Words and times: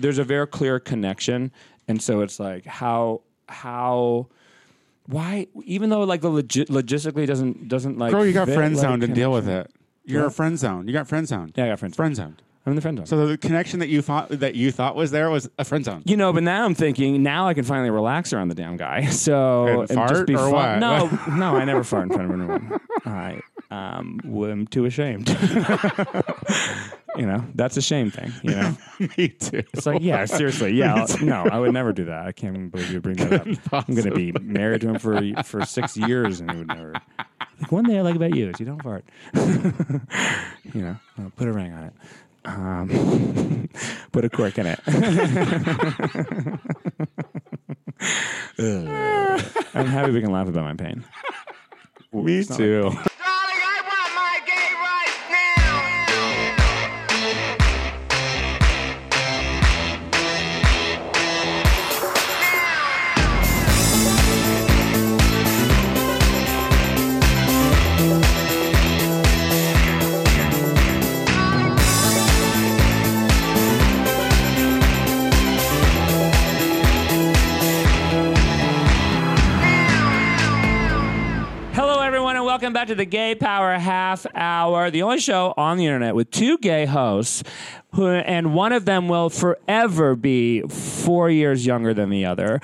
there's 0.00 0.18
a 0.18 0.24
very 0.24 0.46
clear 0.46 0.80
connection, 0.80 1.52
and 1.88 2.02
so 2.02 2.20
it's 2.20 2.40
like 2.40 2.64
how 2.66 3.22
how 3.48 4.26
why 5.06 5.46
even 5.64 5.90
though 5.90 6.02
like 6.04 6.20
the 6.20 6.30
logistically 6.30 7.26
doesn't 7.26 7.68
doesn't 7.68 7.98
like 7.98 8.12
Girl, 8.12 8.24
you 8.24 8.32
got 8.32 8.46
fit, 8.48 8.54
friend 8.56 8.74
like, 8.74 8.82
zoned 8.82 9.02
and 9.02 9.14
deal 9.14 9.32
with 9.32 9.48
it. 9.48 9.70
You're 10.04 10.22
a 10.22 10.24
What? 10.26 10.34
friend 10.34 10.58
zone. 10.58 10.86
You 10.88 10.92
got 10.92 11.08
friend 11.08 11.26
zoned. 11.28 11.52
Yeah, 11.56 11.66
I 11.66 11.68
got 11.68 11.78
friend 11.78 11.94
Friend 11.94 12.16
zoned. 12.16 12.42
I'm 12.66 12.72
in 12.72 12.76
the 12.76 12.82
friend 12.82 12.98
zone. 12.98 13.06
So 13.06 13.26
the 13.26 13.38
connection 13.38 13.80
that 13.80 13.88
you 13.88 14.02
thought 14.02 14.28
that 14.28 14.54
you 14.54 14.70
thought 14.70 14.94
was 14.94 15.10
there 15.10 15.30
was 15.30 15.48
a 15.58 15.64
friend 15.64 15.82
zone. 15.82 16.02
You 16.04 16.16
know, 16.16 16.30
but 16.32 16.42
now 16.42 16.66
I'm 16.66 16.74
thinking 16.74 17.22
now 17.22 17.48
I 17.48 17.54
can 17.54 17.64
finally 17.64 17.88
relax 17.90 18.32
around 18.34 18.48
the 18.48 18.54
damn 18.54 18.76
guy. 18.76 19.06
So 19.10 19.80
And 19.80 19.88
fart 19.90 20.28
or 20.30 20.36
fun. 20.36 20.52
what? 20.52 20.78
No, 20.78 21.06
no, 21.36 21.56
I 21.56 21.64
never 21.64 21.82
fart 21.82 22.10
in 22.10 22.14
front 22.14 22.30
of 22.30 22.38
anyone. 22.38 22.80
I 23.06 23.40
um, 23.70 24.20
am 24.24 24.66
too 24.66 24.84
ashamed. 24.84 25.28
you 27.16 27.26
know, 27.26 27.44
that's 27.54 27.76
a 27.76 27.82
shame 27.82 28.10
thing. 28.10 28.32
You 28.42 28.50
know, 28.52 28.76
Me 29.18 29.28
too. 29.28 29.62
it's 29.72 29.86
like 29.86 30.02
yeah, 30.02 30.24
seriously, 30.24 30.72
yeah. 30.74 31.06
No, 31.22 31.44
I 31.50 31.58
would 31.58 31.72
never 31.72 31.92
do 31.92 32.04
that. 32.06 32.26
I 32.26 32.32
can't 32.32 32.54
even 32.56 32.68
believe 32.70 32.90
you 32.92 33.00
bring 33.00 33.16
that 33.16 33.32
up. 33.32 33.46
I'm 33.88 33.94
going 33.94 34.08
to 34.08 34.14
be 34.14 34.32
married 34.40 34.82
to 34.82 34.90
him 34.90 34.98
for 34.98 35.20
for 35.42 35.64
six 35.64 35.96
years, 35.96 36.40
and 36.40 36.50
he 36.50 36.56
would 36.58 36.68
never. 36.68 36.94
Like 37.60 37.72
one 37.72 37.84
thing 37.84 37.98
I 37.98 38.00
like 38.02 38.16
about 38.16 38.34
you 38.34 38.48
is 38.48 38.58
you 38.60 38.66
don't 38.66 38.82
fart. 38.82 39.04
you 39.34 40.82
know, 40.82 40.96
I'll 41.18 41.30
put 41.36 41.48
a 41.48 41.52
ring 41.52 41.72
on 41.72 41.84
it. 41.84 41.92
Um, 42.46 43.68
put 44.12 44.24
a 44.24 44.30
cork 44.30 44.56
in 44.58 44.66
it. 44.66 44.80
I'm 49.74 49.86
happy 49.86 50.12
we 50.12 50.20
can 50.22 50.32
laugh 50.32 50.48
about 50.48 50.64
my 50.64 50.74
pain. 50.74 51.04
Me 52.12 52.42
too. 52.44 52.82
Darling, 52.84 53.04
to 82.90 82.96
the 82.96 83.04
Gay 83.04 83.36
Power 83.36 83.78
Half 83.78 84.26
Hour, 84.34 84.90
the 84.90 85.02
only 85.02 85.20
show 85.20 85.54
on 85.56 85.76
the 85.76 85.86
internet 85.86 86.16
with 86.16 86.28
two 86.32 86.58
gay 86.58 86.86
hosts, 86.86 87.44
who, 87.92 88.06
and 88.06 88.54
one 88.54 88.72
of 88.72 88.84
them 88.84 89.08
will 89.08 89.30
forever 89.30 90.14
be 90.14 90.62
four 90.62 91.30
years 91.30 91.66
younger 91.66 91.92
than 91.92 92.10
the 92.10 92.24
other. 92.24 92.60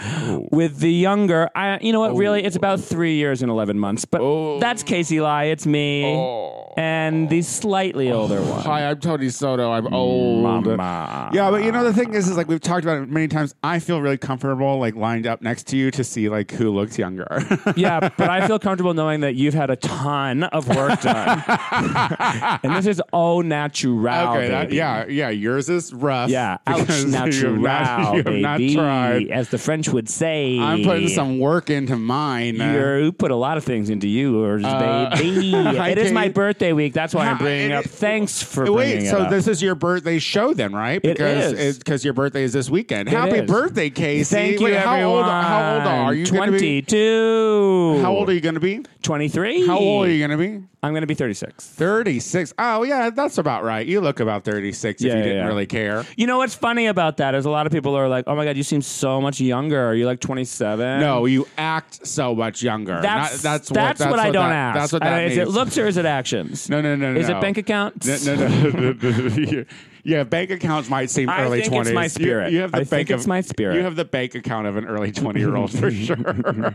With 0.50 0.78
the 0.78 0.92
younger, 0.92 1.50
I, 1.54 1.78
you 1.80 1.92
know 1.92 2.00
what? 2.00 2.14
Really, 2.16 2.44
it's 2.44 2.56
about 2.56 2.80
three 2.80 3.16
years 3.16 3.42
and 3.42 3.50
eleven 3.50 3.78
months. 3.78 4.04
But 4.04 4.60
that's 4.60 4.82
Casey 4.82 5.20
Lai. 5.20 5.44
It's 5.44 5.66
me, 5.66 6.04
oh. 6.04 6.72
and 6.76 7.28
the 7.28 7.42
slightly 7.42 8.10
oh. 8.10 8.22
older 8.22 8.40
one. 8.42 8.62
Hi, 8.62 8.88
I'm 8.88 9.00
Tony 9.00 9.28
Soto. 9.28 9.72
I'm 9.72 9.92
old. 9.92 10.42
Mama. 10.42 11.30
Yeah, 11.32 11.50
but 11.50 11.64
you 11.64 11.72
know 11.72 11.84
the 11.84 11.92
thing 11.92 12.14
is, 12.14 12.28
is 12.28 12.36
like 12.36 12.48
we've 12.48 12.60
talked 12.60 12.84
about 12.84 13.02
it 13.02 13.08
many 13.08 13.28
times. 13.28 13.54
I 13.62 13.78
feel 13.78 14.00
really 14.00 14.18
comfortable, 14.18 14.78
like 14.78 14.94
lined 14.94 15.26
up 15.26 15.42
next 15.42 15.66
to 15.68 15.76
you 15.76 15.90
to 15.92 16.04
see 16.04 16.28
like 16.28 16.50
who 16.52 16.70
looks 16.70 16.98
younger. 16.98 17.26
Yeah, 17.74 18.00
but 18.00 18.30
I 18.30 18.46
feel 18.46 18.58
comfortable 18.58 18.94
knowing 18.94 19.20
that 19.20 19.34
you've 19.34 19.52
had 19.52 19.70
a 19.70 19.76
ton 19.76 20.44
of 20.44 20.68
work 20.68 21.00
done, 21.00 21.42
and 22.62 22.74
this 22.74 22.86
is 22.86 23.00
all 23.12 23.42
natural. 23.42 23.98
okay, 23.98 24.48
that, 24.48 24.72
yeah, 24.72 25.04
yeah. 25.16 25.30
Yours 25.30 25.68
is 25.68 25.92
rough. 25.92 26.30
Yeah, 26.30 26.58
ouch, 26.66 26.88
you 27.00 27.06
natural, 27.08 27.56
not- 27.56 28.14
you 28.16 28.22
have 28.22 28.34
not 28.40 28.58
baby, 28.58 28.74
tried. 28.74 29.28
as 29.30 29.48
the 29.48 29.58
French 29.58 29.88
would 29.88 30.08
say. 30.08 30.58
I'm 30.58 30.82
putting 30.84 31.08
some 31.08 31.38
work 31.38 31.70
into 31.70 31.96
mine. 31.96 32.56
You're, 32.56 33.00
you 33.04 33.12
put 33.12 33.30
a 33.30 33.36
lot 33.36 33.56
of 33.56 33.64
things 33.64 33.90
into 33.90 34.08
yours, 34.08 34.62
Uh, 34.64 35.10
baby. 35.16 35.52
it 35.54 35.98
is 35.98 36.12
my 36.12 36.28
birthday 36.28 36.72
week. 36.72 36.92
That's 36.92 37.14
why 37.14 37.26
I'm 37.26 37.38
bringing 37.38 37.70
it- 37.70 37.74
up. 37.74 37.84
Thanks 37.86 38.42
for 38.42 38.70
Wait, 38.72 38.92
bringing 38.94 39.10
so 39.10 39.28
this 39.30 39.48
is 39.48 39.62
your 39.62 39.74
birthday 39.74 40.18
show 40.18 40.54
then, 40.54 40.74
right? 40.74 41.00
It 41.02 41.16
Because 41.16 41.52
is. 41.52 41.78
because 41.78 42.04
your 42.04 42.14
birthday 42.14 42.42
is 42.44 42.52
this 42.52 42.68
weekend. 42.70 43.08
It 43.08 43.12
Happy 43.12 43.38
is. 43.38 43.50
birthday, 43.50 43.90
Casey! 43.90 44.34
Thank 44.34 44.60
you, 44.60 44.66
Wait, 44.66 44.76
how 44.76 44.94
everyone. 44.94 45.16
old? 45.16 45.24
How 45.26 45.74
old 45.74 45.82
are 45.82 46.14
you? 46.14 46.26
Twenty-two. 46.26 47.98
How 48.02 48.12
old 48.12 48.28
are 48.28 48.32
you 48.34 48.40
going 48.40 48.54
to 48.54 48.60
be? 48.60 48.84
Twenty-three. 49.02 49.66
How 49.66 49.78
old 49.78 50.06
are 50.06 50.10
you 50.10 50.26
going 50.26 50.38
to 50.38 50.60
be? 50.60 50.64
I'm 50.86 50.92
going 50.92 51.02
to 51.02 51.06
be 51.06 51.14
thirty-six. 51.14 51.66
36. 51.66 52.54
Oh, 52.58 52.82
yeah, 52.84 53.10
that's 53.10 53.38
about 53.38 53.64
right. 53.64 53.86
You 53.86 54.00
look 54.00 54.20
about 54.20 54.44
36 54.44 55.02
Yeah, 55.02 55.08
if 55.08 55.12
you 55.14 55.18
yeah, 55.18 55.24
didn't 55.24 55.38
yeah. 55.38 55.46
really 55.46 55.66
care. 55.66 56.04
You 56.16 56.26
know 56.26 56.38
what's 56.38 56.54
funny 56.54 56.86
about 56.86 57.16
that 57.18 57.34
is 57.34 57.44
a 57.44 57.50
lot 57.50 57.66
of 57.66 57.72
people 57.72 57.96
are 57.96 58.08
like, 58.08 58.24
"Oh 58.26 58.36
my 58.36 58.44
god, 58.44 58.56
you 58.56 58.62
seem 58.62 58.82
so 58.82 59.20
much 59.20 59.40
younger. 59.40 59.84
Are 59.84 59.94
you 59.94 60.06
like 60.06 60.20
27?" 60.20 61.00
No, 61.00 61.26
you 61.26 61.46
act 61.58 62.06
so 62.06 62.34
much 62.34 62.62
younger. 62.62 63.00
That's 63.02 63.42
Not- 63.42 63.42
that's 63.42 63.68
that's 63.68 64.00
what, 64.00 64.10
what 64.10 64.20
I 64.20 64.30
don't 64.30 64.48
that, 64.48 64.76
ask. 64.76 64.78
That's 64.78 64.92
what 64.92 65.02
I 65.02 65.10
that 65.10 65.18
means. 65.28 65.32
Is 65.32 65.38
it 65.38 65.48
looks 65.48 65.76
or 65.76 65.86
is 65.86 65.96
it 65.96 66.06
actions? 66.06 66.70
No, 66.70 66.80
no, 66.80 66.94
no, 66.94 67.12
no. 67.12 67.20
Is 67.20 67.28
no. 67.28 67.38
it 67.38 67.40
bank 67.40 67.58
accounts? 67.58 68.06
No, 68.26 68.34
no, 68.36 68.58
no. 68.70 69.64
yeah, 70.06 70.22
bank 70.24 70.50
accounts 70.50 70.88
might 70.88 71.10
seem 71.10 71.28
I 71.28 71.42
early 71.44 71.60
think 71.62 71.72
20s. 71.72 71.80
it's 71.86 71.90
my 71.92 72.02
You- 72.04 72.08
spirit. 72.08 72.52
You, 72.52 72.60
have 72.60 72.70
the 72.72 72.76
I 72.78 72.80
bank 72.80 72.88
think 72.90 73.10
of, 73.10 73.18
it's 73.20 73.26
my 73.26 73.40
spirit. 73.40 73.74
You 73.76 73.82
have 73.82 73.96
the 73.96 74.04
bank 74.04 74.34
account 74.34 74.66
of 74.68 74.76
an 74.76 74.86
early 74.86 75.10
20 75.12 75.40
year 75.40 75.56
old 75.56 75.70
for 75.76 75.90
sure. 76.06 76.74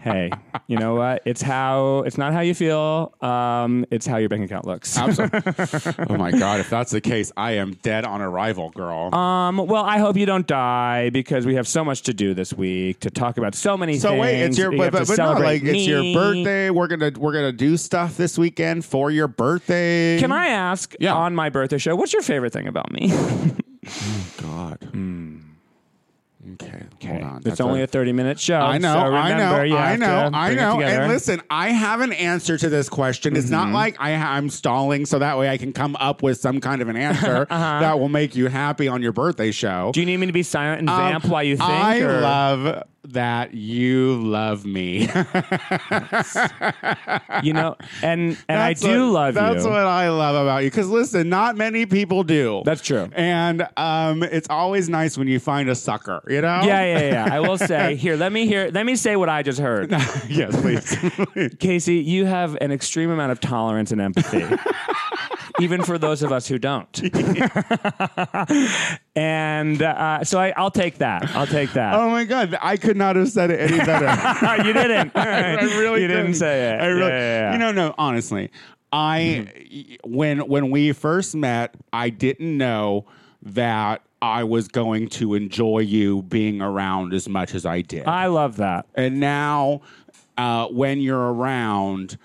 hey, 0.00 0.30
you 0.66 0.78
know 0.78 0.94
what? 0.94 1.22
It's 1.24 1.42
how 1.42 2.00
it's 2.06 2.18
not 2.18 2.32
how 2.32 2.40
you 2.40 2.54
feel. 2.54 3.14
Um, 3.20 3.86
it's 3.90 4.06
how 4.06 4.16
your 4.18 4.28
bank 4.28 4.44
account 4.44 4.66
looks. 4.66 4.96
Absolutely. 4.96 5.40
oh 6.10 6.16
my 6.16 6.30
God, 6.30 6.60
if 6.60 6.68
that's 6.70 6.90
the 6.90 7.00
case, 7.00 7.32
I 7.36 7.52
am 7.52 7.72
dead 7.82 8.04
on 8.04 8.20
arrival, 8.20 8.70
girl. 8.70 9.14
Um, 9.14 9.56
well, 9.58 9.84
I 9.84 9.98
hope 9.98 10.16
you 10.16 10.26
don't 10.26 10.46
die 10.46 11.10
because 11.10 11.46
we 11.46 11.54
have 11.54 11.66
so 11.66 11.84
much 11.84 12.02
to 12.02 12.14
do 12.14 12.34
this 12.34 12.52
week 12.52 13.00
to 13.00 13.10
talk 13.10 13.38
about 13.38 13.54
so 13.54 13.76
many 13.76 13.98
so 13.98 14.10
things. 14.10 14.20
wait, 14.20 14.42
it's 14.42 14.58
your 14.58 14.70
but, 14.72 14.92
have 14.92 14.92
to 14.92 14.98
but, 15.00 15.08
but 15.08 15.08
no, 15.10 15.14
celebrate 15.16 15.44
like 15.44 15.62
it's 15.64 15.86
your 15.86 16.02
birthday. 16.14 16.70
We're 16.70 16.88
gonna 16.88 17.12
we're 17.16 17.32
gonna 17.32 17.52
do 17.52 17.76
stuff 17.76 18.16
this 18.16 18.36
weekend 18.38 18.84
for 18.84 19.10
your 19.10 19.28
birthday. 19.28 20.18
Can 20.18 20.32
I 20.32 20.46
ask 20.48 20.94
Yeah. 21.00 21.14
on 21.14 21.34
my 21.34 21.48
birthday 21.48 21.78
show, 21.78 21.94
what's 21.96 22.12
your 22.12 22.22
favorite 22.22 22.41
thing 22.48 22.66
about 22.68 22.90
me? 22.92 23.08
God. 24.40 24.78
Okay, 26.54 26.82
okay, 26.94 27.06
hold 27.08 27.22
on. 27.22 27.36
it's 27.36 27.44
That's 27.44 27.60
only 27.60 27.82
a 27.82 27.86
30 27.86 28.12
minute 28.12 28.40
show. 28.40 28.58
I 28.58 28.78
know, 28.78 28.92
so 28.94 28.98
I 28.98 29.36
know, 29.38 29.54
I 29.76 29.96
know, 29.96 30.30
I 30.32 30.54
know. 30.54 30.80
And 30.80 31.08
listen, 31.12 31.40
I 31.50 31.68
have 31.68 32.00
an 32.00 32.12
answer 32.12 32.58
to 32.58 32.68
this 32.68 32.88
question. 32.88 33.36
It's 33.36 33.46
Mm-hmm. 33.46 33.54
not 33.54 33.68
like 33.72 33.96
I, 34.00 34.14
I'm 34.14 34.50
stalling 34.50 35.06
so 35.06 35.20
that 35.20 35.38
way 35.38 35.48
I 35.48 35.56
can 35.56 35.72
come 35.72 35.94
up 36.00 36.22
with 36.22 36.38
some 36.38 36.60
kind 36.60 36.82
of 36.82 36.88
an 36.88 36.96
answer 36.96 37.46
that 37.50 37.98
will 38.00 38.08
make 38.08 38.34
you 38.34 38.48
happy 38.48 38.88
on 38.88 39.02
your 39.02 39.12
birthday 39.12 39.52
show. 39.52 39.68
Uh-huh. 39.68 39.92
Do 39.92 40.00
you 40.00 40.06
need 40.06 40.16
me 40.16 40.26
to 40.26 40.32
be 40.32 40.42
silent 40.42 40.80
and 40.80 40.88
vamp 40.88 41.24
Um, 41.26 41.30
while 41.30 41.44
you 41.44 41.56
think? 41.56 41.70
I 41.70 42.00
or- 42.00 42.20
love 42.20 42.82
that 43.04 43.52
you 43.54 44.22
love 44.22 44.64
me. 44.64 45.02
you 47.42 47.52
know, 47.52 47.76
and 48.02 48.36
and 48.48 48.58
I 48.60 48.74
do 48.74 49.06
what- 49.06 49.12
love 49.12 49.34
That's 49.34 49.64
you. 49.64 49.70
what 49.70 49.80
I 49.80 50.08
love 50.10 50.34
about 50.36 50.62
you. 50.64 50.70
Because 50.70 50.88
listen, 50.88 51.28
not 51.28 51.56
many 51.56 51.86
people 51.86 52.22
do. 52.22 52.62
That's 52.64 52.82
true. 52.82 53.08
And 53.14 53.66
um, 53.76 54.22
it's 54.22 54.48
always 54.48 54.88
nice 54.88 55.18
when 55.18 55.28
you 55.28 55.40
find 55.40 55.68
a 55.68 55.74
sucker. 55.74 56.22
You 56.28 56.40
know? 56.42 56.62
yeah, 56.64 56.98
yeah, 56.98 57.26
yeah. 57.26 57.34
I 57.34 57.40
will 57.40 57.58
say 57.58 57.96
here. 58.02 58.16
Let 58.16 58.32
me 58.32 58.46
hear. 58.46 58.70
Let 58.72 58.86
me 58.86 58.96
say 58.96 59.16
what 59.16 59.28
I 59.28 59.42
just 59.42 59.58
heard. 59.58 59.90
yes, 60.28 60.58
please. 60.60 60.96
Casey, 61.58 61.96
you 61.96 62.24
have 62.26 62.56
an 62.60 62.70
extreme 62.72 63.10
amount 63.10 63.32
of 63.32 63.40
tolerance 63.40 63.90
and 63.92 64.00
empathy, 64.00 64.44
even 65.60 65.82
for 65.82 65.98
those 65.98 66.22
of 66.22 66.32
us 66.32 66.46
who 66.48 66.58
don't. 66.58 67.00
and 69.16 69.82
uh, 69.82 70.24
so 70.24 70.38
I, 70.38 70.52
I'll 70.56 70.70
take 70.70 70.98
that. 70.98 71.30
I'll 71.34 71.46
take 71.46 71.72
that. 71.72 71.94
oh 71.94 72.10
my 72.10 72.24
God, 72.24 72.56
I 72.60 72.76
could 72.76 72.96
not 72.96 73.16
have 73.16 73.28
said 73.28 73.50
it 73.50 73.60
any 73.60 73.78
better. 73.78 74.62
you 74.66 74.72
didn't. 74.72 75.12
I 75.16 75.62
really 75.78 76.02
you 76.02 76.08
didn't 76.08 76.22
couldn't. 76.24 76.34
say 76.36 76.72
it. 76.74 76.80
I 76.80 76.86
really, 76.86 77.10
Yeah, 77.10 77.18
yeah, 77.18 77.40
yeah. 77.40 77.52
You 77.52 77.58
know, 77.58 77.72
no. 77.72 77.94
Honestly, 77.98 78.50
I 78.92 79.48
when 80.04 80.40
when 80.48 80.70
we 80.70 80.92
first 80.92 81.34
met, 81.34 81.74
I 81.92 82.10
didn't 82.10 82.56
know 82.56 83.06
that 83.42 84.02
I 84.20 84.44
was 84.44 84.68
going 84.68 85.08
to 85.08 85.34
enjoy 85.34 85.80
you 85.80 86.22
being 86.22 86.62
around 86.62 87.12
as 87.12 87.28
much 87.28 87.54
as 87.54 87.66
I 87.66 87.80
did. 87.80 88.06
I 88.06 88.26
love 88.26 88.56
that. 88.58 88.86
and 88.94 89.18
now, 89.20 89.82
uh, 90.38 90.66
when 90.68 91.00
you're 91.00 91.32
around. 91.32 92.18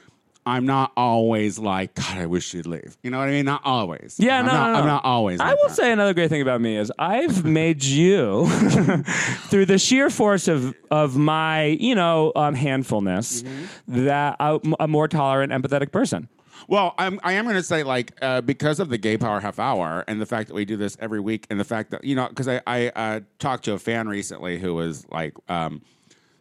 I'm 0.48 0.66
not 0.66 0.92
always 0.98 1.60
like, 1.60 1.94
God, 1.96 2.18
I 2.18 2.26
wish 2.26 2.54
you'd 2.54 2.66
leave. 2.66 2.98
You 3.04 3.12
know 3.12 3.20
what 3.20 3.28
I 3.28 3.32
mean? 3.32 3.46
Not 3.46 3.62
always. 3.66 4.16
Yeah, 4.18 4.40
I'm 4.40 4.46
no, 4.46 4.54
not, 4.54 4.68
no, 4.68 4.74
no. 4.74 4.80
I'm 4.80 4.86
not 4.88 5.06
always. 5.06 5.40
I 5.40 5.50
like 5.50 5.58
will 5.62 5.68
that. 5.70 5.76
say 5.76 5.92
another 5.92 6.14
great 6.14 6.30
thing 6.30 6.42
about 6.42 6.62
me 6.62 6.78
is 6.78 6.92
I've 6.98 7.44
made 7.46 7.84
you 7.84 8.48
through 9.50 9.66
the 9.66 9.78
sheer 9.78 10.10
force 10.10 10.48
of 10.48 10.74
of 10.90 11.18
my 11.18 11.66
you 11.66 11.96
know 11.96 12.32
um, 12.36 12.56
handfulness 12.56 13.44
Mm-hmm. 13.44 14.06
that 14.06 14.36
I'm 14.40 14.74
a 14.80 14.88
more 14.88 15.08
tolerant, 15.08 15.52
empathetic 15.52 15.92
person. 15.92 16.30
Well, 16.68 16.96
I'm, 16.98 17.20
I 17.24 17.34
am 17.34 17.46
going 17.46 17.56
to 17.56 17.64
say, 17.64 17.84
like, 17.84 18.14
uh, 18.22 18.42
because 18.42 18.80
of 18.80 18.90
the 18.90 18.98
Gay 18.98 19.18
Power 19.18 19.40
Half 19.40 19.60
Hour 19.60 20.04
and 20.08 20.20
the 20.20 20.26
fact 20.26 20.48
that 20.48 20.54
we 20.54 20.66
do 20.66 20.76
this 20.76 20.98
every 21.00 21.20
week, 21.20 21.46
and 21.50 21.60
the 21.60 21.64
fact 21.64 21.92
that, 21.92 22.04
you 22.04 22.16
know, 22.16 22.28
because 22.28 22.48
I, 22.48 22.62
I 22.68 22.88
uh, 22.90 23.20
talked 23.40 23.66
to 23.66 23.74
a 23.74 23.80
fan 23.80 24.08
recently 24.08 24.58
who 24.60 24.74
was 24.74 25.06
like, 25.12 25.34
um, 25.50 25.82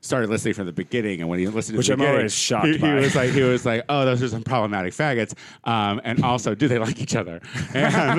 started 0.06 0.30
listening 0.30 0.54
from 0.54 0.66
the 0.66 0.72
beginning, 0.72 1.20
and 1.20 1.28
when 1.28 1.38
he 1.38 1.46
listened 1.48 1.74
to 1.74 1.78
Which 1.78 1.88
the 1.88 1.92
I'm 1.94 2.00
always 2.02 2.32
shocked 2.34 2.66
he, 2.66 2.72
he 2.74 2.78
by. 2.78 2.94
was 2.94 3.14
like, 3.14 3.30
he 3.30 3.42
was 3.42 3.66
like, 3.66 3.84
oh, 3.88 4.04
those 4.04 4.22
are 4.22 4.28
some 4.28 4.42
problematic 4.42 4.92
faggots, 4.94 5.34
um, 5.64 6.00
and 6.04 6.24
also, 6.24 6.54
do 6.54 6.68
they 6.68 6.78
like 6.78 7.00
each 7.00 7.14
other? 7.16 7.40
And, 7.74 8.18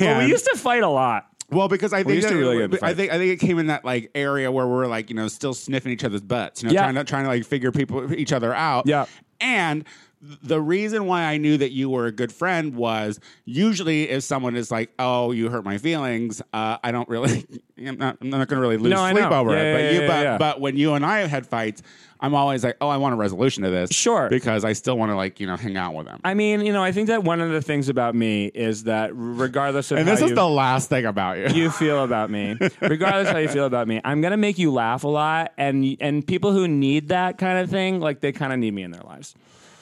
Well, 0.00 0.18
we 0.20 0.26
used 0.26 0.46
to 0.46 0.56
fight 0.56 0.82
a 0.82 0.88
lot. 0.88 1.26
Well, 1.50 1.68
because 1.68 1.92
I 1.92 2.02
think 2.02 2.22
that- 2.22 2.32
really 2.34 2.64
I 2.80 2.94
think 2.94 3.12
I 3.12 3.18
think 3.18 3.32
it 3.32 3.44
came 3.46 3.58
in 3.58 3.66
that 3.66 3.84
like 3.84 4.10
area 4.14 4.50
where 4.50 4.66
we're 4.66 4.86
like 4.86 5.10
you 5.10 5.16
know 5.16 5.28
still 5.28 5.52
sniffing 5.52 5.92
each 5.92 6.02
other's 6.04 6.22
butts, 6.22 6.62
you 6.62 6.68
know, 6.68 6.74
Yeah. 6.74 6.82
trying 6.84 6.94
to 6.94 7.04
trying 7.04 7.24
to 7.24 7.28
like 7.28 7.44
figure 7.44 7.70
people 7.72 8.14
each 8.14 8.32
other 8.32 8.54
out. 8.54 8.86
Yeah. 8.86 9.04
and 9.40 9.84
the 10.22 10.60
reason 10.60 11.06
why 11.06 11.24
I 11.24 11.36
knew 11.36 11.56
that 11.56 11.72
you 11.72 11.90
were 11.90 12.06
a 12.06 12.12
good 12.12 12.30
friend 12.32 12.76
was 12.76 13.18
usually 13.44 14.08
if 14.08 14.22
someone 14.22 14.54
is 14.54 14.70
like, 14.70 14.90
"Oh, 14.98 15.32
you 15.32 15.48
hurt 15.48 15.64
my 15.64 15.78
feelings," 15.78 16.40
uh, 16.52 16.78
I 16.84 16.92
don't 16.92 17.08
really, 17.08 17.44
I'm 17.84 17.98
not, 17.98 18.18
I'm 18.20 18.30
not 18.30 18.46
going 18.46 18.56
to 18.56 18.60
really 18.60 18.76
lose 18.76 18.90
No, 18.92 19.10
sleep 19.10 19.24
over 19.24 19.50
Yeah, 19.52 19.62
it. 19.62 19.64
yeah, 19.64 19.72
But 19.74 19.94
you, 19.94 20.00
yeah, 20.02 20.38
but 20.38 20.38
but 20.54 20.60
when 20.60 20.76
you 20.76 20.94
and 20.94 21.04
I 21.04 21.18
have 21.18 21.30
had 21.30 21.44
fights, 21.46 21.82
I'm 22.20 22.36
always 22.36 22.62
like, 22.62 22.76
"Oh, 22.80 22.88
I 22.88 22.98
want 22.98 23.14
a 23.14 23.16
resolution 23.16 23.64
to 23.64 23.70
this." 23.70 23.90
Sure. 23.90 24.28
because 24.28 24.64
I 24.64 24.74
still 24.74 24.96
want 24.96 25.10
to 25.10 25.16
like 25.16 25.40
you 25.40 25.46
know 25.48 25.56
hang 25.56 25.76
out 25.76 25.92
with 25.94 26.06
them. 26.06 26.20
I 26.22 26.34
mean, 26.34 26.60
you 26.64 26.72
know, 26.72 26.84
I 26.84 26.92
think 26.92 27.08
that 27.08 27.24
one 27.24 27.40
of 27.40 27.50
the 27.50 27.60
things 27.60 27.88
about 27.88 28.14
me 28.14 28.46
is 28.46 28.84
that 28.84 29.10
regardless 29.14 29.90
of 29.90 29.98
and 29.98 30.06
how 30.08 30.14
this 30.14 30.22
is 30.22 30.28
you, 30.30 30.36
the 30.36 30.48
last 30.48 30.88
thing 30.88 31.04
about 31.04 31.38
you. 31.38 31.48
you 31.48 31.70
feel 31.70 32.04
about 32.04 32.30
me, 32.30 32.56
regardless 32.80 33.28
how 33.28 33.38
you 33.38 33.48
feel 33.48 33.66
about 33.66 33.88
me, 33.88 34.00
I'm 34.04 34.20
gonna 34.20 34.36
make 34.36 34.56
you 34.58 34.72
laugh 34.72 35.02
a 35.02 35.08
lot, 35.08 35.52
and 35.58 35.96
and 36.00 36.24
people 36.24 36.52
who 36.52 36.68
need 36.68 37.08
that 37.08 37.38
kind 37.38 37.58
of 37.58 37.68
thing, 37.70 37.98
like 37.98 38.20
they 38.20 38.30
kind 38.30 38.52
of 38.52 38.60
need 38.60 38.72
me 38.72 38.84
in 38.84 38.92
their 38.92 39.02
lives, 39.02 39.34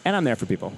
and 0.05 0.17
I'm 0.17 0.25
there 0.25 0.37
for 0.37 0.47
people 0.47 0.73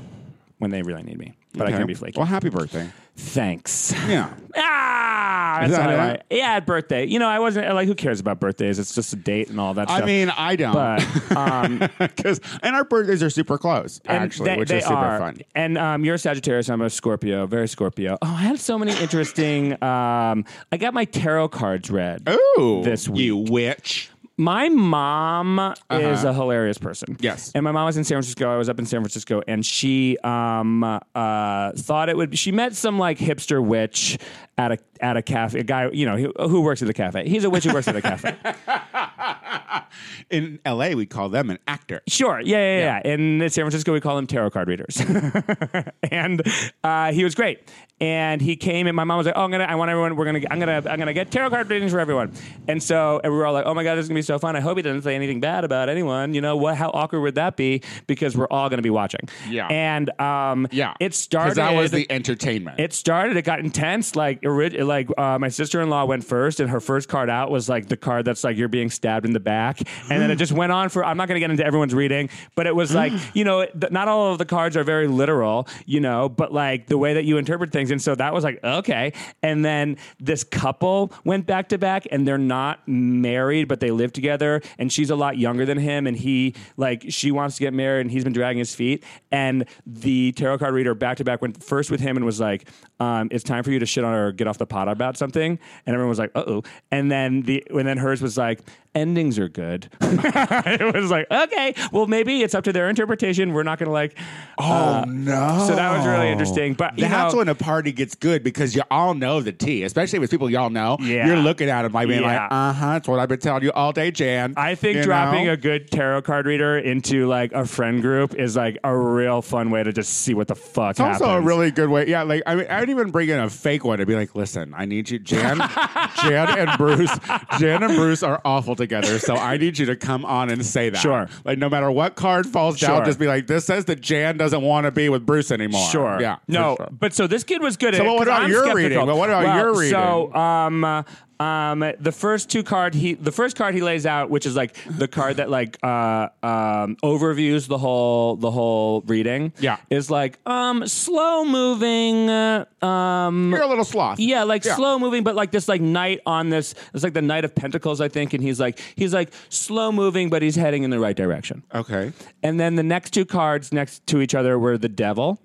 when 0.58 0.70
they 0.70 0.82
really 0.82 1.02
need 1.02 1.18
me, 1.18 1.32
but 1.54 1.62
I 1.62 1.64
Okay. 1.70 1.76
can't 1.78 1.88
be 1.88 1.94
flaky. 1.94 2.18
Well, 2.18 2.26
happy 2.26 2.48
birthday. 2.50 2.88
Thanks. 3.16 3.92
Yeah. 4.08 4.32
Ah, 4.54 5.58
that's 5.60 5.72
that 5.72 5.86
all 5.88 5.94
it? 5.94 5.96
right. 5.98 6.22
Yeah, 6.30 6.60
birthday. 6.60 7.04
You 7.06 7.18
know, 7.18 7.28
I 7.28 7.38
wasn't 7.38 7.72
like, 7.74 7.86
who 7.86 7.94
cares 7.94 8.20
about 8.20 8.40
birthdays? 8.40 8.78
It's 8.78 8.94
just 8.94 9.12
a 9.12 9.16
date 9.16 9.48
and 9.50 9.60
all 9.60 9.74
that 9.74 9.88
stuff. 9.88 9.96
I 9.96 9.98
stuff. 9.98 10.06
mean, 10.06 10.30
I 10.30 10.56
don't. 10.56 10.72
but 10.72 11.36
um, 11.36 11.78
Because 11.98 12.40
and 12.62 12.74
our 12.74 12.84
birthdays 12.84 13.22
are 13.22 13.28
super 13.30 13.58
close, 13.58 14.00
and 14.06 14.22
actually, 14.24 14.50
they- 14.50 14.56
which 14.56 14.68
they 14.70 14.78
is 14.78 14.84
super 14.84 14.94
are. 14.96 15.18
fun. 15.18 15.40
And 15.54 15.76
um, 15.76 16.04
you're 16.04 16.14
a 16.14 16.18
Sagittarius. 16.18 16.70
I'm 16.70 16.80
a 16.80 16.88
Scorpio. 16.90 17.46
Very 17.46 17.68
Scorpio. 17.68 18.16
Oh, 18.22 18.26
I 18.28 18.42
had 18.42 18.60
so 18.60 18.78
many 18.78 18.92
interesting. 19.00 19.72
Um, 19.82 20.44
I 20.70 20.76
got 20.78 20.94
my 20.94 21.04
tarot 21.04 21.48
cards 21.48 21.90
read. 21.90 22.26
Ooh, 22.58 22.82
This 22.84 23.08
week. 23.08 23.22
you 23.22 23.36
witch. 23.36 24.10
My 24.36 24.68
mom 24.68 25.74
is 25.90 26.24
a 26.24 26.32
hilarious 26.32 26.78
person. 26.78 27.10
Uh-huh. 27.10 27.18
Yes. 27.20 27.52
And 27.54 27.64
my 27.64 27.72
mom 27.72 27.86
was 27.86 27.96
in 27.96 28.04
San 28.04 28.16
Francisco. 28.16 28.52
I 28.52 28.56
was 28.56 28.68
up 28.68 28.78
in 28.78 28.86
San 28.86 29.00
Francisco, 29.00 29.42
and 29.46 29.64
she 29.64 30.16
um, 30.18 30.82
uh, 30.82 31.72
thought 31.72 32.08
it 32.08 32.16
would. 32.16 32.38
She 32.38 32.52
met 32.52 32.74
some 32.74 32.98
like 32.98 33.18
hipster 33.18 33.64
witch 33.64 34.18
at 34.56 34.72
a 34.72 34.78
at 35.00 35.16
a 35.16 35.22
cafe. 35.22 35.60
A 35.60 35.64
guy, 35.64 35.90
you 35.90 36.06
know, 36.06 36.16
who, 36.16 36.32
who 36.48 36.62
works 36.62 36.82
at 36.82 36.88
the 36.88 36.94
cafe. 36.94 37.28
He's 37.28 37.44
a 37.44 37.50
witch 37.50 37.64
who 37.64 37.72
works 37.72 37.88
at 37.88 37.96
a 37.96 38.02
cafe. 38.02 38.36
In 40.30 40.58
L.A., 40.64 40.94
we 40.94 41.06
call 41.06 41.28
them 41.28 41.50
an 41.50 41.58
actor. 41.66 42.02
Sure. 42.08 42.40
Yeah, 42.40 42.58
yeah, 42.58 43.00
yeah. 43.04 43.12
In 43.12 43.38
San 43.50 43.64
Francisco, 43.64 43.92
we 43.92 44.00
call 44.00 44.16
them 44.16 44.26
tarot 44.26 44.50
card 44.50 44.68
readers. 44.68 45.00
and 46.10 46.42
uh, 46.84 47.12
he 47.12 47.24
was 47.24 47.34
great. 47.34 47.68
And 48.00 48.40
he 48.42 48.56
came, 48.56 48.88
and 48.88 48.96
my 48.96 49.04
mom 49.04 49.18
was 49.18 49.26
like, 49.26 49.36
"Oh, 49.36 49.44
I'm 49.44 49.50
gonna, 49.52 49.62
I 49.62 49.76
want 49.76 49.88
everyone. 49.88 50.16
We're 50.16 50.24
gonna, 50.24 50.40
I'm 50.50 50.58
gonna, 50.58 50.82
I'm 50.90 50.98
gonna 50.98 51.12
get 51.14 51.30
tarot 51.30 51.50
card 51.50 51.70
readings 51.70 51.92
for 51.92 52.00
everyone." 52.00 52.32
And 52.66 52.82
so, 52.82 53.20
and 53.22 53.32
we 53.32 53.38
were 53.38 53.46
all 53.46 53.52
like, 53.52 53.64
"Oh 53.64 53.74
my 53.74 53.84
god, 53.84 53.94
this 53.94 54.02
is 54.04 54.08
gonna 54.08 54.18
be 54.18 54.22
so 54.22 54.40
fun! 54.40 54.56
I 54.56 54.60
hope 54.60 54.76
he 54.76 54.82
doesn't 54.82 55.02
say 55.02 55.14
anything 55.14 55.38
bad 55.38 55.62
about 55.62 55.88
anyone. 55.88 56.34
You 56.34 56.40
know 56.40 56.56
what? 56.56 56.76
How 56.76 56.88
awkward 56.90 57.20
would 57.20 57.36
that 57.36 57.56
be? 57.56 57.80
Because 58.08 58.36
we're 58.36 58.48
all 58.50 58.68
gonna 58.68 58.82
be 58.82 58.90
watching." 58.90 59.20
Yeah. 59.48 59.68
And 59.68 60.10
um, 60.20 60.66
Yeah, 60.72 60.94
it 60.98 61.14
started. 61.14 61.54
that 61.58 61.76
was 61.76 61.92
the 61.92 62.04
entertainment. 62.10 62.80
It 62.80 62.92
started. 62.92 63.36
It 63.36 63.42
got 63.44 63.60
intense. 63.60 64.16
Like, 64.16 64.40
ori- 64.44 64.82
like 64.82 65.08
uh, 65.16 65.38
my 65.38 65.48
sister 65.48 65.80
in 65.80 65.88
law 65.88 66.04
went 66.04 66.24
first, 66.24 66.58
and 66.58 66.68
her 66.70 66.80
first 66.80 67.08
card 67.08 67.30
out 67.30 67.52
was 67.52 67.68
like 67.68 67.86
the 67.86 67.96
card 67.96 68.24
that's 68.24 68.42
like 68.42 68.56
you're 68.56 68.66
being 68.66 68.90
stabbed 68.90 69.26
in 69.26 69.32
the 69.32 69.38
back, 69.38 69.61
and 70.10 70.20
then 70.22 70.30
it 70.30 70.36
just 70.36 70.52
went 70.52 70.72
on 70.72 70.88
for. 70.88 71.04
I'm 71.04 71.16
not 71.16 71.28
going 71.28 71.36
to 71.36 71.40
get 71.40 71.50
into 71.50 71.64
everyone's 71.64 71.94
reading, 71.94 72.28
but 72.54 72.66
it 72.66 72.74
was 72.74 72.94
like 72.94 73.12
you 73.34 73.44
know, 73.44 73.64
th- 73.64 73.92
not 73.92 74.08
all 74.08 74.32
of 74.32 74.38
the 74.38 74.44
cards 74.44 74.76
are 74.76 74.84
very 74.84 75.06
literal, 75.06 75.68
you 75.86 76.00
know, 76.00 76.28
but 76.28 76.52
like 76.52 76.86
the 76.86 76.98
way 76.98 77.14
that 77.14 77.24
you 77.24 77.38
interpret 77.38 77.72
things, 77.72 77.90
and 77.90 78.00
so 78.00 78.14
that 78.14 78.32
was 78.32 78.44
like 78.44 78.62
okay. 78.62 79.12
And 79.42 79.64
then 79.64 79.96
this 80.18 80.44
couple 80.44 81.12
went 81.24 81.46
back 81.46 81.68
to 81.70 81.78
back, 81.78 82.06
and 82.10 82.26
they're 82.26 82.38
not 82.38 82.80
married, 82.86 83.68
but 83.68 83.80
they 83.80 83.90
live 83.90 84.12
together, 84.12 84.62
and 84.78 84.92
she's 84.92 85.10
a 85.10 85.16
lot 85.16 85.38
younger 85.38 85.64
than 85.64 85.78
him, 85.78 86.06
and 86.06 86.16
he 86.16 86.54
like 86.76 87.04
she 87.08 87.30
wants 87.30 87.56
to 87.56 87.60
get 87.60 87.72
married, 87.72 88.02
and 88.02 88.10
he's 88.10 88.24
been 88.24 88.32
dragging 88.32 88.58
his 88.58 88.74
feet, 88.74 89.04
and 89.30 89.64
the 89.86 90.32
tarot 90.32 90.58
card 90.58 90.74
reader 90.74 90.94
back 90.94 91.16
to 91.18 91.24
back 91.24 91.40
went 91.40 91.62
first 91.62 91.90
with 91.90 92.00
him 92.00 92.16
and 92.16 92.24
was 92.24 92.40
like, 92.40 92.68
um, 93.00 93.28
"It's 93.30 93.44
time 93.44 93.64
for 93.64 93.70
you 93.70 93.78
to 93.78 93.86
shit 93.86 94.04
on 94.04 94.12
her 94.12 94.28
or 94.28 94.32
get 94.32 94.46
off 94.46 94.58
the 94.58 94.66
pot 94.66 94.88
about 94.88 95.16
something," 95.16 95.58
and 95.86 95.94
everyone 95.94 96.08
was 96.08 96.18
like, 96.18 96.32
"Uh 96.34 96.44
oh," 96.46 96.62
and 96.90 97.10
then 97.10 97.42
the 97.42 97.64
and 97.70 97.86
then 97.86 97.98
hers 97.98 98.22
was 98.22 98.36
like, 98.36 98.60
"Endings 98.94 99.38
are 99.38 99.48
good." 99.48 99.88
it 100.00 100.94
was 100.94 101.10
like, 101.10 101.26
okay, 101.30 101.74
well 101.92 102.06
maybe 102.06 102.42
it's 102.42 102.54
up 102.54 102.64
to 102.64 102.72
their 102.72 102.88
interpretation. 102.88 103.52
We're 103.52 103.62
not 103.62 103.78
going 103.78 103.86
to 103.88 103.92
like. 103.92 104.16
oh 104.58 105.04
no! 105.06 105.64
So 105.66 105.74
that 105.76 105.96
was 105.96 106.06
really 106.06 106.28
interesting, 106.28 106.74
but 106.74 106.98
you 106.98 107.08
that's 107.08 107.32
know, 107.34 107.38
when 107.38 107.48
a 107.48 107.54
party 107.54 107.92
gets 107.92 108.14
good 108.14 108.42
because 108.42 108.74
you 108.76 108.82
all 108.90 109.14
know 109.14 109.40
the 109.40 109.52
tea, 109.52 109.82
especially 109.84 110.18
with 110.18 110.30
people 110.30 110.48
y'all 110.50 110.70
know. 110.70 110.96
Yeah. 111.00 111.26
You're 111.26 111.36
looking 111.36 111.68
at 111.68 111.82
them 111.82 111.92
like 111.92 112.08
being 112.08 112.22
Yeah. 112.22 112.42
like, 112.42 112.52
"Uh 112.52 112.72
huh." 112.72 112.92
That's 112.92 113.08
what 113.08 113.18
I've 113.20 113.28
been 113.28 113.38
telling 113.40 113.62
you 113.62 113.72
all 113.72 113.92
day, 113.92 114.10
Jan. 114.10 114.54
I 114.56 114.74
think 114.74 114.98
You 114.98 115.02
dropping 115.04 115.46
know? 115.46 115.52
a 115.52 115.56
good 115.56 115.90
tarot 115.90 116.22
card 116.22 116.46
reader 116.46 116.78
into 116.78 117.26
like 117.26 117.52
a 117.52 117.64
friend 117.64 118.02
group 118.02 118.34
is 118.34 118.56
like 118.56 118.78
a 118.84 118.94
real 118.96 119.42
fun 119.42 119.70
way 119.70 119.82
to 119.82 119.92
just 119.92 120.12
see 120.12 120.34
what 120.34 120.48
the 120.48 120.54
fuck 120.54 120.90
It's 120.92 121.00
also 121.00 121.30
a 121.30 121.40
really 121.40 121.70
good 121.70 121.88
way. 121.88 122.08
Yeah, 122.08 122.22
like 122.22 122.42
I 122.46 122.54
mean, 122.54 122.66
I'd 122.68 122.90
even 122.90 123.10
bring 123.10 123.28
in 123.28 123.38
a 123.38 123.48
fake 123.50 123.84
one 123.84 123.98
to 123.98 124.06
be 124.06 124.14
like, 124.14 124.34
"Listen, 124.34 124.74
I 124.76 124.84
need 124.84 125.10
you, 125.10 125.18
Jan, 125.18 125.58
Jan 126.22 126.58
and 126.58 126.70
Bruce. 126.78 127.16
Jan 127.58 127.82
and 127.82 127.94
Bruce 127.96 128.22
are 128.22 128.40
awful 128.44 128.76
together, 128.82 129.18
so 129.18 129.34
I 129.36 129.56
need 129.56 129.78
you 129.78 129.86
to 129.86 129.96
come 129.96 130.24
on 130.24 130.50
and 130.50 130.64
say 130.66 130.90
that. 130.90 130.98
Sure. 131.00 131.28
Like 131.44 131.58
no 131.58 131.68
matter 131.68 131.90
what 131.90 132.14
card 132.16 132.46
falls 132.46 132.78
down, 132.80 133.04
just 133.04 133.18
be 133.18 133.26
like, 133.26 133.46
this 133.46 133.64
says 133.64 133.84
that 133.86 134.00
Jan 134.00 134.36
doesn't 134.36 134.62
want 134.62 134.84
to 134.84 134.90
be 134.90 135.08
with 135.08 135.24
Bruce 135.24 135.50
anymore. 135.50 135.88
Sure. 135.90 136.18
Yeah. 136.20 136.36
No, 136.48 136.76
sure. 136.76 136.88
but 136.92 137.14
so 137.14 137.26
this 137.26 137.44
kid 137.44 137.62
was 137.62 137.76
good 137.76 137.94
So 137.94 138.00
at 138.02 138.06
it. 138.06 138.08
what 138.10 138.18
'cause 138.18 138.26
about 138.28 138.42
I'm 138.42 138.50
your 138.50 138.60
skeptical. 138.64 138.82
reading? 138.88 139.06
Well, 139.06 139.16
what 139.18 139.28
about 139.30 139.44
Well, 139.44 139.56
your 139.56 139.74
reading? 139.78 139.92
So, 139.98 140.34
um, 140.34 140.84
uh, 140.84 141.02
um, 141.42 141.80
the 141.98 142.12
first 142.12 142.50
two 142.50 142.62
card 142.62 142.94
he, 142.94 143.14
the 143.14 143.32
first 143.32 143.56
card 143.56 143.74
he 143.74 143.80
lays 143.82 144.06
out, 144.06 144.30
which 144.30 144.46
is 144.46 144.54
like 144.56 144.76
the 144.98 145.08
card 145.08 145.36
that 145.38 145.50
like 145.50 145.78
uh, 145.82 146.28
um, 146.42 146.96
overviews 147.02 147.66
the 147.68 147.78
whole 147.78 148.36
the 148.36 148.50
whole 148.50 149.00
reading. 149.02 149.52
Yeah. 149.58 149.76
is 149.90 150.10
like 150.10 150.38
um 150.46 150.86
slow 150.86 151.44
moving. 151.44 152.30
Uh, 152.30 152.64
um, 152.84 153.50
You're 153.52 153.62
a 153.62 153.66
little 153.66 153.84
sloth. 153.84 154.18
yeah, 154.20 154.42
like 154.44 154.64
Yeah. 154.64 154.76
slow 154.76 154.98
moving, 154.98 155.22
but 155.24 155.34
like 155.34 155.50
this 155.50 155.68
like 155.68 155.80
knight 155.80 156.20
on 156.26 156.50
this. 156.50 156.74
It's 156.94 157.04
like 157.04 157.14
the 157.14 157.22
Knight 157.22 157.44
of 157.44 157.54
Pentacles, 157.54 158.00
I 158.00 158.08
think, 158.08 158.34
and 158.34 158.42
he's 158.42 158.60
like 158.60 158.78
he's 158.96 159.12
like 159.14 159.30
slow 159.48 159.92
moving, 159.92 160.30
but 160.30 160.42
he's 160.42 160.56
heading 160.56 160.82
in 160.84 160.90
the 160.90 160.98
right 161.00 161.16
direction. 161.16 161.62
Okay. 161.74 162.12
And 162.42 162.58
then 162.60 162.76
the 162.76 162.82
next 162.82 163.10
two 163.12 163.24
cards 163.24 163.72
next 163.72 164.06
to 164.08 164.20
each 164.20 164.34
other 164.34 164.58
were 164.58 164.76
the 164.78 164.88
devil 164.88 165.40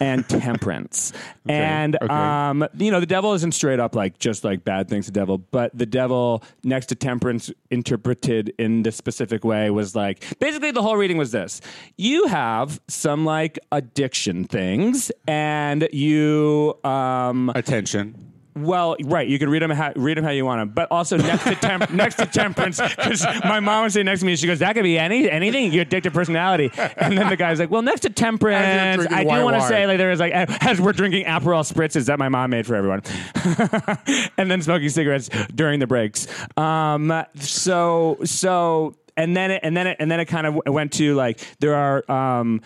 and 0.00 0.28
temperance. 0.28 1.12
And 1.48 1.96
okay. 1.96 2.06
um, 2.12 2.66
you 2.76 2.90
know, 2.90 3.00
the 3.00 3.06
devil 3.06 3.32
isn't 3.34 3.52
straight 3.52 3.80
up 3.80 3.94
like 3.94 4.18
just 4.18 4.44
like 4.44 4.64
bad 4.64 4.88
things 4.88 5.06
to 5.06 5.12
devil, 5.12 5.33
but 5.38 5.76
the 5.76 5.86
devil 5.86 6.42
next 6.62 6.86
to 6.86 6.94
temperance 6.94 7.50
interpreted 7.70 8.52
in 8.58 8.82
this 8.82 8.96
specific 8.96 9.44
way 9.44 9.70
was 9.70 9.94
like 9.94 10.24
basically 10.38 10.70
the 10.70 10.82
whole 10.82 10.96
reading 10.96 11.16
was 11.16 11.32
this. 11.32 11.60
You 11.96 12.26
have 12.26 12.80
some 12.88 13.24
like 13.24 13.58
addiction 13.72 14.44
things 14.44 15.10
and 15.26 15.88
you 15.92 16.78
um 16.84 17.50
Attention. 17.54 18.33
Well, 18.56 18.96
right. 19.04 19.26
You 19.26 19.38
can 19.38 19.48
read 19.48 19.62
them 19.62 19.70
how, 19.70 19.92
read 19.96 20.16
them 20.16 20.24
how 20.24 20.30
you 20.30 20.44
want 20.44 20.60
them, 20.60 20.68
but 20.68 20.88
also 20.90 21.16
next 21.16 21.44
to 21.44 21.54
temp, 21.56 21.90
next 21.92 22.16
to 22.16 22.26
temperance, 22.26 22.80
because 22.80 23.24
my 23.44 23.60
mom 23.60 23.84
was 23.84 23.94
sitting 23.94 24.06
next 24.06 24.20
to 24.20 24.26
me. 24.26 24.36
She 24.36 24.46
goes, 24.46 24.60
"That 24.60 24.74
could 24.74 24.84
be 24.84 24.98
any 24.98 25.28
anything. 25.28 25.72
Your 25.72 25.84
addictive 25.84 26.12
personality." 26.12 26.70
And 26.96 27.18
then 27.18 27.28
the 27.28 27.36
guy's 27.36 27.58
like, 27.58 27.70
"Well, 27.70 27.82
next 27.82 28.00
to 28.00 28.10
temperance, 28.10 29.06
I 29.10 29.24
do 29.24 29.44
want 29.44 29.56
to 29.56 29.62
say 29.62 29.86
like 29.86 29.98
there 29.98 30.12
is 30.12 30.20
like 30.20 30.32
as 30.32 30.80
we're 30.80 30.92
drinking 30.92 31.26
Aperol 31.26 31.70
spritzes 31.70 32.06
that 32.06 32.18
my 32.18 32.28
mom 32.28 32.50
made 32.50 32.66
for 32.66 32.76
everyone, 32.76 33.02
and 34.38 34.50
then 34.50 34.62
smoking 34.62 34.88
cigarettes 34.88 35.28
during 35.54 35.80
the 35.80 35.86
breaks. 35.86 36.26
Um, 36.56 37.24
so 37.36 38.18
so 38.24 38.94
and 39.16 39.36
then 39.36 39.50
it, 39.50 39.60
and 39.62 39.76
then 39.76 39.86
it, 39.86 39.96
and 40.00 40.10
then 40.10 40.20
it 40.20 40.26
kind 40.26 40.46
of 40.46 40.60
went 40.66 40.92
to 40.94 41.14
like 41.14 41.40
there 41.58 41.74
are. 41.74 42.10
Um, 42.10 42.60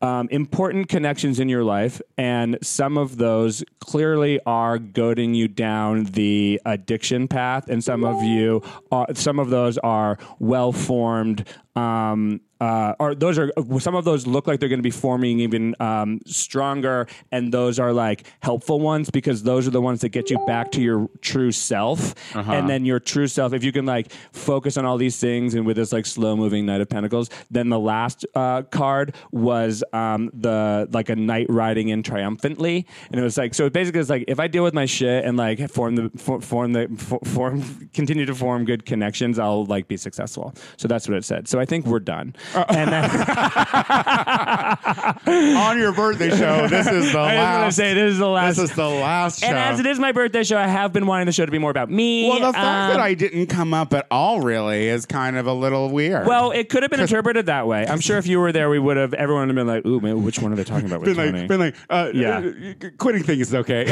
um, 0.00 0.28
important 0.30 0.88
connections 0.88 1.40
in 1.40 1.48
your 1.48 1.64
life, 1.64 2.00
and 2.18 2.58
some 2.62 2.98
of 2.98 3.16
those 3.16 3.64
clearly 3.80 4.40
are 4.44 4.78
goading 4.78 5.34
you 5.34 5.48
down 5.48 6.04
the 6.04 6.60
addiction 6.66 7.28
path, 7.28 7.68
and 7.68 7.82
some 7.82 8.04
of 8.04 8.22
you, 8.22 8.62
are, 8.90 9.06
some 9.14 9.38
of 9.38 9.50
those 9.50 9.78
are 9.78 10.18
well 10.38 10.72
formed. 10.72 11.48
Um, 11.76 12.40
uh, 12.64 12.94
or 12.98 13.14
those 13.14 13.38
are 13.38 13.52
some 13.78 13.94
of 13.94 14.06
those 14.06 14.26
look 14.26 14.46
like 14.46 14.58
they're 14.58 14.70
going 14.70 14.78
to 14.78 14.82
be 14.82 14.90
forming 14.90 15.38
even 15.40 15.76
um, 15.80 16.20
stronger, 16.24 17.06
and 17.30 17.52
those 17.52 17.78
are 17.78 17.92
like 17.92 18.24
helpful 18.40 18.80
ones 18.80 19.10
because 19.10 19.42
those 19.42 19.66
are 19.66 19.70
the 19.70 19.82
ones 19.82 20.00
that 20.00 20.08
get 20.08 20.30
you 20.30 20.38
back 20.46 20.70
to 20.72 20.80
your 20.80 21.10
true 21.20 21.52
self, 21.52 22.14
and 22.34 22.66
then 22.70 22.86
your 22.86 22.98
true 22.98 23.26
self. 23.26 23.52
If 23.52 23.64
you 23.64 23.70
can 23.70 23.84
like 23.84 24.10
focus 24.32 24.78
on 24.78 24.86
all 24.86 24.96
these 24.96 25.18
things, 25.18 25.54
and 25.54 25.66
with 25.66 25.76
this 25.76 25.92
like 25.92 26.06
slow 26.06 26.36
moving 26.36 26.64
Knight 26.64 26.80
of 26.80 26.88
Pentacles, 26.88 27.28
then 27.50 27.68
the 27.68 27.78
last 27.78 28.24
uh, 28.34 28.62
card 28.62 29.14
was 29.30 29.84
um, 29.92 30.30
the 30.32 30.88
like 30.90 31.10
a 31.10 31.16
knight 31.16 31.46
riding 31.50 31.88
in 31.88 32.02
triumphantly, 32.02 32.86
and 33.10 33.20
it 33.20 33.22
was 33.22 33.36
like 33.36 33.52
so. 33.52 33.68
Basically, 33.68 34.00
it's 34.00 34.08
like 34.08 34.24
if 34.26 34.40
I 34.40 34.48
deal 34.48 34.64
with 34.64 34.72
my 34.72 34.86
shit 34.86 35.26
and 35.26 35.36
like 35.36 35.68
form 35.68 35.96
the 35.96 36.10
for, 36.16 36.40
form 36.40 36.72
the 36.72 36.88
for, 36.96 37.18
form 37.26 37.90
continue 37.92 38.24
to 38.24 38.34
form 38.34 38.64
good 38.64 38.86
connections, 38.86 39.38
I'll 39.38 39.66
like 39.66 39.86
be 39.86 39.98
successful. 39.98 40.54
So 40.78 40.88
that's 40.88 41.06
what 41.06 41.18
it 41.18 41.26
said. 41.26 41.46
So 41.46 41.60
I 41.60 41.66
think 41.66 41.84
we're 41.84 42.00
done. 42.00 42.34
and 42.68 42.92
then 42.92 43.10
On 45.56 45.78
your 45.78 45.92
birthday 45.92 46.30
show, 46.30 46.66
this 46.68 46.86
is 46.86 47.12
the 47.12 47.18
I 47.18 47.34
was 47.34 47.36
last. 47.36 47.76
say 47.76 47.94
this 47.94 48.12
is 48.12 48.18
the 48.18 48.28
last. 48.28 48.56
this 48.56 48.70
is 48.70 48.76
the 48.76 48.88
last 48.88 49.40
show. 49.40 49.46
and 49.46 49.56
as 49.56 49.80
it 49.80 49.86
is 49.86 49.98
my 49.98 50.12
birthday 50.12 50.42
show, 50.44 50.56
I 50.58 50.66
have 50.66 50.92
been 50.92 51.06
wanting 51.06 51.26
the 51.26 51.32
show 51.32 51.44
to 51.46 51.52
be 51.52 51.58
more 51.58 51.70
about 51.70 51.90
me. 51.90 52.28
well, 52.28 52.38
the 52.40 52.52
fact 52.52 52.92
that 52.92 52.96
Um, 52.96 53.02
I 53.02 53.14
didn't 53.14 53.46
come 53.46 53.74
up 53.74 53.92
at 53.94 54.06
all 54.10 54.40
really 54.40 54.88
is 54.88 55.06
kind 55.06 55.36
of 55.36 55.46
a 55.46 55.52
little 55.52 55.90
weird. 55.90 56.26
Well, 56.26 56.50
it 56.52 56.68
could 56.68 56.82
have 56.82 56.90
been 56.90 57.00
interpreted 57.08 57.46
that 57.46 57.66
way. 57.66 57.86
I'm 57.86 58.00
sure 58.00 58.18
if 58.18 58.26
you 58.26 58.40
were 58.40 58.52
there, 58.52 58.68
we 58.70 58.78
would 58.78 58.96
have. 58.96 59.14
Everyone 59.14 59.48
would 59.48 59.56
have 59.56 59.66
been 59.66 59.74
like, 59.74 59.86
"Ooh, 59.86 60.00
man, 60.00 60.22
which 60.22 60.38
one 60.38 60.52
are 60.52 60.56
they 60.56 60.64
talking 60.64 60.86
about 60.86 61.00
with 61.00 61.16
been 61.16 61.26
Tony?" 61.26 61.38
like, 61.40 61.48
been 61.48 61.60
like, 61.60 61.74
uh, 61.90 62.10
Yeah. 62.14 62.38
uh, 62.38 62.88
quitting 62.98 63.22
thing 63.22 63.40
is 63.40 63.54
okay. 63.54 63.84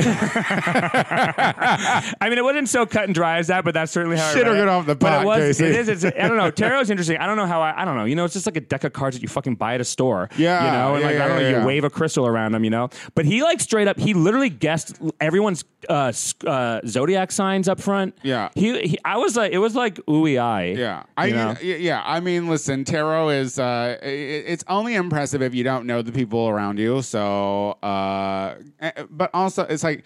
I 1.24 2.28
mean, 2.28 2.38
it 2.38 2.44
wasn't 2.44 2.68
so 2.68 2.86
cut 2.86 3.04
and 3.04 3.14
dry 3.14 3.38
as 3.38 3.48
that, 3.48 3.64
but 3.64 3.74
that's 3.74 3.92
certainly 3.92 4.16
how. 4.16 4.28
I 4.28 4.32
Shit 4.34 4.42
read 4.44 4.52
or 4.52 4.54
it. 4.54 4.58
get 4.58 4.68
off 4.68 4.86
the 4.86 4.94
But 4.94 5.08
pot, 5.10 5.22
it 5.22 5.26
was. 5.26 5.38
Casey. 5.58 5.64
It 5.66 5.76
is. 5.76 5.88
It's, 5.88 6.04
I 6.04 6.28
don't 6.28 6.36
know. 6.36 6.50
Tarot's 6.50 6.90
interesting. 6.90 7.18
I 7.18 7.26
don't 7.26 7.36
know 7.36 7.46
how. 7.46 7.60
I. 7.62 7.82
I 7.82 7.84
don't 7.84 7.96
know. 7.96 8.04
You 8.04 8.16
know, 8.16 8.24
it's 8.24 8.34
just 8.34 8.41
like 8.46 8.56
a 8.56 8.60
deck 8.60 8.84
of 8.84 8.92
cards 8.92 9.16
that 9.16 9.22
you 9.22 9.28
fucking 9.28 9.54
buy 9.56 9.74
at 9.74 9.80
a 9.80 9.84
store. 9.84 10.28
Yeah, 10.36 10.64
You 10.66 10.70
know, 10.72 10.94
and 10.94 11.00
yeah, 11.02 11.06
like 11.06 11.16
yeah, 11.16 11.24
I 11.24 11.28
don't 11.28 11.36
know. 11.42 11.48
yeah, 11.48 11.60
You 11.60 11.66
wave 11.66 11.84
a 11.84 11.90
crystal 11.90 12.26
around 12.26 12.52
them. 12.52 12.64
You 12.64 12.70
know, 12.70 12.88
but 13.14 13.24
he 13.24 13.42
like 13.42 13.60
straight 13.60 13.88
up. 13.88 13.98
He 13.98 14.14
literally 14.14 14.50
guessed 14.50 14.96
everyone's 15.20 15.64
uh, 15.88 16.12
uh, 16.46 16.80
zodiac 16.86 17.32
signs 17.32 17.68
up 17.68 17.80
front. 17.80 18.16
Yeah. 18.22 18.50
He. 18.54 18.80
he 18.86 18.98
I 19.04 19.16
was 19.18 19.36
like, 19.36 19.52
it 19.52 19.58
was 19.58 19.74
like 19.74 19.96
ooey 20.06 20.40
eye. 20.40 20.74
Yeah, 20.76 21.02
I 21.16 21.30
know? 21.30 21.56
yeah. 21.62 22.02
I 22.04 22.20
mean, 22.20 22.48
listen, 22.48 22.84
tarot 22.84 23.30
is 23.30 23.58
uh, 23.58 23.96
i- 24.02 24.06
it's 24.06 24.64
only 24.68 24.94
impressive 24.94 25.42
if 25.42 25.54
you 25.54 25.64
don't 25.64 25.86
know 25.86 26.02
the 26.02 26.12
people 26.12 26.48
around 26.48 26.78
you. 26.78 27.02
So, 27.02 27.72
uh, 27.82 28.54
eh, 28.80 28.90
but 29.10 29.30
also 29.34 29.62
it's 29.64 29.82
like 29.84 30.04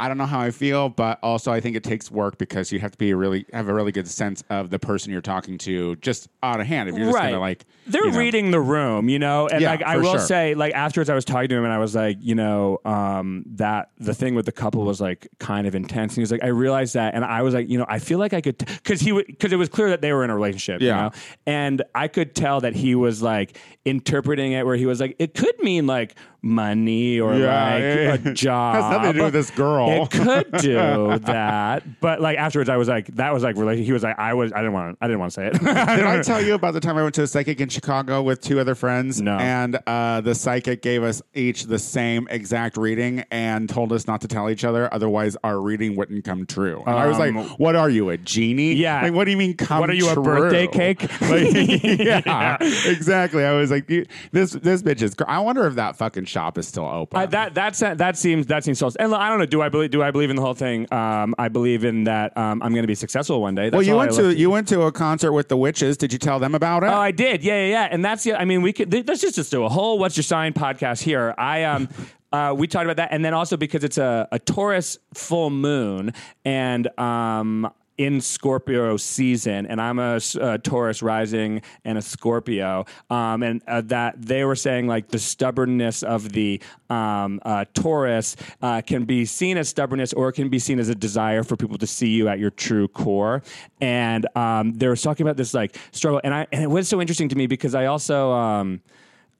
I 0.00 0.06
don't 0.06 0.16
know 0.16 0.26
how 0.26 0.38
I 0.40 0.52
feel, 0.52 0.88
but 0.88 1.18
also 1.24 1.50
I 1.52 1.60
think 1.60 1.74
it 1.74 1.82
takes 1.82 2.08
work 2.10 2.38
because 2.38 2.70
you 2.70 2.78
have 2.78 2.92
to 2.92 2.98
be 2.98 3.10
a 3.10 3.16
really 3.16 3.44
have 3.52 3.68
a 3.68 3.74
really 3.74 3.90
good 3.90 4.06
sense 4.06 4.44
of 4.48 4.70
the 4.70 4.78
person 4.78 5.10
you're 5.10 5.20
talking 5.20 5.58
to 5.58 5.96
just 5.96 6.28
out 6.42 6.60
of 6.60 6.66
hand. 6.68 6.88
If 6.88 6.94
you're 6.96 7.06
just 7.06 7.16
right. 7.16 7.30
gonna 7.30 7.40
like 7.40 7.64
they're 7.86 8.04
you 8.06 8.12
know- 8.12 8.18
reading 8.18 8.50
the 8.52 8.60
room, 8.60 9.08
you 9.08 9.18
know, 9.18 9.48
and 9.48 9.60
Yeah, 9.60 9.70
like 9.70 9.82
I 9.82 9.96
will 9.96 10.12
sure. 10.12 10.18
say, 10.20 10.54
like 10.54 10.72
afterwards, 10.74 11.10
I 11.10 11.14
was 11.14 11.24
talking 11.24 11.48
to 11.48 11.56
him, 11.56 11.64
and 11.64 11.72
I 11.72 11.78
was 11.78 11.96
like, 11.96 12.16
you 12.20 12.34
know, 12.36 12.78
um, 12.84 13.44
that 13.56 13.90
the 13.98 14.14
thing 14.14 14.34
with 14.36 14.46
the 14.46 14.52
couple 14.52 14.84
was 14.84 15.00
like 15.00 15.26
kind 15.40 15.66
of 15.66 15.74
intense. 15.74 16.12
And 16.12 16.18
he 16.18 16.20
was 16.20 16.30
like, 16.30 16.44
I 16.44 16.48
realized 16.48 16.94
that, 16.94 17.14
and 17.14 17.24
I 17.24 17.42
was 17.42 17.52
like, 17.54 17.68
you 17.68 17.76
know, 17.78 17.86
I 17.88 17.98
feel 17.98 18.18
like 18.20 18.32
I 18.32 18.40
could, 18.40 18.58
because 18.58 19.00
he, 19.00 19.10
would 19.10 19.26
because 19.26 19.52
it 19.52 19.56
was 19.56 19.68
clear 19.68 19.90
that 19.90 20.00
they 20.00 20.12
were 20.12 20.22
in 20.22 20.30
a 20.30 20.34
relationship, 20.36 20.80
Yeah. 20.80 20.96
you 20.96 21.02
know, 21.02 21.10
and 21.46 21.82
I 21.96 22.06
could 22.08 22.36
tell 22.36 22.60
that 22.60 22.76
he 22.76 22.94
was 22.94 23.20
like 23.20 23.58
interpreting 23.84 24.52
it 24.52 24.64
where 24.64 24.76
he 24.76 24.86
was 24.86 25.00
like, 25.00 25.16
it 25.18 25.34
could 25.34 25.58
mean 25.60 25.86
like 25.88 26.14
money 26.42 27.18
or 27.18 27.34
Yeah, 27.34 27.74
like 27.74 28.24
yeah, 28.24 28.30
a 28.30 28.34
job. 28.34 28.74
Has 28.76 28.90
nothing 28.92 29.12
to 29.12 29.18
do 29.18 29.24
with 29.24 29.32
this 29.32 29.50
girl. 29.50 29.87
It 29.88 30.10
could 30.10 30.52
do 30.60 31.18
that, 31.18 32.00
but 32.00 32.20
like 32.20 32.38
afterwards, 32.38 32.68
I 32.70 32.76
was 32.76 32.88
like, 32.88 33.06
that 33.16 33.32
was 33.32 33.42
like 33.42 33.56
really. 33.56 33.82
He 33.84 33.92
was 33.92 34.02
like, 34.02 34.18
I 34.18 34.34
was, 34.34 34.52
I 34.52 34.58
didn't 34.58 34.72
want, 34.72 34.98
I 35.00 35.06
didn't 35.06 35.20
want 35.20 35.32
to 35.32 35.34
say 35.34 35.46
it. 35.48 35.52
Did 35.58 35.66
I 35.68 36.22
tell 36.22 36.42
you 36.42 36.54
about 36.54 36.74
the 36.74 36.80
time 36.80 36.96
I 36.96 37.02
went 37.02 37.14
to 37.16 37.22
a 37.22 37.26
psychic 37.26 37.60
in 37.60 37.68
Chicago 37.68 38.22
with 38.22 38.40
two 38.40 38.60
other 38.60 38.74
friends? 38.74 39.20
No. 39.20 39.36
And 39.36 39.78
uh, 39.86 40.20
the 40.20 40.34
psychic 40.34 40.82
gave 40.82 41.02
us 41.02 41.22
each 41.34 41.64
the 41.64 41.78
same 41.78 42.26
exact 42.30 42.76
reading 42.76 43.24
and 43.30 43.68
told 43.68 43.92
us 43.92 44.06
not 44.06 44.20
to 44.22 44.28
tell 44.28 44.50
each 44.50 44.64
other, 44.64 44.92
otherwise 44.92 45.36
our 45.44 45.60
reading 45.60 45.96
wouldn't 45.96 46.24
come 46.24 46.46
true. 46.46 46.82
And 46.86 46.96
I 46.96 47.06
was 47.06 47.18
like, 47.18 47.34
Um, 47.34 47.44
"What 47.58 47.76
are 47.76 47.90
you, 47.90 48.10
a 48.10 48.16
genie? 48.16 48.74
Yeah. 48.74 49.02
Like, 49.02 49.12
what 49.12 49.24
do 49.24 49.30
you 49.30 49.36
mean 49.36 49.56
come? 49.56 49.80
What 49.80 49.90
are 49.90 49.94
you, 49.94 50.08
a 50.08 50.20
birthday 50.20 50.66
cake? 50.66 51.06
Like, 51.28 51.52
yeah, 51.82 52.56
exactly. 52.60 53.44
I 53.44 53.52
was 53.54 53.70
like, 53.70 53.86
this 53.86 54.52
this 54.52 54.82
bitch 54.82 55.02
is. 55.02 55.14
Cr- 55.14 55.24
I 55.28 55.38
wonder 55.40 55.66
if 55.66 55.74
that 55.74 55.96
fucking 55.96 56.24
shop 56.24 56.56
is 56.58 56.66
still 56.66 56.86
open. 56.86 57.18
I, 57.18 57.26
that 57.26 57.54
that's 57.54 57.80
that 57.80 58.16
seems 58.16 58.46
that 58.46 58.64
seems 58.64 58.78
false. 58.80 58.96
And 58.96 59.10
look, 59.10 59.20
I 59.20 59.28
don't 59.28 59.38
know. 59.38 59.46
Do 59.46 59.60
I 59.60 59.68
believe? 59.78 59.90
Do 59.90 60.02
I 60.02 60.10
believe 60.10 60.30
in 60.30 60.36
the 60.36 60.42
whole 60.42 60.54
thing? 60.54 60.92
Um, 60.92 61.34
I 61.38 61.48
believe 61.48 61.84
in 61.84 62.04
that. 62.04 62.36
Um, 62.36 62.62
I'm 62.62 62.72
going 62.72 62.82
to 62.82 62.88
be 62.88 62.94
successful 62.94 63.40
one 63.40 63.54
day. 63.54 63.70
That's 63.70 63.74
well, 63.74 63.82
you 63.82 63.92
all 63.92 63.98
went 63.98 64.12
I 64.12 64.16
to 64.16 64.22
look- 64.22 64.38
you 64.38 64.50
went 64.50 64.68
to 64.68 64.82
a 64.82 64.92
concert 64.92 65.32
with 65.32 65.48
the 65.48 65.56
witches. 65.56 65.96
Did 65.96 66.12
you 66.12 66.18
tell 66.18 66.38
them 66.38 66.54
about 66.54 66.82
it? 66.82 66.86
Oh, 66.88 66.94
I 66.98 67.10
did. 67.10 67.42
Yeah, 67.42 67.60
yeah, 67.64 67.70
yeah. 67.70 67.88
And 67.90 68.04
that's 68.04 68.26
yeah. 68.26 68.36
I 68.38 68.44
mean, 68.44 68.62
we 68.62 68.72
could. 68.72 68.90
th- 68.90 69.06
Let's 69.06 69.20
just 69.20 69.36
just 69.36 69.50
do 69.50 69.64
a 69.64 69.68
whole 69.68 69.98
"What's 69.98 70.16
Your 70.16 70.24
Sign" 70.24 70.52
podcast 70.52 71.02
here. 71.02 71.34
I 71.38 71.64
um. 71.64 71.88
Uh, 72.30 72.54
we 72.54 72.66
talked 72.66 72.84
about 72.84 72.96
that, 72.98 73.08
and 73.10 73.24
then 73.24 73.32
also 73.32 73.56
because 73.56 73.82
it's 73.82 73.96
a, 73.96 74.28
a 74.30 74.38
Taurus 74.38 74.98
full 75.14 75.48
moon, 75.48 76.12
and 76.44 76.86
um, 77.00 77.72
in 77.98 78.20
Scorpio 78.20 78.96
season, 78.96 79.66
and 79.66 79.80
I'm 79.80 79.98
a 79.98 80.20
Taurus 80.62 81.02
rising 81.02 81.62
and 81.84 81.98
a 81.98 82.02
Scorpio, 82.02 82.86
um, 83.10 83.42
and 83.42 83.60
uh, 83.66 83.82
that 83.82 84.20
they 84.20 84.44
were 84.44 84.56
saying 84.56 84.86
like 84.86 85.08
the 85.08 85.18
stubbornness 85.18 86.02
of 86.02 86.30
the 86.30 86.62
um, 86.88 87.40
uh, 87.44 87.64
Taurus 87.74 88.36
uh, 88.62 88.80
can 88.80 89.04
be 89.04 89.24
seen 89.24 89.58
as 89.58 89.68
stubbornness, 89.68 90.12
or 90.12 90.28
it 90.28 90.34
can 90.34 90.48
be 90.48 90.58
seen 90.58 90.78
as 90.78 90.88
a 90.88 90.94
desire 90.94 91.42
for 91.42 91.56
people 91.56 91.76
to 91.78 91.86
see 91.86 92.08
you 92.08 92.28
at 92.28 92.38
your 92.38 92.50
true 92.50 92.88
core. 92.88 93.42
And 93.80 94.26
um, 94.36 94.72
they 94.74 94.86
were 94.86 94.96
talking 94.96 95.26
about 95.26 95.36
this 95.36 95.52
like 95.52 95.76
struggle, 95.90 96.20
and 96.22 96.32
I 96.32 96.46
and 96.52 96.62
it 96.62 96.70
was 96.70 96.88
so 96.88 97.00
interesting 97.00 97.28
to 97.28 97.36
me 97.36 97.46
because 97.46 97.74
I 97.74 97.86
also. 97.86 98.32
Um, 98.32 98.80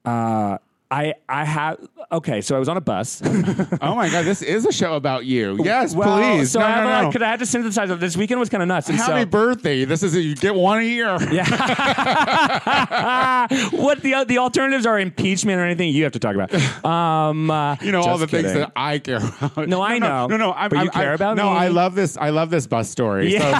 uh, 0.05 0.57
I 0.91 1.13
I 1.27 1.45
have 1.45 1.77
okay, 2.11 2.41
so 2.41 2.55
I 2.55 2.59
was 2.59 2.67
on 2.67 2.75
a 2.75 2.81
bus. 2.81 3.21
oh 3.25 3.93
my 3.93 4.09
god, 4.09 4.25
this 4.25 4.41
is 4.41 4.65
a 4.65 4.71
show 4.71 4.95
about 4.95 5.23
you. 5.23 5.59
Yes, 5.63 5.93
well, 5.93 6.17
please. 6.17 6.49
So 6.51 6.59
no, 6.59 6.65
I 6.65 6.69
have 6.69 6.83
no, 6.83 6.89
a 6.89 7.01
no. 7.03 7.09
because 7.09 7.21
I 7.21 7.29
had 7.29 7.39
to 7.39 7.45
synthesize 7.45 7.91
it. 7.91 7.99
This 7.99 8.17
weekend 8.17 8.39
was 8.39 8.49
kind 8.49 8.63
of 8.63 8.69
nuts. 8.69 8.89
And 8.89 8.97
Happy 8.97 9.21
so, 9.21 9.25
birthday! 9.27 9.85
This 9.85 10.01
is 10.01 10.15
you 10.15 10.35
get 10.35 10.55
one 10.55 10.79
a 10.79 10.83
year. 10.83 11.15
Yeah. 11.31 11.45
what 13.71 14.01
the 14.01 14.25
the 14.27 14.39
alternatives 14.39 14.87
are 14.87 14.99
impeachment 14.99 15.59
or 15.59 15.63
anything 15.65 15.93
you 15.93 16.03
have 16.03 16.13
to 16.13 16.19
talk 16.19 16.33
about. 16.33 16.51
Um, 16.83 17.51
uh, 17.51 17.75
You 17.81 17.91
know 17.91 18.01
all 18.01 18.17
the 18.17 18.25
just 18.25 18.41
things 18.43 18.53
that 18.53 18.71
I 18.75 18.97
care 18.97 19.17
about. 19.17 19.67
No, 19.69 19.83
I 19.83 19.99
know. 19.99 20.25
No, 20.25 20.37
no, 20.37 20.53
I'm, 20.53 20.69
But 20.69 20.75
you 20.77 20.81
I'm- 20.81 20.89
care 20.91 21.11
I- 21.11 21.15
about 21.15 21.37
No, 21.37 21.51
me. 21.51 21.57
I 21.57 21.67
love 21.67 21.93
this. 21.93 22.17
I 22.17 22.31
love 22.31 22.49
this 22.49 22.65
bus 22.65 22.89
story. 22.89 23.37
So, 23.37 23.53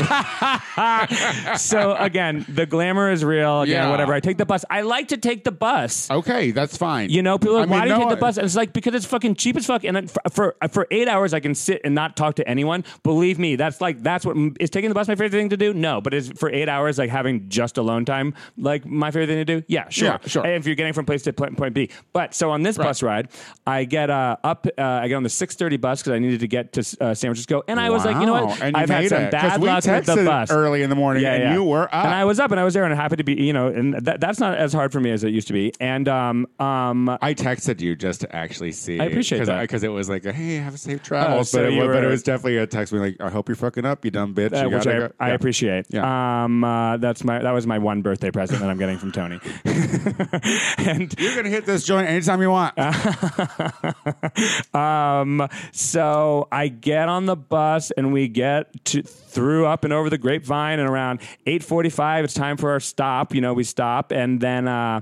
so 1.58 1.96
again, 1.96 2.46
the 2.50 2.66
glamour 2.66 3.12
is 3.12 3.24
real. 3.24 3.62
Again, 3.62 3.84
Yeah. 3.84 3.90
whatever. 3.92 4.14
I 4.14 4.20
take 4.20 4.38
the 4.38 4.46
bus. 4.46 4.66
I 4.70 4.82
like 4.82 5.10
to 5.10 5.18
take 5.18 5.44
the 5.44 5.52
bus. 5.52 6.10
okay, 6.10 6.52
that's 6.52 6.78
fine. 6.78 7.10
You 7.10 7.19
know, 7.22 7.38
people 7.38 7.58
are 7.58 7.62
like, 7.62 7.70
I 7.70 7.72
mean, 7.72 7.80
why 7.80 7.86
do 7.86 7.92
you 7.92 7.98
no, 7.98 8.04
take 8.04 8.10
the 8.10 8.22
bus? 8.22 8.38
And 8.38 8.46
it's 8.46 8.56
like 8.56 8.74
because 8.74 8.94
it's 8.94 9.06
fucking 9.06 9.36
cheap 9.36 9.56
as 9.58 9.66
fuck. 9.66 9.84
And 9.84 9.96
then 9.96 10.08
for, 10.08 10.22
for 10.32 10.56
for 10.72 10.88
eight 10.92 11.08
hours, 11.08 11.34
I 11.34 11.40
can 11.40 11.56
sit 11.56 11.82
and 11.84 11.96
not 11.96 12.16
talk 12.16 12.36
to 12.36 12.48
anyone. 12.48 12.84
Believe 13.04 13.40
me, 13.40 13.56
that's 13.56 13.82
like 13.82 14.02
that's 14.04 14.26
what 14.26 14.36
is 14.60 14.70
taking 14.70 14.90
the 14.90 14.96
bus 14.96 15.08
my 15.08 15.16
favorite 15.16 15.32
thing 15.32 15.50
to 15.50 15.58
do. 15.58 15.74
No, 15.74 16.02
but 16.02 16.14
is 16.14 16.32
for 16.36 16.50
eight 16.50 16.70
hours 16.70 16.98
like 16.98 17.10
having 17.10 17.50
just 17.50 17.78
alone 17.78 18.06
time 18.06 18.34
like 18.58 18.86
my 18.86 19.12
favorite 19.12 19.28
thing 19.28 19.38
to 19.38 19.46
do? 19.46 19.64
Yeah, 19.68 19.90
sure, 19.90 20.08
Yeah, 20.10 20.18
sure. 20.26 20.46
If 20.46 20.66
you're 20.66 20.76
getting 20.76 20.94
from 20.94 21.06
place 21.06 21.24
to 21.24 21.34
point, 21.34 21.58
point 21.58 21.74
B. 21.74 21.90
But 22.14 22.34
so 22.34 22.52
on 22.52 22.64
this 22.64 22.78
bus 22.78 23.02
ride, 23.04 23.30
I 23.66 23.86
get 23.86 24.10
uh, 24.10 24.38
up. 24.44 24.68
Uh, 24.78 24.82
I 24.82 25.08
get 25.08 25.16
on 25.16 25.24
the 25.24 25.30
six 25.30 25.56
thirty 25.56 25.78
bus 25.78 26.02
because 26.02 26.14
I 26.14 26.20
needed 26.20 26.40
to 26.42 26.48
get 26.48 26.74
to 26.74 26.82
uh, 26.82 27.14
San 27.14 27.30
Francisco, 27.30 27.64
and 27.68 27.80
I 27.80 27.90
was 27.90 28.06
like, 28.06 28.18
you 28.18 28.26
know 28.26 28.46
what? 28.46 28.62
And 28.62 28.76
you 28.76 28.82
I've 28.82 28.90
had 28.90 29.10
some 29.10 29.24
it. 29.24 29.32
bad 29.32 29.62
luck 29.62 29.86
with 29.86 30.06
the 30.06 30.16
bus 30.26 30.52
early 30.52 30.84
in 30.84 30.90
the 30.90 30.96
morning, 30.96 31.24
yeah, 31.24 31.34
and 31.34 31.54
you 31.54 31.64
were 31.64 31.84
up. 31.84 32.06
and 32.06 32.14
I 32.14 32.26
was 32.26 32.40
up, 32.40 32.52
and 32.52 32.60
I 32.60 32.64
was 32.64 32.74
there, 32.74 32.86
and 32.86 32.94
happy 32.94 33.16
to 33.16 33.24
be. 33.24 33.34
You 33.40 33.54
know, 33.54 33.68
and 33.68 33.94
that, 34.06 34.20
that's 34.20 34.40
not 34.40 34.58
as 34.58 34.74
hard 34.74 34.92
for 34.92 35.00
me 35.00 35.12
as 35.12 35.24
it 35.24 35.30
used 35.30 35.48
to 35.48 35.54
be. 35.54 35.74
And 35.80 36.08
um 36.08 36.48
um 36.60 37.09
I 37.22 37.34
texted 37.34 37.82
you 37.82 37.96
just 37.96 38.22
to 38.22 38.36
actually 38.36 38.72
see. 38.72 39.00
I 39.00 39.06
appreciate 39.06 39.46
that. 39.46 39.62
because 39.62 39.84
it 39.84 39.90
was 39.90 40.10
like, 40.10 40.24
"Hey, 40.24 40.56
have 40.56 40.74
a 40.74 40.78
safe 40.78 41.02
travels," 41.04 41.40
Oh, 41.40 41.44
so 41.58 41.64
but, 41.64 41.74
it, 41.74 41.78
was- 41.78 41.88
but 41.96 42.04
it 42.04 42.08
was 42.08 42.24
definitely 42.24 42.58
a 42.58 42.68
text 42.68 42.94
me 42.94 43.00
like, 43.00 43.18
"I 43.20 43.30
hope 43.30 43.48
you're 43.50 43.56
fucking 43.56 43.86
up, 43.86 44.04
you 44.06 44.12
dumb 44.12 44.34
bitch." 44.36 44.54
Uh, 44.54 44.68
You 44.68 44.76
which 44.76 44.88
I, 44.88 45.00
go." 45.00 45.12
I 45.20 45.30
appreciate. 45.32 45.86
Yeah. 45.90 46.44
Um, 46.44 46.64
uh, 46.64 46.98
that's 46.98 47.24
my 47.24 47.40
that 47.40 47.52
was 47.52 47.66
my 47.68 47.78
one 47.78 48.02
birthday 48.02 48.32
present 48.32 48.60
that 48.60 48.70
I'm 48.70 48.78
getting 48.78 48.98
from 48.98 49.12
Tony. 49.12 49.40
and 49.66 51.14
You're 51.20 51.36
gonna 51.36 51.50
hit 51.50 51.66
this 51.66 51.84
joint 51.86 52.08
anytime 52.08 52.42
you 52.42 52.50
want. 52.52 52.78
um, 54.76 55.48
so 55.72 56.48
I 56.52 56.68
get 56.68 57.10
on 57.10 57.26
the 57.26 57.36
bus 57.36 57.92
and 57.92 58.14
we 58.14 58.28
get 58.28 58.86
to, 58.86 59.02
through 59.04 59.66
up 59.66 59.84
and 59.84 59.94
over 59.94 60.10
the 60.10 60.18
grapevine, 60.18 60.80
and 60.80 60.90
around 60.90 61.20
8:45, 61.48 62.24
it's 62.26 62.34
time 62.34 62.58
for 62.58 62.72
our 62.72 62.80
stop. 62.80 63.34
You 63.34 63.42
know, 63.42 63.54
we 63.54 63.64
stop, 63.64 64.12
and 64.12 64.40
then. 64.42 64.68
Uh, 64.68 65.02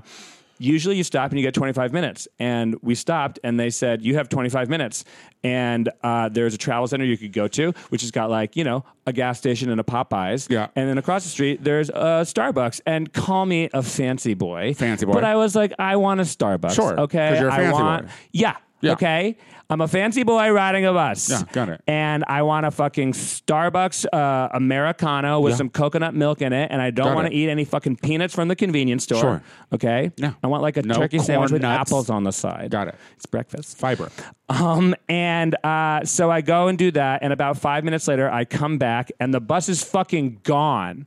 Usually 0.58 0.96
you 0.96 1.04
stop 1.04 1.30
and 1.30 1.38
you 1.38 1.46
get 1.46 1.54
25 1.54 1.92
minutes. 1.92 2.26
And 2.38 2.76
we 2.82 2.94
stopped 2.94 3.38
and 3.44 3.58
they 3.58 3.70
said, 3.70 4.02
You 4.04 4.16
have 4.16 4.28
25 4.28 4.68
minutes. 4.68 5.04
And 5.44 5.88
uh, 6.02 6.28
there's 6.28 6.54
a 6.54 6.58
travel 6.58 6.86
center 6.88 7.04
you 7.04 7.16
could 7.16 7.32
go 7.32 7.46
to, 7.48 7.72
which 7.90 8.00
has 8.02 8.10
got 8.10 8.28
like, 8.28 8.56
you 8.56 8.64
know, 8.64 8.84
a 9.06 9.12
gas 9.12 9.38
station 9.38 9.70
and 9.70 9.80
a 9.80 9.84
Popeyes. 9.84 10.50
Yeah. 10.50 10.66
And 10.74 10.88
then 10.88 10.98
across 10.98 11.22
the 11.22 11.30
street, 11.30 11.62
there's 11.62 11.90
a 11.90 12.24
Starbucks. 12.24 12.80
And 12.86 13.12
call 13.12 13.46
me 13.46 13.68
a 13.72 13.82
fancy 13.82 14.34
boy. 14.34 14.74
Fancy 14.74 15.06
boy. 15.06 15.12
But 15.12 15.24
I 15.24 15.36
was 15.36 15.54
like, 15.54 15.72
I 15.78 15.96
want 15.96 16.20
a 16.20 16.24
Starbucks. 16.24 16.74
Sure, 16.74 16.98
Okay. 17.00 17.38
you're 17.38 17.48
a 17.48 17.52
I 17.52 17.56
fancy 17.56 17.72
want, 17.82 18.06
boy. 18.06 18.12
Yeah. 18.32 18.56
Yeah. 18.80 18.92
Okay. 18.92 19.36
I'm 19.70 19.80
a 19.82 19.88
fancy 19.88 20.22
boy 20.22 20.50
riding 20.50 20.86
a 20.86 20.92
bus. 20.92 21.28
Yeah, 21.28 21.42
got 21.52 21.68
it. 21.68 21.82
And 21.86 22.24
I 22.26 22.42
want 22.42 22.64
a 22.64 22.70
fucking 22.70 23.12
Starbucks 23.12 24.06
uh, 24.12 24.48
Americano 24.54 25.40
with 25.40 25.52
Yeah. 25.52 25.56
some 25.58 25.68
coconut 25.68 26.14
milk 26.14 26.40
in 26.40 26.52
it. 26.52 26.70
And 26.70 26.80
I 26.80 26.90
don't 26.90 27.14
want 27.14 27.28
to 27.28 27.34
eat 27.34 27.50
any 27.50 27.64
fucking 27.64 27.96
peanuts 27.96 28.34
from 28.34 28.48
the 28.48 28.56
convenience 28.56 29.04
store. 29.04 29.20
Sure. 29.20 29.42
Okay. 29.74 30.10
Yeah. 30.16 30.32
I 30.42 30.46
want 30.46 30.62
like 30.62 30.76
a 30.78 30.82
No 30.82 30.94
turkey 30.94 31.18
sandwich 31.18 31.50
with 31.50 31.62
nuts. 31.62 31.90
apples 31.90 32.08
on 32.08 32.24
the 32.24 32.30
side. 32.32 32.70
Got 32.70 32.88
it. 32.88 32.94
It's 33.16 33.26
breakfast. 33.26 33.76
Fiber. 33.78 34.10
Um, 34.48 34.94
and 35.08 35.54
uh, 35.64 36.04
so 36.04 36.30
I 36.30 36.40
go 36.40 36.68
and 36.68 36.78
do 36.78 36.90
that, 36.92 37.22
and 37.22 37.32
about 37.32 37.58
five 37.58 37.84
minutes 37.84 38.08
later, 38.08 38.30
I 38.30 38.46
come 38.46 38.78
back, 38.78 39.10
and 39.20 39.34
the 39.34 39.40
bus 39.40 39.68
is 39.68 39.82
fucking 39.84 40.40
gone, 40.44 41.06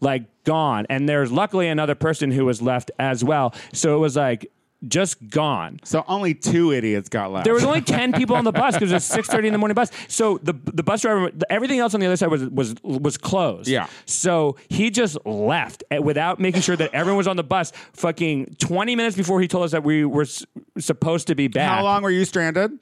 like 0.00 0.24
gone. 0.44 0.86
And 0.90 1.08
there's 1.08 1.30
luckily 1.30 1.68
another 1.68 1.94
person 1.94 2.32
who 2.32 2.44
was 2.44 2.60
left 2.60 2.90
as 2.98 3.22
well. 3.22 3.54
So 3.72 3.94
it 3.94 3.98
was 4.00 4.16
like 4.16 4.50
just 4.88 5.28
gone. 5.28 5.78
So 5.84 6.04
only 6.08 6.34
two 6.34 6.72
idiots 6.72 7.08
got 7.08 7.30
left. 7.32 7.44
There 7.44 7.54
was 7.54 7.64
only 7.64 7.80
ten 7.82 8.12
people 8.12 8.36
on 8.36 8.44
the 8.44 8.52
bus 8.52 8.74
because 8.74 8.90
it 8.90 8.94
was 8.94 9.04
six 9.04 9.28
thirty 9.28 9.46
in 9.48 9.52
the 9.52 9.58
morning 9.58 9.74
bus. 9.74 9.90
So 10.08 10.38
the 10.38 10.52
the 10.52 10.82
bus 10.82 11.02
driver, 11.02 11.30
everything 11.50 11.78
else 11.80 11.92
on 11.94 12.00
the 12.00 12.06
other 12.06 12.16
side 12.16 12.30
was 12.30 12.44
was 12.46 12.74
was 12.82 13.16
closed. 13.18 13.68
Yeah. 13.68 13.88
So 14.06 14.56
he 14.68 14.90
just 14.90 15.18
left 15.26 15.84
eh, 15.90 15.98
without 15.98 16.40
making 16.40 16.62
sure 16.62 16.76
that 16.76 16.94
everyone 16.94 17.18
was 17.18 17.28
on 17.28 17.36
the 17.36 17.44
bus. 17.44 17.72
Fucking 17.92 18.56
twenty 18.58 18.96
minutes 18.96 19.16
before 19.16 19.40
he 19.40 19.48
told 19.48 19.64
us 19.64 19.72
that 19.72 19.84
we 19.84 20.04
were 20.04 20.22
s- 20.22 20.44
supposed 20.78 21.26
to 21.26 21.34
be 21.34 21.48
back. 21.48 21.68
How 21.70 21.82
long 21.84 22.02
were 22.02 22.10
you 22.10 22.24
stranded? 22.24 22.78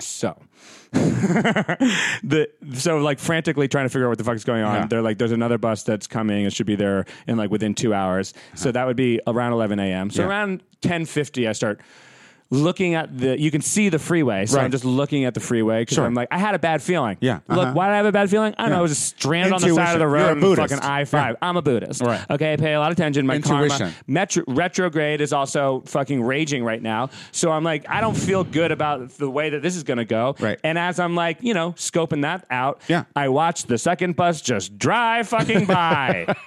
So. 0.00 0.36
the 0.92 2.50
so 2.74 2.98
like 2.98 3.18
frantically 3.18 3.66
trying 3.66 3.86
to 3.86 3.88
figure 3.88 4.06
out 4.06 4.10
what 4.10 4.18
the 4.18 4.24
fuck 4.24 4.36
is 4.36 4.44
going 4.44 4.62
on. 4.62 4.74
Yeah. 4.74 4.86
They're 4.86 5.02
like, 5.02 5.16
there's 5.16 5.32
another 5.32 5.56
bus 5.56 5.82
that's 5.84 6.06
coming. 6.06 6.44
It 6.44 6.52
should 6.52 6.66
be 6.66 6.76
there 6.76 7.06
in 7.26 7.38
like 7.38 7.50
within 7.50 7.74
two 7.74 7.94
hours. 7.94 8.34
So 8.54 8.64
uh-huh. 8.64 8.72
that 8.72 8.86
would 8.86 8.96
be 8.96 9.20
around 9.26 9.52
11 9.52 9.78
a.m. 9.80 10.10
So 10.10 10.22
Yeah. 10.22 10.28
around 10.28 10.62
10:50, 10.82 11.48
I 11.48 11.52
start 11.52 11.80
looking 12.52 12.94
at 12.94 13.18
the. 13.18 13.40
You 13.40 13.50
can 13.50 13.62
see 13.62 13.88
the 13.88 13.98
freeway, 13.98 14.44
so 14.46 14.58
Right. 14.58 14.64
I'm 14.64 14.70
just 14.70 14.84
looking 14.84 15.24
at 15.24 15.32
the 15.34 15.40
freeway 15.40 15.80
because 15.82 15.94
Sure. 15.96 16.04
I'm 16.04 16.12
like, 16.14 16.28
I 16.30 16.38
had 16.38 16.54
a 16.54 16.58
bad 16.58 16.82
feeling. 16.82 17.16
Yeah. 17.20 17.40
Look, 17.48 17.58
Uh-huh. 17.58 17.72
why 17.72 17.86
did 17.88 17.94
I 17.94 17.96
have 17.96 18.06
a 18.06 18.12
bad 18.12 18.28
feeling? 18.30 18.54
I 18.58 18.62
don't 18.62 18.72
know. 18.72 18.78
I 18.78 18.82
was 18.82 18.90
just 18.92 19.06
stranded 19.18 19.52
on 19.54 19.60
the 19.62 19.74
side 19.74 19.94
of 19.94 19.98
the 20.00 20.06
road 20.06 20.40
You're 20.40 20.52
a 20.52 20.56
fucking 20.56 20.80
I 20.80 21.04
five. 21.06 21.36
I'm 21.40 21.56
a 21.56 21.62
Buddhist. 21.62 22.02
Right. 22.02 22.20
Okay, 22.30 22.52
I 22.52 22.56
pay 22.56 22.74
a 22.74 22.78
lot 22.78 22.92
of 22.92 22.98
attention. 22.98 23.26
My 23.26 23.38
karma, 23.40 23.64
Intuition. 23.64 23.94
Mercury, 24.06 24.44
retrograde 24.46 25.20
is 25.22 25.32
also 25.32 25.82
fucking 25.86 26.22
raging 26.22 26.62
right 26.62 26.82
now. 26.82 27.08
So 27.32 27.50
I'm 27.50 27.64
like, 27.64 27.88
I 27.88 28.00
don't 28.02 28.16
feel 28.16 28.44
good 28.44 28.70
about 28.70 29.08
the 29.16 29.30
way 29.30 29.48
that 29.50 29.62
this 29.62 29.74
is 29.74 29.82
going 29.82 29.98
to 29.98 30.04
go. 30.04 30.36
Right. 30.38 30.58
And 30.62 30.78
as 30.78 31.00
I'm 31.00 31.14
like, 31.14 31.38
you 31.40 31.54
know, 31.54 31.72
scoping 31.72 32.22
that 32.22 32.44
out, 32.50 32.82
Yeah. 32.86 33.04
I 33.16 33.28
watch 33.30 33.64
the 33.64 33.78
second 33.78 34.14
bus 34.14 34.42
just 34.42 34.76
drive 34.78 35.26
fucking 35.28 35.64
by, 35.64 36.26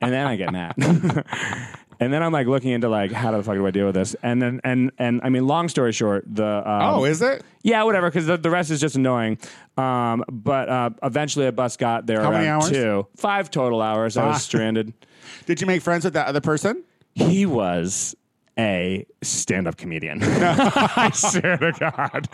and 0.00 0.12
then 0.12 0.26
I 0.26 0.36
get 0.36 0.52
mad. 0.52 0.74
And 2.02 2.12
then 2.12 2.22
I'm 2.22 2.32
like 2.32 2.46
looking 2.46 2.70
into 2.72 2.88
like 2.88 3.12
how 3.12 3.30
the 3.30 3.42
fuck 3.42 3.54
do 3.54 3.66
I 3.66 3.70
deal 3.70 3.86
with 3.86 3.94
this? 3.94 4.14
And 4.22 4.40
then 4.42 4.60
and 4.64 4.90
and 4.98 5.20
I 5.22 5.28
mean, 5.28 5.46
long 5.46 5.68
story 5.68 5.92
short, 5.92 6.24
the 6.26 6.44
um, 6.68 6.94
Oh, 6.96 7.04
is 7.04 7.22
it? 7.22 7.42
yeah, 7.62 7.82
whatever, 7.84 8.08
because 8.10 8.26
the, 8.26 8.36
the 8.36 8.50
rest 8.50 8.70
is 8.70 8.80
just 8.80 8.96
annoying. 8.96 9.38
Um, 9.76 10.24
but 10.30 10.68
uh, 10.68 10.90
eventually, 11.02 11.46
a 11.46 11.52
bus 11.52 11.76
got 11.76 12.06
there 12.06 12.20
How 12.20 12.30
around 12.30 12.32
many 12.40 12.48
hours? 12.48 12.70
two, 12.70 13.06
five 13.16 13.50
total 13.50 13.80
hours. 13.80 14.16
I 14.16 14.24
Ah. 14.24 14.28
was 14.30 14.42
stranded. 14.42 14.92
Did 15.46 15.60
you 15.60 15.66
make 15.66 15.82
friends 15.82 16.04
with 16.04 16.14
that 16.14 16.26
other 16.26 16.40
person? 16.40 16.82
He 17.14 17.46
was 17.46 18.14
a 18.58 19.06
stand-up 19.22 19.76
comedian. 19.78 20.20
I 20.22 21.10
swear 21.14 21.56
to 21.56 21.72
God. 21.78 22.28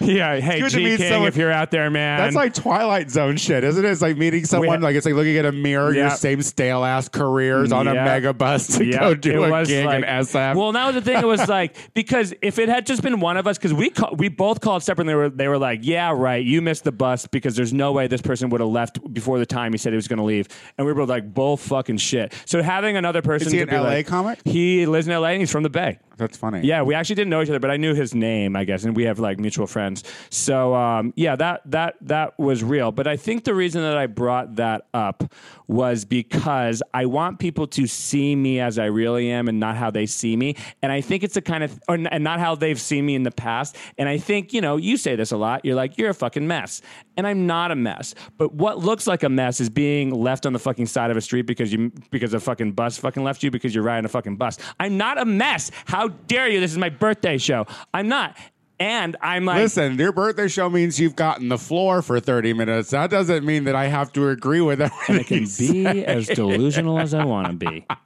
Yeah, 0.00 0.40
hey 0.40 0.60
good 0.60 0.70
to 0.70 0.76
G 0.78 0.84
meet 0.84 0.96
King, 0.98 1.08
someone- 1.10 1.28
if 1.28 1.36
you're 1.36 1.52
out 1.52 1.70
there, 1.70 1.90
man. 1.90 2.18
That's 2.18 2.34
like 2.34 2.54
Twilight 2.54 3.10
Zone 3.10 3.36
shit, 3.36 3.62
isn't 3.62 3.84
it? 3.84 3.88
It's 3.88 4.02
like 4.02 4.16
meeting 4.16 4.44
someone, 4.44 4.80
We- 4.80 4.84
like 4.84 4.96
it's 4.96 5.06
like 5.06 5.14
looking 5.14 5.36
at 5.36 5.44
a 5.46 5.52
mirror, 5.52 5.94
your 5.94 6.10
same 6.10 6.42
stale 6.42 6.84
ass 6.84 7.08
careers 7.08 7.70
on 7.72 7.86
a 7.86 7.94
Yeah. 7.94 8.04
mega 8.04 8.32
bus 8.32 8.78
to 8.78 8.84
Yeah, 8.84 8.98
go 9.00 9.14
do 9.14 9.44
it 9.44 9.50
a 9.52 9.64
gig 9.64 9.86
like- 9.86 9.98
in 9.98 10.04
SF. 10.04 10.56
Well, 10.56 10.72
that 10.72 10.86
was 10.86 10.94
the 10.96 11.02
thing. 11.02 11.18
It 11.22 11.26
was 11.26 11.48
like 11.48 11.76
because 11.94 12.34
if 12.42 12.58
it 12.58 12.68
had 12.68 12.84
just 12.86 13.02
been 13.02 13.20
one 13.20 13.36
of 13.36 13.46
us, 13.46 13.56
because 13.56 13.72
we 13.74 13.90
call, 13.90 14.14
we 14.16 14.28
both 14.28 14.60
called 14.60 14.82
separately. 14.82 15.12
They 15.12 15.16
were 15.16 15.28
they 15.30 15.48
were 15.48 15.58
like, 15.58 15.80
"Yeah, 15.82 16.12
right, 16.12 16.44
you 16.44 16.62
missed 16.62 16.84
the 16.84 16.92
bus 16.92 17.26
because 17.28 17.54
there's 17.54 17.72
no 17.72 17.92
way 17.92 18.06
this 18.08 18.22
person 18.22 18.50
would 18.50 18.60
have 18.60 18.70
left 18.70 18.98
before 19.14 19.38
the 19.38 19.46
time 19.46 19.72
he 19.72 19.78
said 19.78 19.92
he 19.92 19.96
was 19.96 20.08
going 20.08 20.18
to 20.18 20.24
leave." 20.24 20.48
And 20.78 20.86
we 20.86 20.92
were 20.92 20.98
both 20.98 21.08
like, 21.10 21.32
"Bull 21.32 21.56
fucking 21.56 21.98
shit." 21.98 22.32
So 22.46 22.62
having 22.62 22.96
another 22.96 23.22
person 23.22 23.46
Is 23.48 23.52
he 23.52 23.58
to 23.58 23.62
an 23.64 23.68
be 23.70 23.76
LA 23.76 23.82
like- 23.84 24.06
comic? 24.06 24.40
He 24.44 24.86
lives 24.86 25.06
in 25.06 25.12
LA 25.14 25.28
and 25.28 25.43
he's 25.44 25.52
from 25.52 25.62
the 25.62 25.70
Bay. 25.70 25.98
That's 26.16 26.36
funny. 26.36 26.60
Yeah, 26.62 26.82
we 26.82 26.94
actually 26.94 27.16
didn't 27.16 27.30
know 27.30 27.42
each 27.42 27.48
other, 27.48 27.58
but 27.58 27.70
I 27.70 27.76
knew 27.76 27.94
his 27.94 28.14
name, 28.14 28.56
I 28.56 28.64
guess, 28.64 28.84
and 28.84 28.96
we 28.96 29.04
have 29.04 29.18
like 29.18 29.38
mutual 29.38 29.66
friends. 29.66 30.04
So 30.30 30.74
um, 30.74 31.12
yeah, 31.16 31.36
that 31.36 31.62
that 31.66 31.96
that 32.02 32.38
was 32.38 32.62
real. 32.62 32.92
But 32.92 33.06
I 33.06 33.16
think 33.16 33.44
the 33.44 33.54
reason 33.54 33.82
that 33.82 33.96
I 33.96 34.06
brought 34.06 34.56
that 34.56 34.86
up 34.94 35.24
was 35.66 36.04
because 36.04 36.82
I 36.92 37.06
want 37.06 37.38
people 37.38 37.66
to 37.68 37.86
see 37.86 38.36
me 38.36 38.60
as 38.60 38.78
I 38.78 38.86
really 38.86 39.30
am 39.30 39.48
and 39.48 39.58
not 39.58 39.76
how 39.76 39.90
they 39.90 40.06
see 40.06 40.36
me. 40.36 40.56
And 40.82 40.92
I 40.92 41.00
think 41.00 41.24
it's 41.24 41.36
a 41.36 41.42
kind 41.42 41.64
of, 41.64 41.80
or, 41.88 41.94
and 41.94 42.22
not 42.22 42.38
how 42.38 42.54
they've 42.54 42.80
seen 42.80 43.06
me 43.06 43.14
in 43.14 43.22
the 43.22 43.30
past. 43.30 43.76
And 43.98 44.08
I 44.08 44.18
think 44.18 44.52
you 44.52 44.60
know, 44.60 44.76
you 44.76 44.96
say 44.96 45.16
this 45.16 45.32
a 45.32 45.36
lot. 45.36 45.64
You're 45.64 45.74
like, 45.74 45.98
you're 45.98 46.10
a 46.10 46.14
fucking 46.14 46.46
mess, 46.46 46.80
and 47.16 47.26
I'm 47.26 47.46
not 47.46 47.70
a 47.70 47.76
mess. 47.76 48.14
But 48.36 48.54
what 48.54 48.78
looks 48.78 49.06
like 49.06 49.22
a 49.22 49.28
mess 49.28 49.60
is 49.60 49.70
being 49.70 50.10
left 50.10 50.46
on 50.46 50.52
the 50.52 50.58
fucking 50.58 50.86
side 50.86 51.10
of 51.10 51.16
a 51.16 51.20
street 51.20 51.42
because 51.42 51.72
you 51.72 51.92
because 52.10 52.34
a 52.34 52.40
fucking 52.40 52.72
bus 52.72 52.98
fucking 52.98 53.22
left 53.22 53.42
you 53.42 53.50
because 53.50 53.74
you're 53.74 53.84
riding 53.84 54.04
a 54.04 54.08
fucking 54.08 54.36
bus. 54.36 54.58
I'm 54.80 54.96
not 54.96 55.18
a 55.18 55.24
mess. 55.24 55.70
How 55.86 56.08
dare 56.08 56.48
you? 56.48 56.60
This 56.60 56.72
is 56.72 56.78
my 56.78 56.88
birthday 56.88 57.38
show. 57.38 57.66
I'm 57.92 58.08
not. 58.08 58.36
And 58.80 59.16
I'm 59.20 59.44
like, 59.44 59.58
Listen, 59.58 59.96
your 59.98 60.12
birthday 60.12 60.48
show 60.48 60.68
means 60.68 60.98
you've 60.98 61.14
gotten 61.16 61.48
the 61.48 61.58
floor 61.58 62.02
for 62.02 62.18
30 62.20 62.52
minutes. 62.54 62.90
That 62.90 63.08
doesn't 63.10 63.44
mean 63.44 63.64
that 63.64 63.76
I 63.76 63.86
have 63.86 64.12
to 64.14 64.28
agree 64.30 64.60
with 64.60 64.80
everything. 64.80 65.14
and 65.16 65.20
it 65.20 65.26
can 65.26 65.94
be 65.94 66.04
as 66.04 66.26
delusional 66.26 66.98
as 66.98 67.14
I 67.14 67.24
want 67.24 67.48
to 67.48 67.52
be. 67.54 67.86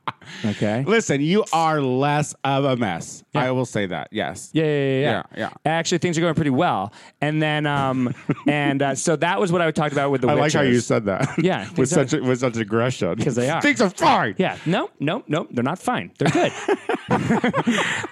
Okay. 0.45 0.85
Listen, 0.87 1.23
you 1.23 1.43
are 1.55 1.81
less 1.81 2.35
of 2.45 2.63
a 2.67 2.77
mess. 2.77 3.25
Yeah. 3.33 3.45
I 3.45 3.51
will 3.51 3.65
say 3.65 3.87
that. 3.87 4.09
Yes. 4.13 4.51
Yeah, 4.53 4.65
yeah, 4.65 4.71
yeah, 4.71 5.01
Yeah, 5.01 5.23
yeah. 5.39 5.51
Actually, 5.65 5.99
things 5.99 6.19
are 6.19 6.21
going 6.21 6.35
pretty 6.35 6.51
well. 6.51 6.93
And 7.23 7.41
then, 7.41 7.65
um, 7.65 8.13
and 8.47 8.83
uh, 8.83 8.95
so 8.95 9.17
that 9.17 9.41
was 9.41 9.51
what 9.51 9.63
I 9.63 9.71
talked 9.71 9.93
about 9.95 10.11
with 10.11 10.21
the. 10.21 10.29
I 10.29 10.35
like 10.35 10.53
how 10.53 10.61
you 10.61 10.81
said 10.81 11.07
that. 11.07 11.31
Yeah, 11.43 11.67
with 11.79 11.91
things 11.91 12.11
such 12.11 12.21
with 12.21 12.41
such 12.41 12.59
aggression. 12.59 13.17
'Cause 13.17 13.37
they 13.37 13.49
are. 13.49 13.63
Things 13.63 13.81
are 13.81 13.89
fine. 13.89 14.35
Yeah. 14.37 14.59
No, 14.67 14.91
no, 15.01 15.25
no. 15.29 15.47
They're 15.51 15.65
not 15.65 15.79
fine. 15.79 16.11
They're 16.19 16.29
good. 16.29 16.53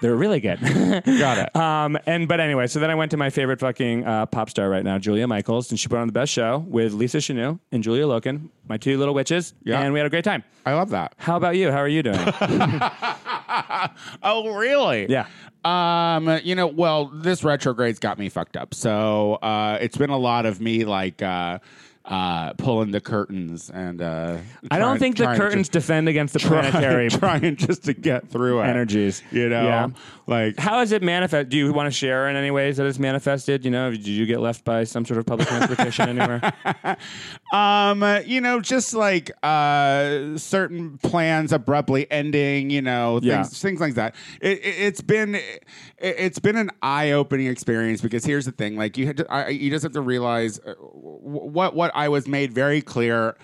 they're 0.00 0.16
really 0.16 0.40
good. 0.40 0.58
Got 0.60 1.36
it. 1.38 1.54
Um, 1.56 1.98
and 2.06 2.26
but 2.28 2.40
anyway, 2.46 2.66
so 2.66 2.78
then 2.80 2.90
I 2.90 2.94
went 2.94 3.10
to 3.10 3.16
my 3.16 3.28
favorite 3.30 3.60
fucking 3.60 4.06
uh, 4.06 4.24
pop 4.26 4.48
star 4.48 4.70
right 4.70 4.82
now, 4.84 4.96
Julia 4.98 5.26
Michaels, 5.26 5.70
and 5.70 5.78
she 5.78 5.88
put 5.88 5.98
on 5.98 6.06
the 6.06 6.12
best 6.12 6.32
show 6.32 6.64
with 6.66 6.92
Lisa 6.94 7.18
Chanou 7.18 7.58
and 7.72 7.82
Julia 7.82 8.04
Loken, 8.04 8.48
my 8.68 8.76
two 8.78 8.96
little 8.98 9.12
witches, 9.14 9.52
Yeah. 9.64 9.80
and 9.80 9.92
we 9.92 9.98
had 9.98 10.06
a 10.06 10.10
great 10.10 10.24
time. 10.24 10.42
I 10.64 10.72
love 10.74 10.90
that. 10.90 11.14
How 11.18 11.36
about 11.36 11.56
you? 11.56 11.70
How 11.70 11.78
are 11.78 11.88
you 11.88 12.02
doing? 12.02 12.18
Oh, 14.22 14.54
really? 14.54 15.06
Yeah. 15.08 15.26
Um, 15.64 16.40
you 16.44 16.54
know, 16.54 16.66
well, 16.66 17.06
this 17.06 17.42
retrograde's 17.42 17.98
got 17.98 18.18
me 18.18 18.28
fucked 18.28 18.56
up. 18.56 18.74
So 18.74 19.34
uh, 19.34 19.78
it's 19.80 19.96
been 19.96 20.10
a 20.10 20.18
lot 20.18 20.46
of 20.46 20.60
me 20.60 20.84
like 20.84 21.22
uh, 21.22 21.58
uh, 22.06 22.52
pulling 22.54 22.92
the 22.92 23.00
curtains 23.00 23.68
and. 23.70 24.00
Uh, 24.00 24.38
I 24.70 24.78
don't 24.78 24.88
trying- 24.90 24.98
think 25.00 25.16
the 25.18 25.24
trying 25.24 25.38
curtains 25.38 25.68
just- 25.68 25.72
defend 25.72 26.08
against 26.08 26.34
the 26.34 26.40
planetary 26.40 27.08
trying 27.10 27.56
just 27.56 27.84
to 27.84 27.94
get 27.94 28.28
through 28.28 28.60
it. 28.60 28.66
energies. 28.66 29.22
You 29.32 29.48
know, 29.48 29.64
Yeah. 29.64 29.88
like 30.26 30.56
How 30.58 30.80
is 30.80 30.92
it 30.92 31.02
manifest? 31.02 31.48
Do 31.48 31.56
you 31.56 31.72
want 31.72 31.86
to 31.88 31.90
share 31.90 32.28
in 32.28 32.36
any 32.36 32.50
ways 32.50 32.76
that 32.76 32.86
it's 32.86 32.98
manifested? 33.00 33.64
You 33.64 33.70
know, 33.72 33.90
did 33.90 34.06
you 34.06 34.24
get 34.26 34.40
left 34.40 34.64
by 34.64 34.84
some 34.84 35.04
sort 35.04 35.18
of 35.18 35.26
public 35.26 35.48
transportation 35.48 36.08
anywhere? 36.08 36.40
Um, 37.52 38.02
uh, 38.02 38.20
you 38.26 38.40
know, 38.40 38.60
just 38.60 38.92
like 38.92 39.30
uh, 39.44 40.36
certain 40.36 40.98
plans 40.98 41.52
abruptly 41.52 42.10
ending, 42.10 42.70
you 42.70 42.82
know, 42.82 43.20
things, 43.20 43.24
Yeah. 43.26 43.42
things 43.44 43.80
like 43.80 43.94
that. 43.94 44.16
It, 44.40 44.58
it, 44.58 44.62
it's 44.64 45.00
been 45.00 45.36
it, 45.36 45.64
it's 45.98 46.40
been 46.40 46.56
an 46.56 46.70
eye 46.82 47.12
opening 47.12 47.46
experience 47.46 48.00
because 48.00 48.24
here's 48.24 48.46
the 48.46 48.52
thing: 48.52 48.76
like 48.76 48.98
you 48.98 49.06
had 49.06 49.18
to, 49.18 49.32
I, 49.32 49.48
you 49.50 49.70
just 49.70 49.84
have 49.84 49.92
to 49.92 50.00
realize 50.00 50.58
uh, 50.58 50.74
wh- 50.74 51.54
what 51.54 51.76
what 51.76 51.95
I 51.96 52.10
was 52.10 52.28
made 52.28 52.52
very 52.52 52.82
clear. 52.82 53.36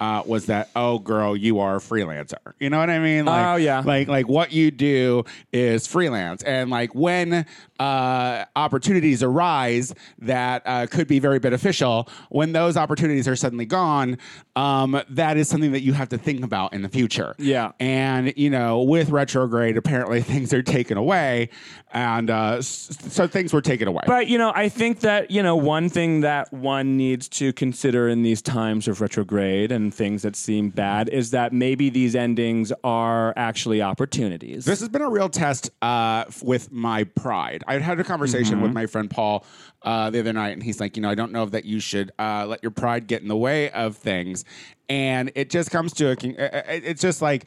Uh, 0.00 0.22
was 0.26 0.46
that 0.46 0.70
oh 0.76 0.98
girl 1.00 1.36
you 1.36 1.58
are 1.58 1.76
a 1.76 1.80
freelancer. 1.80 2.52
You 2.60 2.70
know 2.70 2.78
what 2.78 2.88
i 2.90 2.98
mean? 3.00 3.24
Like, 3.24 3.46
Oh, 3.46 3.56
yeah. 3.56 3.82
like 3.84 4.06
like 4.08 4.28
what 4.28 4.52
you 4.52 4.70
do 4.70 5.24
is 5.52 5.86
freelance. 5.86 6.42
And 6.44 6.70
like 6.70 6.94
when 6.94 7.44
uh, 7.80 8.44
opportunities 8.56 9.22
arise 9.22 9.94
that 10.18 10.62
uh, 10.66 10.86
could 10.86 11.06
be 11.08 11.18
very 11.18 11.38
beneficial 11.38 12.08
when 12.28 12.52
those 12.52 12.76
opportunities 12.76 13.26
are 13.28 13.36
suddenly 13.36 13.66
gone 13.66 14.18
um, 14.56 15.00
that 15.10 15.36
is 15.36 15.48
something 15.48 15.72
that 15.72 15.82
you 15.82 15.92
have 15.92 16.08
to 16.08 16.18
think 16.18 16.44
about 16.44 16.72
in 16.72 16.82
the 16.82 16.88
future. 16.88 17.34
Yeah. 17.38 17.72
and 17.80 18.32
you 18.36 18.50
know 18.50 18.82
with 18.82 19.10
retrograde 19.10 19.76
apparently 19.76 20.22
things 20.32 20.52
are 20.52 20.62
taken 20.62 20.96
away 20.96 21.50
and 21.92 22.28
uh, 22.30 22.60
so 22.60 23.26
things 23.26 23.52
were 23.52 23.62
taken 23.62 23.88
away. 23.88 24.02
But 24.06 24.26
you 24.28 24.36
know, 24.36 24.52
I 24.54 24.68
think 24.68 25.00
that 25.00 25.30
you 25.30 25.42
know 25.42 25.56
one 25.56 25.88
thing 25.88 26.20
that 26.20 26.52
one 26.52 26.96
needs 26.98 27.28
to 27.30 27.52
consider 27.54 28.08
in 28.08 28.22
these 28.22 28.42
times 28.42 28.88
of 28.88 29.00
retrograde 29.00 29.72
and 29.72 29.87
things 29.90 30.22
that 30.22 30.36
seem 30.36 30.70
bad 30.70 31.08
is 31.08 31.30
that 31.30 31.52
maybe 31.52 31.90
these 31.90 32.14
endings 32.14 32.72
are 32.84 33.32
actually 33.36 33.82
opportunities. 33.82 34.64
This 34.64 34.80
has 34.80 34.88
been 34.88 35.02
a 35.02 35.10
real 35.10 35.28
test 35.28 35.70
uh, 35.82 36.24
with 36.42 36.70
my 36.72 37.04
pride. 37.04 37.64
I 37.66 37.78
had 37.78 37.98
a 38.00 38.04
conversation 38.04 38.56
Mm-hmm. 38.56 38.62
with 38.62 38.72
my 38.72 38.86
friend 38.86 39.10
Paul 39.10 39.44
uh, 39.82 40.10
the 40.10 40.20
other 40.20 40.32
night, 40.32 40.50
and 40.50 40.62
he's 40.62 40.80
like, 40.80 40.96
you 40.96 41.02
know, 41.02 41.10
I 41.10 41.14
don't 41.14 41.32
know 41.32 41.44
that 41.46 41.64
you 41.64 41.80
should 41.80 42.12
uh, 42.18 42.46
let 42.46 42.62
your 42.62 42.70
pride 42.70 43.06
get 43.06 43.22
in 43.22 43.28
the 43.28 43.36
way 43.36 43.70
of 43.70 43.96
things. 43.96 44.44
And 44.88 45.30
it 45.34 45.50
just 45.50 45.70
comes 45.70 45.92
to 45.94 46.08
a, 46.08 46.12
uh, 46.12 46.58
uh, 46.58 46.62
it's 46.68 47.02
just 47.02 47.20
like 47.20 47.44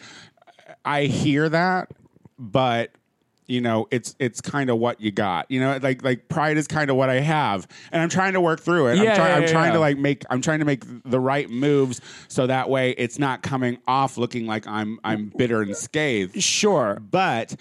I 0.85 1.03
hear 1.03 1.49
that, 1.49 1.89
but 2.37 2.91
you 3.51 3.59
know, 3.59 3.87
it's 3.91 4.15
it's 4.17 4.39
kind 4.39 4.69
of 4.69 4.77
what 4.77 5.01
you 5.01 5.11
got. 5.11 5.51
You 5.51 5.59
know, 5.59 5.77
like 5.81 6.03
like 6.03 6.29
pride 6.29 6.57
is 6.57 6.67
kind 6.67 6.89
of 6.89 6.95
what 6.95 7.09
I 7.09 7.19
have, 7.19 7.67
and 7.91 8.01
I'm 8.01 8.07
trying 8.07 8.33
to 8.33 8.41
work 8.41 8.61
through 8.61 8.87
it. 8.87 8.97
Yeah, 8.97 9.11
I'm, 9.11 9.15
try- 9.15 9.29
yeah, 9.29 9.35
I'm 9.35 9.47
trying 9.47 9.73
to 9.73 9.79
like 9.79 9.97
make 9.97 10.23
I'm 10.29 10.41
trying 10.41 10.59
to 10.59 10.65
make 10.65 10.83
the 11.03 11.19
right 11.19 11.49
moves 11.49 11.99
so 12.29 12.47
that 12.47 12.69
way 12.69 12.91
it's 12.91 13.19
not 13.19 13.41
coming 13.41 13.77
off 13.87 14.17
looking 14.17 14.47
like 14.47 14.65
I'm 14.67 14.99
I'm 15.03 15.33
bitter 15.35 15.61
and 15.61 15.75
scathed 15.75 16.41
sure. 16.41 16.99
but 17.11 17.55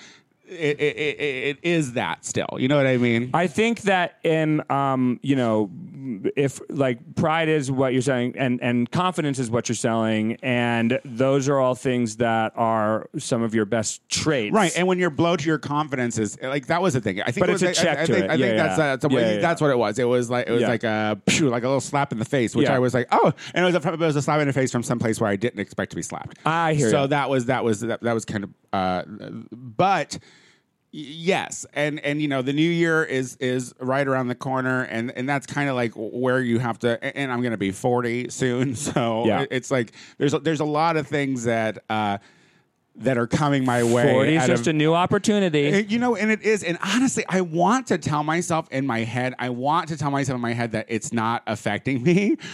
it, 0.46 0.80
it, 0.80 0.96
it, 0.96 1.20
it 1.20 1.58
is 1.62 1.92
that 1.94 2.24
still. 2.24 2.56
You 2.58 2.68
know 2.68 2.76
what 2.76 2.86
I 2.86 2.96
mean? 2.96 3.30
I 3.34 3.46
think 3.46 3.82
that 3.82 4.18
in 4.22 4.62
um, 4.70 5.18
you 5.22 5.36
know 5.36 5.70
if 6.36 6.60
like 6.70 6.98
pride 7.14 7.48
is 7.48 7.70
what 7.70 7.92
you're 7.92 8.02
saying 8.02 8.34
and 8.36 8.60
and 8.62 8.90
confidence 8.90 9.38
is 9.38 9.50
what 9.50 9.68
you're 9.68 9.76
selling 9.76 10.34
and 10.42 10.98
those 11.04 11.48
are 11.48 11.58
all 11.58 11.74
things 11.74 12.16
that 12.16 12.52
are 12.56 13.08
some 13.18 13.42
of 13.42 13.54
your 13.54 13.64
best 13.64 14.06
traits 14.08 14.54
Right, 14.54 14.72
and 14.76 14.86
when 14.86 14.98
you're 14.98 15.10
blow 15.10 15.36
to 15.36 15.46
your 15.46 15.58
confidence 15.58 16.18
is 16.18 16.38
like 16.42 16.66
that 16.68 16.80
was 16.82 16.94
the 16.94 17.00
thing. 17.00 17.20
I 17.22 17.26
think, 17.30 17.40
But 17.40 17.50
it 17.50 17.52
was, 17.52 17.62
it's 17.62 17.78
a 17.78 17.82
I- 17.82 17.84
check 17.84 17.98
I, 17.98 18.02
I 18.02 18.06
to 18.06 18.12
think, 18.12 18.24
it. 18.24 18.30
I 18.30 18.36
think 18.36 18.40
Yeah, 18.40 18.56
that's 18.56 18.78
yeah. 18.78 18.86
that's, 18.96 19.04
what- 19.04 19.12
Yeah, 19.22 19.36
that's 19.38 19.60
what 19.60 19.70
it 19.70 19.78
was. 19.78 19.98
It 19.98 20.04
was 20.04 20.30
like 20.30 20.48
it 20.48 20.52
was 20.52 20.62
like 20.62 20.84
a 20.84 21.20
phew, 21.28 21.48
like 21.50 21.62
a 21.62 21.66
little 21.66 21.80
slap 21.80 22.12
in 22.12 22.18
the 22.18 22.24
face, 22.24 22.54
which. 22.56 22.68
I 22.70 22.78
was 22.78 22.94
like, 22.94 23.08
oh, 23.10 23.32
and 23.52 23.64
it 23.66 23.72
was 23.74 23.84
a 23.84 23.92
it 23.92 23.98
was 23.98 24.16
a 24.16 24.22
slap 24.22 24.40
in 24.40 24.46
the 24.46 24.52
face 24.52 24.70
from 24.70 24.82
some 24.82 24.98
place 25.00 25.20
where 25.20 25.28
I 25.28 25.36
didn't 25.36 25.58
expect 25.60 25.90
to 25.90 25.96
be 25.96 26.02
slapped. 26.02 26.38
I 26.46 26.74
hear 26.74 26.88
So 26.90 27.00
ya. 27.00 27.06
that 27.08 27.28
was 27.28 27.46
that 27.46 27.64
was 27.64 27.80
that, 27.80 28.00
that 28.02 28.12
was 28.12 28.24
kind 28.24 28.44
of, 28.44 28.50
uh, 28.72 29.02
but. 29.52 30.18
Yes, 30.92 31.64
and 31.72 32.00
and 32.00 32.20
you 32.20 32.26
know 32.26 32.42
the 32.42 32.52
new 32.52 32.68
year 32.68 33.04
is 33.04 33.36
is 33.36 33.72
right 33.78 34.06
around 34.06 34.26
the 34.26 34.34
corner, 34.34 34.82
and 34.82 35.12
and 35.16 35.28
that's 35.28 35.46
kind 35.46 35.68
of 35.70 35.76
like 35.76 35.92
where 35.94 36.40
you 36.40 36.58
have 36.58 36.80
to. 36.80 37.02
and- 37.16 37.30
I'm 37.30 37.40
going 37.42 37.52
to 37.52 37.56
be 37.56 37.70
40 37.70 38.28
soon, 38.30 38.74
so 38.74 39.24
Yeah. 39.24 39.44
it's 39.52 39.70
like 39.70 39.92
there's 40.18 40.34
a, 40.34 40.40
there's 40.40 40.58
a 40.60 40.64
lot 40.64 40.96
of 40.96 41.06
things 41.06 41.44
that 41.44 41.84
uh, 41.88 42.18
that 42.96 43.16
are 43.18 43.28
coming 43.28 43.64
my 43.64 43.84
way. 43.84 44.12
40 44.12 44.34
is 44.36 44.46
just 44.48 44.62
of- 44.62 44.68
a 44.68 44.72
new 44.72 44.92
opportunity 44.92 45.86
you 45.88 46.00
know, 46.00 46.16
and 46.16 46.28
it 46.32 46.42
is. 46.42 46.64
And 46.64 46.76
honestly, 46.82 47.24
I 47.28 47.40
want 47.42 47.86
to 47.86 47.98
tell 47.98 48.24
myself 48.24 48.66
in 48.72 48.84
my 48.84 49.00
head, 49.04 49.34
I 49.38 49.50
want 49.50 49.88
to 49.90 49.96
tell 49.96 50.10
myself 50.10 50.34
in 50.34 50.40
my 50.42 50.54
head 50.54 50.72
that 50.72 50.86
it's 50.88 51.12
not 51.12 51.42
affecting 51.46 52.02
me. 52.02 52.36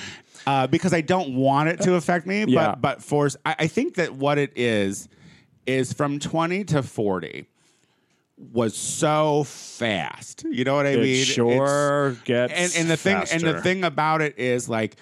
Uh, 0.47 0.65
because 0.65 0.93
I 0.95 1.01
don't 1.01 1.35
want 1.35 1.71
it 1.71 1.81
to 1.81 1.95
affect 1.95 2.25
me, 2.25 2.45
Yeah. 2.47 2.69
but 2.77 2.81
but 2.81 3.03
for 3.03 3.29
I, 3.45 3.57
I 3.61 3.67
think 3.67 3.95
that 3.97 4.13
what 4.15 4.39
it 4.39 4.53
is 4.55 5.09
is 5.67 5.93
from 5.93 6.21
twenty 6.21 6.63
to 6.65 6.85
forty 6.85 7.49
was 8.39 8.77
so 8.77 9.45
fast. 9.45 10.45
You 10.51 10.65
know 10.65 10.75
what 10.75 10.87
I 10.87 10.95
it 10.95 11.01
mean? 11.01 11.25
sure 11.25 12.13
gets 12.25 12.53
and 12.53 12.73
and 12.77 12.91
the 12.91 12.97
thing 12.97 13.25
and 13.33 13.43
the 13.43 13.61
thing 13.61 13.85
about 13.85 14.21
it 14.21 14.39
is 14.39 14.69
like 14.69 14.97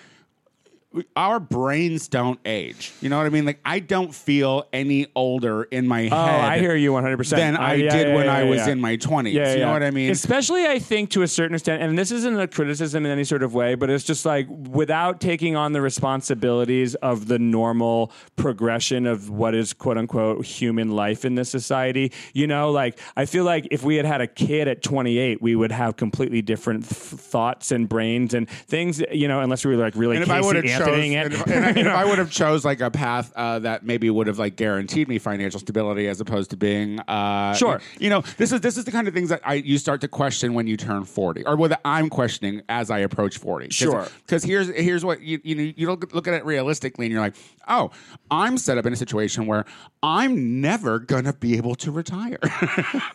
our 1.16 1.40
brains 1.40 2.09
don't 2.09 2.38
age. 2.44 2.92
You 3.00 3.09
know 3.09 3.18
what 3.18 3.26
I 3.26 3.30
mean? 3.30 3.44
Like 3.44 3.61
I 3.64 3.78
don't 3.80 4.14
feel 4.14 4.68
any 4.72 5.07
older 5.14 5.64
in 5.64 5.88
my 5.88 6.02
head. 6.02 6.12
Oh, 6.12 6.16
I 6.16 6.59
hear 6.59 6.74
you 6.76 6.92
100%. 6.92 7.30
Than 7.30 7.57
Uh, 7.57 7.61
I 7.61 7.74
yeah, 7.74 7.90
did 7.90 8.09
yeah, 8.09 8.14
when 8.14 8.26
yeah, 8.26 8.35
I 8.37 8.42
was 8.44 8.66
in 8.66 8.80
my 8.80 8.96
twenties. 8.96 9.35
Yeah, 9.35 9.52
you 9.52 9.59
yeah. 9.59 9.66
know 9.66 9.72
what 9.72 9.83
I 9.83 9.90
mean? 9.90 10.11
Especially, 10.11 10.66
I 10.66 10.78
think, 10.78 11.11
to 11.11 11.22
a 11.22 11.28
certain 11.28 11.54
extent, 11.54 11.83
and 11.83 11.98
this 11.98 12.12
isn't 12.12 12.38
a 12.38 12.46
criticism 12.46 13.04
in 13.07 13.12
any 13.12 13.24
sort 13.24 13.42
of 13.42 13.54
way, 13.54 13.74
but 13.74 13.90
it's 13.90 14.04
just 14.04 14.24
like 14.24 14.46
without 14.48 15.20
taking 15.20 15.57
on 15.57 15.72
the 15.72 15.80
responsibilities 15.80 16.94
of 16.96 17.26
the 17.28 17.38
normal 17.38 18.12
progression 18.37 19.07
of 19.07 19.30
what 19.30 19.54
is 19.54 19.72
quote 19.72 19.98
unquote 19.98 20.44
human 20.44 20.90
life 20.92 21.24
in 21.24 21.35
this 21.35 21.50
society. 21.50 22.12
You 22.33 22.46
know, 22.46 22.70
like 22.70 22.98
I 23.16 23.24
feel 23.26 23.44
like 23.44 23.66
if 23.70 23.83
we 23.83 23.96
had 23.96 24.07
had 24.07 24.20
a 24.20 24.26
kid 24.26 24.68
at 24.68 24.83
28, 24.83 25.42
we 25.42 25.57
would 25.57 25.72
have 25.72 25.96
completely 25.96 26.42
different 26.42 26.83
th- 26.85 26.92
thoughts 27.20 27.72
and 27.72 27.88
brains 27.88 28.35
and 28.35 28.48
things. 28.48 29.02
You 29.12 29.28
know, 29.28 29.40
unless 29.40 29.64
we 29.64 29.74
were 29.74 29.83
like 29.83 29.94
really 29.96 30.16
and 30.16 30.22
if 30.22 30.30
I 30.30 30.40
would 30.40 30.57
have 30.57 30.64
Casey 30.64 30.83
chose, 30.86 31.04
it. 31.04 31.14
and 31.14 31.32
if, 31.34 31.46
and 31.46 31.64
I- 31.64 31.68
and 31.70 31.78
if 31.78 31.86
I 31.86 32.04
would 32.04 32.18
have 32.18 32.30
chose 32.30 32.64
like 32.64 32.80
a 32.80 32.90
path 32.90 33.32
uh, 33.36 33.58
that 33.60 33.84
maybe 33.84 34.08
would 34.10 34.26
have 34.26 34.38
like 34.38 34.56
guaranteed 34.56 35.08
me 35.08 35.18
financial 35.18 35.60
stability 35.60 36.08
as 36.08 36.20
opposed 36.20 36.50
to 36.50 36.56
being 36.56 37.00
uh, 37.00 37.54
Sure. 37.54 37.80
you 37.98 38.10
know, 38.10 38.22
this 38.36 38.52
is 38.52 38.60
this 38.60 38.76
is 38.76 38.84
the 38.84 38.92
kind 38.92 39.08
of 39.08 39.14
things 39.14 39.28
that 39.30 39.40
I 39.44 39.54
you 39.54 39.78
start 39.78 40.00
to 40.02 40.08
question 40.08 40.54
when 40.54 40.66
you 40.66 40.76
turn 40.76 41.04
forty, 41.04 41.44
or 41.44 41.56
whether 41.56 41.76
I'm 41.84 42.08
questioning 42.10 42.62
as 42.68 42.90
I 42.90 42.98
approach 43.00 43.38
forty. 43.38 43.68
Sure. 43.70 44.06
because 44.26 44.42
here's 44.44 44.68
here's 44.68 45.04
what 45.04 45.20
you 45.20 45.40
you 45.44 45.54
know 45.54 45.72
you 45.76 45.88
look 45.88 46.12
look 46.14 46.28
at 46.28 46.34
it 46.34 46.44
realistically, 46.44 47.06
and 47.06 47.12
you're 47.12 47.20
like, 47.22 47.34
oh, 47.68 47.90
I'm 48.30 48.58
set 48.58 48.78
up 48.78 48.86
in 48.86 48.92
a 48.92 48.96
situation 48.96 49.46
where 49.46 49.64
I'm 50.02 50.60
never 50.60 50.98
gonna 50.98 51.32
be 51.32 51.56
able 51.56 51.74
to 51.76 51.90
retire. 51.90 52.38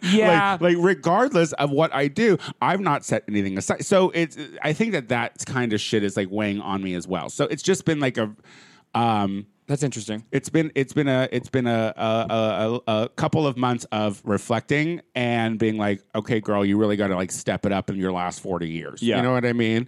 Yeah. 0.01 0.58
like, 0.60 0.62
like 0.62 0.77
regardless 0.79 1.53
of 1.53 1.71
what 1.71 1.93
I 1.93 2.08
do, 2.08 2.38
I've 2.62 2.79
not 2.79 3.05
set 3.05 3.23
anything 3.27 3.58
aside. 3.58 3.86
So 3.86 4.12
it's 4.12 4.38
I 4.63 4.73
think 4.73 4.93
that 4.93 5.10
that 5.10 5.43
kind 5.45 5.73
of 5.73 5.82
shit 5.82 6.03
is 6.03 6.15
like 6.17 6.29
weighing 6.32 6.62
on 6.62 6.82
me 6.84 6.95
as 6.95 7.08
well. 7.08 7.29
So 7.29 7.45
it's 7.45 7.59
just 7.62 7.86
been 7.86 8.00
like 8.00 8.17
a 8.17 8.34
um 8.95 9.45
That's 9.67 9.84
interesting. 9.84 10.26
it's 10.32 10.50
been 10.50 10.72
it's 10.76 10.93
been 10.93 11.08
a 11.08 11.28
it's 11.32 11.50
been 11.50 11.67
a 11.67 11.93
a, 11.95 12.26
a, 12.30 12.82
a 12.88 13.04
a 13.04 13.10
couple 13.10 13.45
of 13.45 13.58
months 13.58 13.86
of 13.91 14.22
reflecting 14.26 15.02
and 15.15 15.60
being 15.60 15.78
like, 15.78 16.02
okay, 16.15 16.39
girl, 16.39 16.65
you 16.65 16.78
really 16.78 16.95
got 16.98 17.08
to 17.08 17.15
like 17.15 17.32
step 17.32 17.65
it 17.65 17.72
up 17.72 17.89
in 17.89 17.95
your 17.95 18.12
last 18.12 18.41
forty 18.41 18.69
years. 18.69 19.02
Yeah. 19.04 19.17
you 19.17 19.22
know 19.24 19.34
what 19.34 19.45
I 19.45 19.54
mean. 19.54 19.88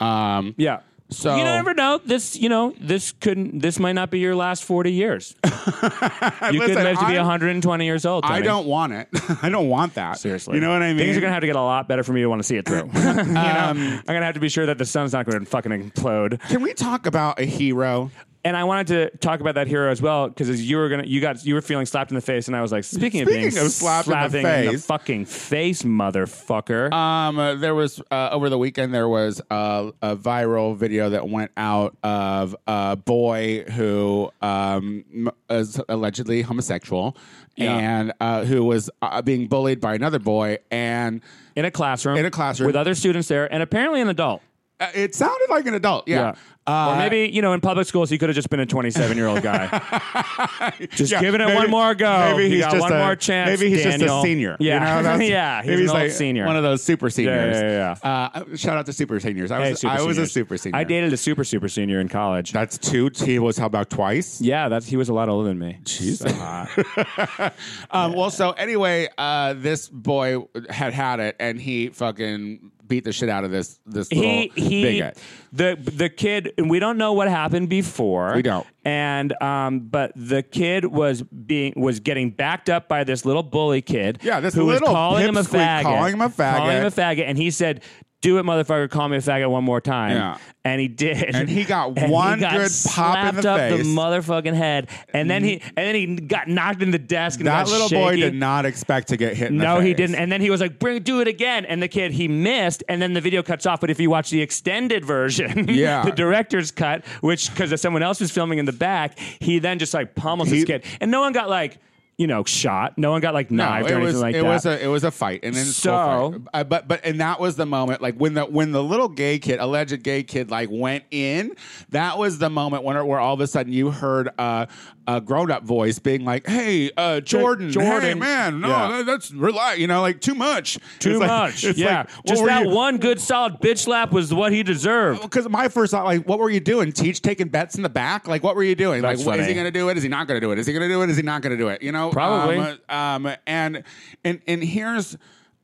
Um, 0.00 0.54
Yeah. 0.56 0.80
So- 1.10 1.36
you 1.36 1.44
never 1.44 1.74
know. 1.74 2.00
This, 2.04 2.36
you 2.36 2.48
know, 2.48 2.74
this 2.80 3.12
couldn't. 3.12 3.60
This 3.60 3.78
might 3.78 3.94
not 3.94 4.10
be 4.10 4.18
your 4.18 4.34
last 4.36 4.64
forty 4.64 4.92
years. 4.92 5.34
you 5.44 5.50
could 5.50 6.74
live 6.74 6.98
to 6.98 7.06
be 7.06 7.16
I'm- 7.16 7.26
120 7.26 7.84
years 7.84 8.04
old. 8.04 8.24
I 8.24 8.40
don't 8.40 8.66
want 8.66 8.92
it. 8.92 9.08
I 9.42 9.48
don't 9.48 9.68
want 9.68 9.94
that. 9.94 10.18
Seriously, 10.18 10.56
you 10.56 10.60
know 10.60 10.70
what 10.70 10.82
I 10.82 10.88
mean. 10.88 10.98
Things 10.98 11.16
are 11.16 11.20
gonna 11.20 11.32
have 11.32 11.40
to 11.40 11.46
get 11.46 11.56
a 11.56 11.62
lot 11.62 11.88
better 11.88 12.02
for 12.02 12.12
me 12.12 12.20
to 12.22 12.28
want 12.28 12.40
to 12.40 12.46
see 12.46 12.56
it 12.56 12.66
through. 12.66 12.90
you 12.94 13.02
know, 13.02 13.40
um, 13.40 13.78
I'm 13.80 14.02
gonna 14.06 14.24
have 14.24 14.34
to 14.34 14.40
be 14.40 14.48
sure 14.48 14.66
that 14.66 14.78
the 14.78 14.84
sun's 14.84 15.12
not 15.12 15.26
going 15.26 15.40
to 15.40 15.46
fucking 15.46 15.72
implode. 15.72 16.40
Can 16.48 16.62
we 16.62 16.74
talk 16.74 17.06
about 17.06 17.40
a 17.40 17.44
hero? 17.44 18.10
And 18.44 18.56
I 18.56 18.64
wanted 18.64 18.86
to 18.88 19.16
talk 19.18 19.40
about 19.40 19.56
that 19.56 19.66
hero 19.66 19.90
as 19.90 20.00
well 20.00 20.28
because 20.28 20.64
you 20.64 20.76
were 20.76 20.88
gonna, 20.88 21.04
you 21.04 21.20
got, 21.20 21.44
you 21.44 21.54
were 21.54 21.60
feeling 21.60 21.86
slapped 21.86 22.10
in 22.10 22.14
the 22.14 22.20
face, 22.20 22.46
and 22.46 22.56
I 22.56 22.62
was 22.62 22.70
like, 22.72 22.84
speaking, 22.84 23.22
of 23.22 23.28
being 23.28 23.50
Speaking 23.50 23.66
of 23.66 23.72
slapped 23.72 24.06
in 24.06 24.12
the 24.12 24.28
slapping 24.30 24.46
in 24.46 24.64
the 24.66 24.72
face. 24.72 24.86
fucking 24.86 25.24
face, 25.24 25.82
motherfucker. 25.82 26.92
Um, 26.92 27.38
uh, 27.38 27.54
there 27.56 27.74
was 27.74 28.00
uh, 28.10 28.28
over 28.30 28.48
the 28.48 28.56
weekend 28.58 28.94
there 28.94 29.08
was 29.08 29.40
uh, 29.50 29.90
a 30.02 30.16
viral 30.16 30.76
video 30.76 31.10
that 31.10 31.28
went 31.28 31.50
out 31.56 31.96
of 32.02 32.54
a 32.66 32.96
boy 32.96 33.64
who 33.64 34.30
um, 34.40 35.04
m- 35.12 35.30
is 35.50 35.80
allegedly 35.88 36.42
homosexual 36.42 37.16
and 37.56 38.12
uh, 38.20 38.44
who 38.44 38.62
was 38.62 38.88
uh, 39.02 39.20
being 39.20 39.48
bullied 39.48 39.80
by 39.80 39.94
another 39.94 40.20
boy, 40.20 40.58
and 40.70 41.20
in 41.56 41.64
a 41.64 41.72
classroom, 41.72 42.16
in 42.16 42.24
a 42.24 42.30
classroom. 42.30 42.68
with 42.68 42.76
other 42.76 42.94
students 42.94 43.26
there, 43.26 43.52
and 43.52 43.64
apparently 43.64 44.00
an 44.00 44.08
adult. 44.08 44.42
Uh, 44.80 44.88
it 44.94 45.14
sounded 45.14 45.48
like 45.50 45.66
an 45.66 45.74
adult. 45.74 46.06
Yeah. 46.08 46.34
Uh, 46.66 46.90
or 46.92 46.96
maybe 46.98 47.32
you 47.34 47.40
know, 47.40 47.54
in 47.54 47.62
public 47.62 47.86
schools, 47.86 48.10
he 48.10 48.18
could 48.18 48.28
have 48.28 48.36
just 48.36 48.50
been 48.50 48.60
a 48.60 48.66
27 48.66 49.16
year 49.16 49.26
old 49.26 49.40
guy. 49.42 49.68
just 50.90 51.10
Yeah, 51.10 51.22
giving 51.22 51.40
it 51.40 51.46
maybe- 51.46 51.56
one 51.56 51.70
more 51.70 51.94
go. 51.94 52.36
Maybe 52.36 52.50
he's 52.54 52.62
just 52.64 52.78
one 52.78 52.92
a, 52.92 52.98
more 52.98 53.16
chance. 53.16 53.48
Maybe 53.48 53.70
he's 53.70 53.84
Daniel. 53.84 54.00
just 54.00 54.18
a 54.18 54.22
senior. 54.22 54.56
Yeah, 54.60 54.96
you 54.98 55.02
know, 55.02 55.24
yeah. 55.24 55.62
He's 55.62 55.70
maybe 55.70 55.88
old 55.88 55.94
like 55.96 56.10
senior. 56.10 56.44
One 56.44 56.56
of 56.56 56.62
those 56.62 56.82
super 56.82 57.08
seniors. 57.08 57.56
yeah, 57.56 57.96
Uh, 58.02 58.54
shout 58.54 58.76
out 58.76 58.84
to 58.84 58.92
super 58.92 59.18
seniors. 59.18 59.50
I 59.50 59.70
was 59.70 59.82
I 59.82 60.02
was 60.02 60.18
a 60.18 60.26
super 60.26 60.58
senior. 60.58 60.78
I 60.78 60.84
dated 60.84 61.14
a 61.14 61.16
super 61.16 61.42
super 61.42 61.68
senior 61.70 62.00
in 62.00 62.08
college. 62.10 62.52
That's 62.52 62.76
two. 62.76 63.10
He 63.14 63.38
was 63.38 63.56
how 63.56 63.64
about 63.66 63.88
twice? 63.88 64.38
yeah, 64.42 64.68
that's 64.68 64.84
he 64.86 64.98
was 64.98 65.08
a 65.08 65.14
lot 65.14 65.30
older 65.30 65.48
than 65.48 65.58
me. 65.58 65.78
Jesus. 65.84 66.30
So 66.30 66.32
hot. 66.38 67.54
Um, 67.90 68.12
Well, 68.12 68.30
so 68.30 68.50
anyway, 68.52 69.08
uh, 69.16 69.54
this 69.54 69.88
boy 69.88 70.44
had 70.68 70.92
had 70.92 71.20
it, 71.20 71.36
and 71.40 71.58
he 71.58 71.88
fucking 71.88 72.72
beat 72.88 73.04
the 73.04 73.12
shit 73.12 73.28
out 73.28 73.44
of 73.44 73.50
this 73.50 73.78
this 73.86 74.10
little 74.12 74.30
he 74.30 74.52
he 74.56 74.82
bigot. 74.82 75.18
the 75.52 75.76
the 75.80 76.08
kid 76.08 76.52
and 76.58 76.68
we 76.70 76.78
don't 76.78 76.96
know 76.98 77.12
what 77.12 77.28
happened 77.28 77.68
before 77.68 78.32
We 78.34 78.42
don't. 78.42 78.66
and 78.84 79.40
um 79.42 79.80
but 79.80 80.12
the 80.16 80.42
kid 80.42 80.84
was 80.86 81.22
being 81.22 81.74
was 81.76 82.00
getting 82.00 82.30
backed 82.30 82.68
up 82.70 82.88
by 82.88 83.04
this 83.04 83.24
little 83.24 83.42
bully 83.42 83.82
kid 83.82 84.18
Yeah, 84.22 84.40
this 84.40 84.54
who 84.54 84.66
was 84.66 84.80
little 84.80 84.94
calling 84.94 85.28
him 85.28 85.36
a 85.36 85.42
faggot 85.42 85.82
calling 85.82 86.14
him 86.14 86.20
a 86.22 86.28
faggot, 86.30 86.56
calling 86.56 86.76
him 86.78 86.84
a 86.86 86.90
faggot 86.90 87.24
and 87.26 87.36
he 87.38 87.50
said 87.50 87.82
do 88.20 88.38
it 88.38 88.42
motherfucker 88.44 88.90
call 88.90 89.08
me 89.08 89.16
a 89.16 89.20
faggot 89.20 89.48
one 89.50 89.62
more 89.64 89.80
time 89.80 90.16
Yeah. 90.16 90.38
and 90.64 90.80
he 90.80 90.88
did 90.88 91.34
And 91.36 91.48
he 91.48 91.64
got 91.64 91.92
And 91.98 92.10
one 92.10 92.38
he 92.38 92.42
got 92.42 92.56
good 92.56 92.70
pop 92.86 93.34
in 93.34 93.40
the 93.42 93.50
up 93.50 93.58
face. 93.60 93.78
the 93.78 93.84
motherfucking 93.94 94.54
head 94.54 94.88
and 95.14 95.30
then 95.30 95.44
he 95.44 95.56
mm. 95.58 95.62
and 95.76 95.76
then 95.76 95.94
he 95.94 96.16
got 96.16 96.48
knocked 96.48 96.82
in 96.82 96.90
the 96.90 96.98
desk 96.98 97.38
and 97.38 97.46
That 97.46 97.68
little 97.68 97.88
boy 97.88 98.16
did 98.16 98.34
not 98.34 98.66
expect 98.66 99.08
to 99.08 99.16
get 99.16 99.36
hit. 99.36 99.52
No, 99.52 99.78
he 99.80 99.94
didn't. 99.94 100.16
And 100.16 100.32
then 100.32 100.40
he 100.40 100.50
was 100.50 100.60
like, 100.60 100.78
"Bring, 100.78 101.02
do 101.02 101.20
it 101.20 101.28
again." 101.28 101.64
And 101.64 101.80
the 101.82 101.88
kid 101.88 102.12
he 102.12 102.26
missed, 102.28 102.82
and 102.88 103.00
then 103.00 103.12
the 103.12 103.20
video 103.20 103.42
cuts 103.42 103.66
off. 103.66 103.80
But 103.80 103.90
if 103.90 104.00
you 104.00 104.10
watch 104.10 104.30
the 104.30 104.42
extended 104.42 105.04
version, 105.04 105.66
Yeah. 105.68 106.04
the 106.04 106.10
director's 106.12 106.70
cut, 106.72 107.04
which 107.20 107.50
because 107.50 107.80
someone 107.80 108.02
else 108.02 108.20
was 108.20 108.30
filming 108.30 108.58
in 108.58 108.64
the 108.64 108.72
back, 108.72 109.18
he 109.40 109.58
then 109.60 109.78
just 109.78 109.94
like 109.94 110.14
pummels 110.14 110.48
He- 110.50 110.56
this 110.58 110.64
kid, 110.64 110.84
and 111.00 111.10
no 111.10 111.20
one 111.20 111.32
got 111.32 111.48
like 111.48 111.78
you 112.18 112.26
know 112.26 112.42
shot. 112.44 112.98
No 112.98 113.12
one 113.12 113.20
got 113.20 113.32
like 113.32 113.50
No, 113.50 113.64
knifed 113.64 113.88
it 113.88 113.92
or 113.92 113.96
anything 113.96 114.12
was 114.14 114.20
like 114.20 114.34
it 114.34 114.42
that. 114.42 114.46
It 114.46 114.50
was 114.50 114.66
a 114.66 114.84
it 114.84 114.88
was 114.88 115.04
a 115.04 115.10
fight, 115.10 115.40
and 115.44 115.54
then 115.54 115.64
So- 115.64 116.34
uh, 116.52 116.64
but 116.64 116.88
but 116.88 117.00
and 117.04 117.20
that 117.20 117.40
was 117.40 117.56
the 117.56 117.64
moment, 117.64 118.02
like 118.02 118.16
when 118.16 118.34
the 118.34 118.44
when 118.44 118.72
the 118.72 118.82
little 118.82 119.08
gay 119.08 119.38
kid, 119.38 119.60
alleged 119.60 120.02
gay 120.02 120.24
kid, 120.24 120.50
like 120.50 120.68
went 120.70 121.04
in. 121.12 121.54
That 121.90 122.18
was 122.18 122.38
the 122.38 122.50
moment 122.50 122.82
when 122.82 123.06
where 123.06 123.20
all 123.20 123.34
of 123.34 123.40
a 123.40 123.46
sudden 123.46 123.72
you 123.72 123.90
heard 123.92 124.28
uh, 124.36 124.66
a 125.08 125.20
grown 125.22 125.50
up 125.50 125.64
voice 125.64 125.98
being 125.98 126.22
like, 126.22 126.46
"Hey, 126.46 126.90
uh, 126.96 127.20
Jordan, 127.20 127.70
Jordan. 127.70 128.02
hey 128.02 128.12
man, 128.14 128.60
no, 128.60 128.68
Yeah. 128.68 128.88
that- 128.88 129.06
that's 129.06 129.30
relax, 129.32 129.78
you 129.78 129.86
know, 129.86 130.02
like 130.02 130.20
too 130.20 130.34
much, 130.34 130.78
too 130.98 131.18
like- 131.18 131.28
much. 131.28 131.64
yeah, 131.76 132.00
like, 132.00 132.08
just 132.26 132.44
that 132.44 132.66
you- 132.66 132.70
one 132.70 132.98
good 132.98 133.18
solid 133.18 133.54
bitch 133.54 133.78
slap 133.78 134.12
was 134.12 134.34
what 134.34 134.52
he 134.52 134.62
deserved. 134.62 135.22
because 135.22 135.48
my 135.48 135.66
first 135.68 135.92
thought, 135.92 136.04
like, 136.04 136.28
what 136.28 136.38
were 136.38 136.50
you 136.50 136.60
doing? 136.60 136.92
Teach 136.92 137.22
taking 137.22 137.48
bets 137.48 137.74
in 137.74 137.82
the 137.82 137.88
back? 137.88 138.28
Like, 138.28 138.42
what 138.44 138.54
were 138.54 138.62
you 138.62 138.74
doing? 138.74 139.00
That's 139.00 139.20
like, 139.20 139.26
what, 139.26 139.40
is 139.40 139.46
he 139.46 139.54
going 139.54 139.64
to 139.64 139.70
do 139.70 139.88
it? 139.88 139.96
Is 139.96 140.02
he 140.02 140.10
not 140.10 140.28
going 140.28 140.38
to 140.38 140.46
do 140.46 140.52
it? 140.52 140.58
Is 140.58 140.66
he 140.66 140.74
going 140.74 140.86
to 140.86 140.94
do 140.94 141.00
it? 141.02 141.08
Is 141.08 141.16
he 141.16 141.22
not 141.22 141.40
going 141.40 141.56
to 141.56 141.62
do 141.62 141.68
it? 141.68 141.80
You 141.82 141.90
know, 141.90 142.10
Probably. 142.10 142.58
Um, 142.58 142.78
um, 143.26 143.32
and 143.46 143.82
and 144.24 144.40
and 144.46 144.62
here's 144.62 145.16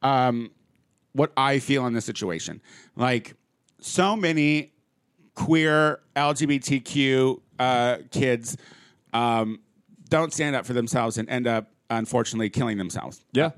um, 0.03 0.51
what 1.13 1.33
I 1.37 1.59
feel 1.59 1.87
in 1.87 1.93
this 1.93 2.07
situation. 2.07 2.63
Like, 2.97 3.35
so 3.79 4.17
many 4.17 4.73
queer 5.35 6.01
LGBTQ 6.17 7.41
uh, 7.59 7.97
kids 8.11 8.57
um, 9.15 9.61
don't 10.11 10.33
stand 10.33 10.55
up 10.55 10.67
for 10.67 10.75
themselves 10.75 11.17
and 11.17 11.29
end 11.31 11.47
up, 11.47 11.71
unfortunately, 11.89 12.51
killing 12.51 12.77
themselves. 12.77 13.25
Yeah. 13.33 13.53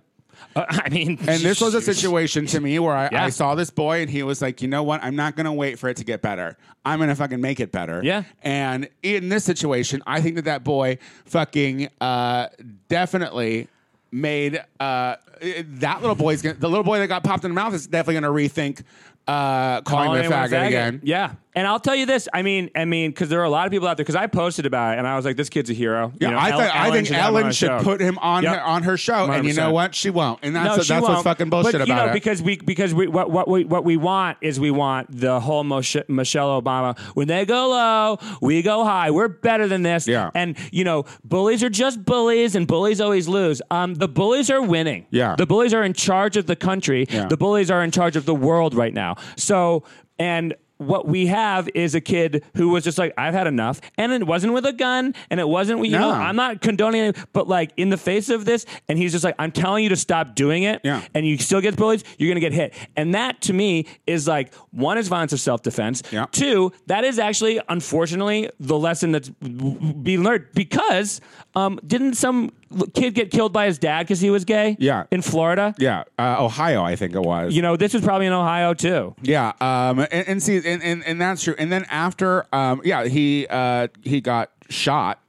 Uh, 0.55 0.65
I 0.69 0.89
mean, 0.91 1.19
And 1.27 1.41
this 1.43 1.61
was 1.61 1.75
a 1.75 1.81
situation 1.93 2.47
to 2.47 2.61
me 2.61 2.79
where 2.79 2.95
I, 2.95 3.09
Yeah. 3.11 3.25
I 3.25 3.31
saw 3.31 3.55
this 3.55 3.71
boy 3.71 4.03
and 4.03 4.11
he 4.11 4.23
was 4.23 4.41
like, 4.43 4.63
you 4.63 4.69
know 4.69 4.83
what? 4.83 5.03
I'm 5.03 5.17
not 5.17 5.35
going 5.35 5.47
to 5.47 5.53
wait 5.53 5.79
for 5.79 5.89
it 5.89 5.97
to 5.97 6.05
get 6.05 6.23
better. 6.23 6.57
I'm 6.85 6.99
going 6.99 7.09
to 7.09 7.17
fucking 7.17 7.41
make 7.41 7.59
it 7.59 7.73
better. 7.73 8.01
Yeah. 8.05 8.25
And 8.43 8.89
in 9.03 9.29
this 9.29 9.45
situation, 9.45 10.03
I 10.07 10.21
think 10.21 10.37
that 10.37 10.45
that 10.45 10.63
boy 10.63 10.99
fucking 11.25 11.89
uh, 12.01 12.49
definitely 12.89 13.69
made 14.13 14.63
uh, 14.79 15.17
that 15.41 16.01
little 16.01 16.15
boy's 16.15 16.43
gonna, 16.43 16.55
the 16.55 16.69
little 16.69 16.85
boy 16.85 16.99
that 16.99 17.09
got 17.09 17.25
popped 17.25 17.45
in 17.45 17.51
the 17.51 17.55
mouth 17.55 17.75
is 17.75 17.87
definitely 17.87 18.21
going 18.21 18.49
to 18.49 18.55
rethink 18.55 18.83
uh, 19.27 19.81
calling 19.83 20.11
him 20.11 20.33
a 20.33 20.37
anyone 20.37 20.49
faggot, 20.49 20.67
again. 20.69 21.01
Yeah, 21.03 21.33
and 21.57 21.67
I'll 21.67 21.81
tell 21.81 21.97
you 21.97 22.05
this. 22.05 22.29
I 22.33 22.43
mean, 22.43 22.71
I 22.77 22.85
mean, 22.85 23.11
because 23.11 23.31
there 23.31 23.41
are 23.41 23.45
a 23.45 23.51
lot 23.51 23.67
of 23.67 23.73
people 23.73 23.89
out 23.89 23.97
there. 23.97 24.05
Because 24.05 24.15
I 24.15 24.27
posted 24.27 24.67
about 24.67 24.95
it, 24.95 24.99
and 24.99 25.09
I 25.09 25.17
was 25.17 25.25
like, 25.25 25.37
"This 25.37 25.49
kid's 25.49 25.71
a 25.71 25.73
hero." 25.73 26.13
Yeah, 26.21 26.29
You 26.29 26.35
know, 26.35 26.39
I, 26.39 26.51
think 26.51 26.75
I 26.75 26.91
think 26.91 27.11
Ellen 27.11 27.51
should 27.51 27.83
put 27.83 28.01
him 28.01 28.19
on 28.19 28.43
Yep. 28.43 28.55
her, 28.55 28.63
on 28.63 28.83
her 28.83 28.97
show, 28.99 29.31
and 29.33 29.47
you 29.47 29.55
know 29.55 29.73
what? 29.73 29.95
She 29.95 30.11
won't, 30.11 30.41
and 30.43 30.55
that's 30.55 30.67
No, 30.67 30.77
that's 30.77 30.91
what's 30.91 31.09
won't. 31.09 31.25
fucking 31.25 31.49
bullshit 31.51 31.73
but, 31.73 31.81
about 31.81 31.89
you 31.89 31.95
know, 31.95 32.11
it. 32.11 32.13
Because 32.13 32.43
we 32.43 32.59
because 32.59 32.93
we 32.95 33.07
what 33.07 33.31
what 33.31 33.49
we 33.49 33.65
what 33.65 33.85
we 33.85 33.97
want 33.97 34.37
is 34.43 34.61
we 34.61 34.71
want 34.71 35.09
the 35.11 35.41
whole 35.41 35.65
Moshe, 35.65 36.07
Michelle 36.09 36.61
Obama. 36.61 36.99
When 37.15 37.27
they 37.27 37.47
go 37.47 37.71
low, 37.71 38.19
we 38.43 38.61
go 38.61 38.85
high. 38.85 39.11
We're 39.11 39.29
better 39.29 39.67
than 39.67 39.83
this. 39.83 40.07
Yeah. 40.07 40.31
And 40.35 40.59
you 40.71 40.85
know, 40.85 41.07
bullies 41.25 41.65
are 41.65 41.71
just 41.71 42.05
bullies, 42.05 42.55
and 42.55 42.67
bullies 42.69 43.01
always 43.01 43.29
lose. 43.29 43.63
Um, 43.71 43.95
the 43.95 44.09
bullies 44.09 44.51
are 44.51 44.61
winning. 44.61 45.07
Yeah. 45.11 45.37
The 45.37 45.47
bullies 45.47 45.73
are 45.73 45.83
in 45.83 45.95
charge 45.95 46.37
of 46.37 46.47
the 46.47 46.57
country. 46.57 47.07
Yeah. 47.09 47.29
The 47.29 47.39
bullies 47.39 47.71
are 47.71 47.83
in 47.83 47.91
charge 47.93 48.17
of 48.17 48.27
the 48.27 48.35
world 48.35 48.75
right 48.75 48.93
now. 48.93 49.17
So 49.37 49.85
and. 50.19 50.55
What 50.79 51.07
we 51.09 51.27
have 51.27 51.69
is 51.75 51.95
a 51.95 52.01
kid 52.01 52.45
who 52.55 52.69
was 52.69 52.85
just 52.85 52.99
like, 52.99 53.15
I've 53.17 53.33
had 53.35 53.47
enough. 53.47 53.81
And 53.97 54.13
it 54.13 54.27
wasn't 54.27 54.53
with 54.53 54.67
a 54.67 54.73
gun, 54.73 55.15
and 55.31 55.41
it 55.41 55.49
wasn't, 55.49 55.85
you 55.87 55.93
know, 55.99 56.11
I'm 56.11 56.37
not 56.37 56.61
condoning 56.61 57.05
it, 57.05 57.17
but 57.33 57.49
like 57.49 57.73
in 57.77 57.89
the 57.89 57.97
face 57.97 58.29
of 58.29 58.45
this, 58.45 58.67
and 58.89 58.99
he's 58.99 59.13
just 59.13 59.25
like, 59.25 59.35
I'm 59.39 59.53
telling 59.53 59.85
you 59.85 59.89
to 59.91 59.97
stop 59.97 60.35
doing 60.35 60.65
it 60.65 60.81
Yeah. 60.85 61.03
and 61.15 61.27
you 61.27 61.39
still 61.39 61.61
get 61.61 61.77
bullied, 61.77 62.03
you're 62.19 62.29
going 62.29 62.37
to 62.37 62.41
get 62.41 62.53
hit. 62.53 62.75
And 62.97 63.15
that 63.15 63.41
to 63.43 63.53
me 63.53 63.87
is 64.07 64.29
like 64.29 64.55
one 64.71 64.99
is 64.99 65.09
violence 65.09 65.33
of 65.33 65.41
self 65.41 65.63
defense. 65.63 66.03
Yeah. 66.11 66.27
Two, 66.31 66.73
that 66.87 67.05
is 67.05 67.19
actually 67.19 67.61
unfortunately 67.69 68.51
the 68.61 68.79
lesson 68.79 69.13
that's 69.13 69.29
being 69.31 70.23
learned 70.23 70.47
because 70.55 71.21
um, 71.55 71.81
didn't 71.87 72.15
some 72.15 72.53
kid 72.95 73.15
get 73.15 73.31
killed 73.31 73.53
by 73.53 73.67
his 73.67 73.79
dad 73.79 74.03
because 74.03 74.21
he 74.21 74.31
was 74.31 74.45
gay? 74.45 74.77
Yeah. 74.79 75.05
in 75.11 75.23
Florida. 75.23 75.75
yeah, 75.79 76.05
uh, 76.19 76.45
Ohio, 76.45 76.83
I 76.83 76.97
think 76.97 77.15
it 77.15 77.23
was. 77.23 77.55
You 77.55 77.63
know, 77.63 77.77
this 77.77 77.95
was 77.95 78.03
probably 78.03 78.27
in 78.27 78.33
Ohio 78.33 78.75
too. 78.75 79.15
Yeah, 79.23 79.53
um, 79.61 80.01
and, 80.01 80.13
and 80.13 80.43
see, 80.43 80.57
and, 80.57 80.83
and, 80.83 81.05
and 81.05 81.21
that's 81.21 81.43
true. 81.43 81.55
And 81.59 81.71
then 81.71 81.85
after, 81.91 82.47
um, 82.55 82.81
yeah, 82.85 83.05
he 83.07 83.47
uh, 83.49 83.89
he 84.03 84.21
got 84.21 84.51
shot 84.69 85.21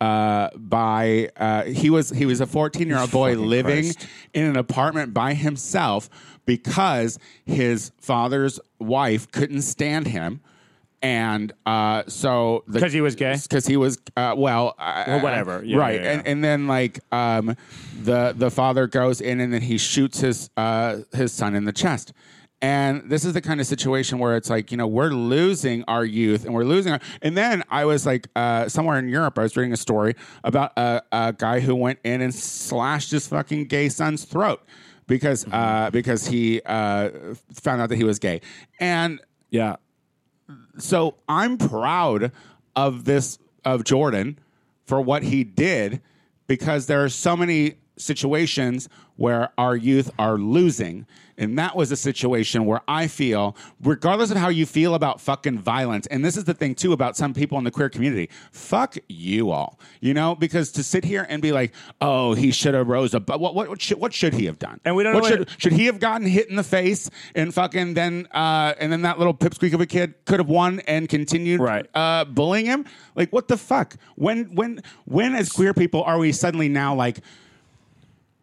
uh, 0.00 0.48
by 0.56 1.28
uh, 1.36 1.64
he 1.64 1.90
was 1.90 2.10
he 2.10 2.26
was 2.26 2.40
a 2.40 2.46
14 2.46 2.88
year 2.88 2.98
old 2.98 3.10
boy 3.10 3.34
Fucking 3.34 3.46
living 3.48 3.84
Christ. 3.84 4.06
in 4.34 4.44
an 4.46 4.56
apartment 4.56 5.12
by 5.12 5.34
himself 5.34 6.08
because 6.46 7.18
his 7.44 7.92
father's 8.00 8.58
wife 8.78 9.30
couldn't 9.30 9.62
stand 9.62 10.08
him. 10.08 10.40
And 11.02 11.52
uh, 11.64 12.02
so 12.08 12.64
'Cause 12.70 12.92
he 12.92 13.00
was 13.00 13.14
gay? 13.14 13.36
because 13.42 13.66
he 13.66 13.76
was 13.78 13.98
uh, 14.16 14.34
well, 14.36 14.74
uh, 14.78 15.04
Or 15.06 15.18
whatever. 15.20 15.62
Yeah, 15.64 15.78
right? 15.78 15.94
yeah, 15.94 16.02
yeah. 16.02 16.10
And 16.12 16.26
and 16.26 16.44
then 16.44 16.66
like 16.66 17.00
um, 17.10 17.56
the 18.02 18.34
the 18.36 18.50
father 18.50 18.86
goes 18.86 19.20
in 19.22 19.40
and 19.40 19.50
then 19.52 19.62
he 19.62 19.78
shoots 19.78 20.20
his 20.20 20.50
uh, 20.58 20.98
his 21.12 21.32
son 21.32 21.54
in 21.54 21.64
the 21.64 21.72
chest. 21.72 22.12
And 22.62 23.08
this 23.08 23.24
is 23.24 23.32
the 23.32 23.40
kind 23.40 23.58
of 23.58 23.66
situation 23.66 24.18
where 24.18 24.36
it's 24.36 24.50
like 24.50 24.70
you 24.70 24.76
know 24.76 24.86
we're 24.86 25.08
losing 25.08 25.82
our 25.88 26.04
youth 26.04 26.44
and 26.44 26.52
we're 26.52 26.64
losing. 26.64 26.92
Our, 26.92 27.00
and 27.22 27.34
then 27.34 27.64
I 27.70 27.86
was 27.86 28.04
like 28.04 28.28
uh, 28.36 28.68
somewhere 28.68 28.98
in 28.98 29.08
Europe, 29.08 29.38
I 29.38 29.42
was 29.42 29.56
reading 29.56 29.72
a 29.72 29.78
story 29.78 30.14
about 30.44 30.72
a, 30.76 31.00
a 31.10 31.32
guy 31.32 31.60
who 31.60 31.74
went 31.74 32.00
in 32.04 32.20
and 32.20 32.34
slashed 32.34 33.12
his 33.12 33.26
fucking 33.26 33.64
gay 33.68 33.88
son's 33.88 34.24
throat 34.24 34.60
because 35.06 35.46
uh, 35.50 35.88
because 35.90 36.26
he 36.26 36.60
uh, 36.66 37.08
found 37.54 37.80
out 37.80 37.88
that 37.88 37.96
he 37.96 38.04
was 38.04 38.18
gay. 38.18 38.42
And 38.78 39.18
Yeah. 39.48 39.76
So 40.78 41.16
I'm 41.28 41.58
proud 41.58 42.32
of 42.76 43.04
this 43.04 43.38
of 43.64 43.84
Jordan 43.84 44.38
for 44.84 45.00
what 45.00 45.22
he 45.22 45.44
did 45.44 46.00
because 46.46 46.86
there 46.86 47.04
are 47.04 47.08
so 47.08 47.36
many 47.36 47.74
situations 48.00 48.88
where 49.16 49.50
our 49.58 49.76
youth 49.76 50.10
are 50.18 50.36
losing 50.38 51.06
and 51.36 51.58
that 51.58 51.74
was 51.74 51.90
a 51.90 51.96
situation 51.96 52.66
where 52.66 52.80
I 52.88 53.06
feel 53.06 53.56
regardless 53.82 54.30
of 54.30 54.36
how 54.38 54.48
you 54.48 54.64
feel 54.66 54.94
about 54.94 55.20
fucking 55.20 55.58
violence 55.58 56.06
and 56.06 56.24
this 56.24 56.36
is 56.38 56.44
the 56.44 56.54
thing 56.54 56.74
too 56.74 56.92
about 56.94 57.16
some 57.16 57.34
people 57.34 57.58
in 57.58 57.64
the 57.64 57.70
queer 57.70 57.90
community 57.90 58.30
fuck 58.52 58.96
you 59.08 59.50
all 59.50 59.78
you 60.00 60.14
know 60.14 60.34
because 60.34 60.72
to 60.72 60.82
sit 60.82 61.04
here 61.04 61.26
and 61.28 61.42
be 61.42 61.52
like 61.52 61.72
oh 62.00 62.32
he 62.34 62.50
should 62.50 62.72
have 62.74 62.88
rose 62.88 63.14
up 63.14 63.28
what 63.28 63.54
what 63.54 63.68
what 63.68 63.80
should, 63.80 63.98
what 64.00 64.12
should 64.14 64.32
he 64.32 64.46
have 64.46 64.58
done 64.58 64.80
And 64.86 64.96
we 64.96 65.02
don't 65.02 65.14
what 65.14 65.24
know 65.24 65.28
should, 65.28 65.38
what- 65.40 65.60
should 65.60 65.72
he 65.72 65.84
have 65.86 66.00
gotten 66.00 66.26
hit 66.26 66.48
in 66.48 66.56
the 66.56 66.62
face 66.64 67.10
and 67.34 67.52
fucking 67.52 67.92
then 67.94 68.26
uh, 68.32 68.72
and 68.78 68.90
then 68.90 69.02
that 69.02 69.18
little 69.18 69.34
pipsqueak 69.34 69.74
of 69.74 69.80
a 69.82 69.86
kid 69.86 70.14
could 70.24 70.40
have 70.40 70.48
won 70.48 70.80
and 70.80 71.08
continued 71.10 71.60
Right. 71.60 71.86
uh, 71.94 72.24
bullying 72.24 72.64
him? 72.66 72.86
Like 73.14 73.30
what 73.32 73.48
the 73.48 73.56
fuck? 73.58 73.96
When 74.16 74.54
when 74.54 74.82
when 75.04 75.34
as 75.34 75.50
queer 75.50 75.74
people 75.74 76.02
are 76.04 76.18
we 76.18 76.32
suddenly 76.32 76.68
now 76.68 76.94
like, 76.94 77.20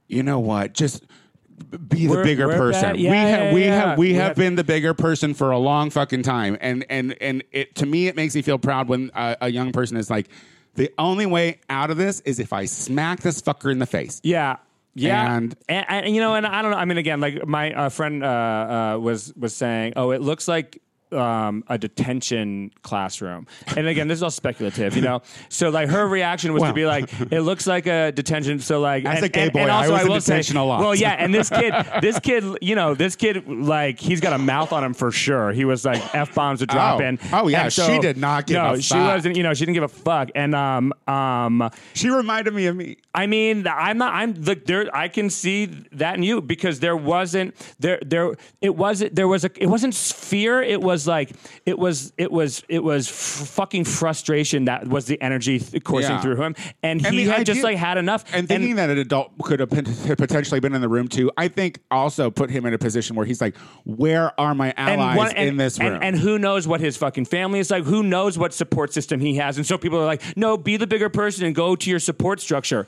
you 0.07 0.23
know 0.23 0.39
what? 0.39 0.73
Just 0.73 1.03
be 1.87 2.05
the 2.05 2.13
We're- 2.13 2.23
bigger 2.23 2.47
we're 2.47 2.57
person. 2.57 2.81
bad. 2.81 2.97
Yeah, 2.97 3.09
we 3.11 3.17
have 3.17 3.39
yeah, 3.39 3.53
we 3.53 3.65
yeah. 3.65 3.73
have 3.75 3.97
we, 3.97 4.07
We 4.09 4.13
have 4.15 4.27
have- 4.27 4.35
been 4.37 4.55
the 4.55 4.63
bigger 4.63 4.93
person 4.93 5.33
for 5.33 5.51
a 5.51 5.57
long 5.57 5.89
fucking 5.89 6.23
time, 6.23 6.57
and 6.61 6.85
and 6.89 7.15
and 7.21 7.43
it 7.51 7.75
to 7.75 7.85
me 7.85 8.07
it 8.07 8.15
makes 8.15 8.35
me 8.35 8.41
feel 8.41 8.57
proud 8.59 8.87
when 8.87 9.11
uh, 9.13 9.35
a 9.41 9.49
young 9.49 9.71
person 9.71 9.97
is 9.97 10.09
like. 10.09 10.29
The 10.75 10.93
only 10.99 11.25
way 11.25 11.59
out 11.71 11.89
of 11.89 11.97
this 11.97 12.19
is 12.19 12.39
if 12.39 12.53
I 12.53 12.65
smack 12.65 13.21
this 13.21 13.41
fucker 13.41 13.71
in 13.71 13.79
the 13.79 13.87
face. 13.87 14.21
Yeah. 14.23 14.57
Yeah, 14.93 15.35
And- 15.35 15.55
and, 15.67 15.85
and, 15.89 16.15
you 16.15 16.21
know, 16.21 16.35
and 16.35 16.45
I 16.45 16.61
don't 16.61 16.69
know. 16.69 16.77
I 16.77 16.85
mean, 16.85 16.99
again, 16.99 17.19
like 17.19 17.47
my 17.47 17.73
uh, 17.73 17.89
friend 17.89 18.23
uh, 18.23 18.27
uh, 18.27 18.97
was 18.99 19.33
was 19.35 19.55
saying, 19.55 19.93
oh, 19.95 20.11
it 20.11 20.21
looks 20.21 20.47
like 20.47 20.79
um, 21.11 21.63
a 21.67 21.77
detention 21.77 22.71
classroom. 22.81 23.47
And 23.75 23.87
again, 23.87 24.07
this 24.07 24.17
is 24.19 24.23
all 24.23 24.31
speculative, 24.31 24.95
you 24.95 25.01
know. 25.01 25.21
So 25.49 25.69
like 25.69 25.89
her 25.89 26.07
reaction 26.07 26.53
was 26.53 26.61
Well. 26.61 26.71
to 26.71 26.75
be 26.75 26.85
like, 26.85 27.09
it 27.31 27.41
looks 27.41 27.67
like 27.67 27.87
a 27.87 28.11
detention. 28.11 28.59
So 28.59 28.79
like, 28.79 29.05
As 29.05 29.17
and, 29.17 29.25
a 29.25 29.29
gay 29.29 29.43
and- 29.43 29.53
boy, 29.53 29.59
and 29.61 29.71
also, 29.71 29.91
I 29.91 29.93
was 29.93 30.01
in 30.03 30.09
will 30.09 30.21
say- 30.21 30.33
detention 30.33 30.57
a 30.57 30.65
lot. 30.65 30.79
Well, 30.81 30.95
yeah, 30.95 31.11
and 31.13 31.33
this 31.33 31.49
kid, 31.49 31.73
this 32.01 32.19
kid, 32.19 32.43
you 32.61 32.75
know, 32.75 32.93
this 32.93 33.15
kid, 33.15 33.47
like, 33.47 33.99
he's 33.99 34.19
got 34.21 34.33
a 34.33 34.37
mouth 34.37 34.71
on 34.73 34.83
him 34.83 34.93
for 34.93 35.11
sure. 35.11 35.51
He 35.51 35.65
was 35.65 35.85
like 35.85 36.01
f 36.15 36.33
bombs 36.35 36.59
would 36.61 36.69
drop 36.69 36.99
Oh. 36.99 37.03
in. 37.03 37.19
Oh, 37.31 37.47
yeah, 37.47 37.63
And 37.63 37.73
she 37.73 37.99
did 37.99 38.17
not 38.17 38.47
give 38.47 38.55
no, 38.55 38.73
a 38.73 38.81
she 38.81 38.93
fuck. 38.95 39.15
wasn't. 39.15 39.35
You 39.37 39.43
know, 39.43 39.53
she 39.53 39.65
didn't 39.65 39.75
give 39.75 39.83
a 39.83 39.87
fuck. 39.87 40.29
And 40.35 40.55
um 40.55 40.93
um. 41.07 41.69
She 41.93 42.09
reminded 42.09 42.53
me 42.53 42.65
of 42.67 42.75
me. 42.75 42.97
I 43.13 43.27
mean, 43.27 43.67
I'm 43.67 43.97
not. 43.97 44.13
I'm 44.13 44.33
the 44.33 44.55
there. 44.55 44.89
I 44.95 45.07
can 45.07 45.29
see 45.29 45.65
that 45.93 46.15
in 46.15 46.23
you 46.23 46.41
because 46.41 46.79
there 46.79 46.95
wasn't 46.97 47.55
there 47.79 47.99
there. 48.05 48.35
It 48.61 48.75
wasn't 48.75 49.15
there 49.15 49.27
was 49.27 49.43
a. 49.45 49.51
It 49.61 49.67
wasn't 49.67 49.93
fear. 49.95 50.61
It 50.61 50.81
was 50.81 50.96
like 51.05 51.31
it 51.65 51.77
was 51.77 52.13
it 52.17 52.31
was 52.31 52.63
it 52.69 52.81
was 52.81 53.07
f- 53.09 53.47
fucking 53.49 53.83
frustration 53.83 54.65
that 54.65 54.87
was 54.87 55.05
the 55.05 55.21
energy 55.21 55.59
th- 55.59 55.83
coursing 55.83 56.11
Yeah. 56.11 56.21
through 56.21 56.37
him, 56.41 56.55
and, 56.81 57.05
And 57.05 57.13
he 57.13 57.25
had 57.25 57.45
just 57.45 57.61
like 57.63 57.77
had 57.77 57.97
enough. 57.97 58.23
And 58.33 58.47
thinking 58.47 58.77
that 58.77 58.89
an 58.89 58.97
adult 58.97 59.31
could 59.43 59.59
have 59.59 59.69
potentially 59.69 60.59
been 60.61 60.73
in 60.73 60.81
the 60.81 60.87
room 60.89 61.07
too, 61.09 61.29
I 61.37 61.49
think 61.49 61.79
also 61.91 62.31
put 62.31 62.49
him 62.49 62.65
in 62.65 62.73
a 62.73 62.77
position 62.77 63.15
where 63.17 63.25
he's 63.25 63.41
like, 63.41 63.55
"Where 63.83 64.31
are 64.39 64.55
my 64.55 64.73
allies 64.77 65.17
one- 65.17 65.35
in 65.35 65.57
this 65.57 65.77
room?" 65.79 65.95
And, 65.95 66.03
and 66.03 66.17
who 66.17 66.39
knows 66.39 66.67
what 66.67 66.79
his 66.79 66.95
fucking 66.95 67.25
family 67.25 67.59
is 67.59 67.69
like? 67.69 67.83
Who 67.83 68.01
knows 68.03 68.37
what 68.37 68.53
support 68.53 68.93
system 68.93 69.19
he 69.19 69.35
has? 69.35 69.57
And 69.57 69.65
so 69.65 69.77
people 69.77 69.99
are 69.99 70.05
like, 70.05 70.21
no, 70.37 70.55
be 70.57 70.77
the 70.77 70.87
bigger 70.87 71.09
person 71.09 71.45
and 71.45 71.53
go 71.53 71.75
to 71.75 71.89
your 71.89 71.99
support 71.99 72.39
structure. 72.39 72.87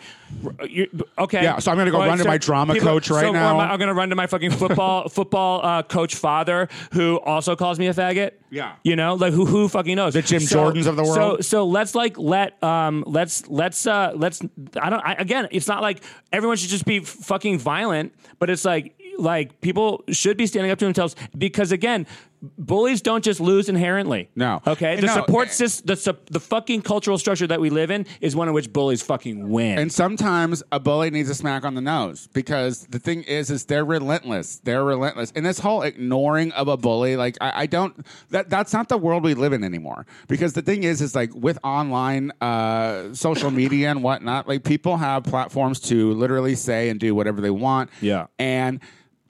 You- 0.67 0.88
okay. 1.17 1.43
Yeah, 1.43 1.60
so 1.60 1.72
I'm 1.72 1.78
gonna 1.78 1.91
go 1.91 2.02
All 2.02 2.08
run 2.08 2.17
to 2.19 2.26
my 2.26 2.38
drama 2.38 2.80
coach 2.80 3.10
right 3.10 3.22
so 3.22 3.32
now. 3.32 3.60
I'm, 3.60 3.80
to 3.80 3.93
run 3.93 4.10
to 4.10 4.15
my 4.15 4.28
fucking 4.28 4.52
football 4.52 5.10
football 5.10 5.62
uh, 5.65 5.84
coach 5.84 6.15
father 6.15 6.69
who 6.93 7.19
also 7.22 7.56
calls 7.56 7.80
me 7.80 7.88
a 7.88 7.93
faggot. 8.00 8.32
Yeah. 8.50 8.76
You 8.84 8.96
know, 8.96 9.16
like 9.16 9.34
who 9.34 9.46
who 9.46 9.68
fucking 9.68 9.96
knows? 9.96 10.14
The 10.14 10.22
Jim 10.22 10.42
Jordans 10.42 10.88
of 10.88 10.96
the 10.96 11.04
world? 11.04 11.16
so 11.16 11.42
so 11.42 11.66
let's 11.66 11.96
like 11.96 12.18
let 12.18 12.62
um 12.64 13.04
let's 13.08 13.48
let's 13.50 13.86
uh 13.86 14.14
let's 14.16 14.42
I 14.80 14.90
don't 14.90 15.02
I, 15.06 15.14
again 15.14 15.48
it's 15.52 15.68
not 15.68 15.82
like 15.82 16.04
everyone 16.32 16.58
should 16.58 16.70
just 16.70 16.86
be 16.86 17.00
fucking 17.00 17.60
violent, 17.60 18.14
but 18.40 18.50
it's 18.50 18.66
like 18.66 18.96
like 19.18 19.62
people 19.62 20.04
should 20.10 20.38
be 20.38 20.48
standing 20.48 20.72
up 20.72 20.80
to 20.80 20.86
themselves 20.86 21.16
because 21.38 21.72
again 21.72 22.08
bullies 22.41 23.02
don't 23.02 23.23
just 23.23 23.39
lose 23.39 23.69
inherently. 23.69 24.30
No. 24.36 24.62
Okay. 24.65 24.95
The 24.95 25.08
No, 25.08 25.13
support 25.13 25.52
system, 25.52 25.88
the 25.88 25.95
sup- 25.95 26.30
the 26.30 26.39
fucking 26.39 26.82
cultural 26.84 27.17
structure 27.17 27.47
that 27.47 27.60
we 27.60 27.69
live 27.69 27.91
in 27.91 28.06
is 28.21 28.36
one 28.36 28.47
in 28.47 28.54
which 28.54 28.71
bullies 28.71 29.02
fucking 29.02 29.49
win. 29.49 29.78
And 29.78 29.91
sometimes 29.91 30.63
a 30.71 30.80
bully 30.80 31.10
needs 31.10 31.30
a 31.30 31.36
smack 31.36 31.65
on 31.65 31.75
the 31.75 31.82
nose 31.82 32.28
because 32.34 32.86
the 32.88 32.99
thing 32.99 33.23
is, 33.23 33.49
is 33.49 33.65
they're 33.65 33.86
relentless. 33.86 34.60
They're 34.63 34.84
relentless. 34.84 35.34
And 35.36 35.45
this 35.45 35.60
whole 35.60 35.82
ignoring 35.82 36.52
of 36.54 36.67
a 36.67 36.78
bully, 36.78 37.15
like 37.15 37.38
I, 37.41 37.63
I 37.63 37.65
don't. 37.65 38.06
That 38.30 38.49
that's 38.49 38.73
not 38.73 38.89
the 38.89 38.97
world 38.97 39.23
we 39.23 39.34
live 39.34 39.54
in 39.54 39.63
anymore. 39.63 40.06
Because 40.28 40.54
the 40.54 40.62
thing 40.62 40.84
is, 40.84 41.02
is 41.02 41.15
like 41.15 41.34
with 41.34 41.60
online 41.63 42.32
uh, 42.41 43.13
social 43.13 43.52
media 43.52 43.89
and 43.91 44.04
whatnot, 44.04 44.47
like 44.47 44.63
people 44.63 44.97
have 44.97 45.23
platforms 45.23 45.80
to 45.82 46.13
literally 46.13 46.56
say 46.56 46.89
and 46.89 46.99
do 46.99 47.13
whatever 47.13 47.41
they 47.41 47.49
want. 47.49 47.89
Yeah. 48.02 48.28
And 48.38 48.80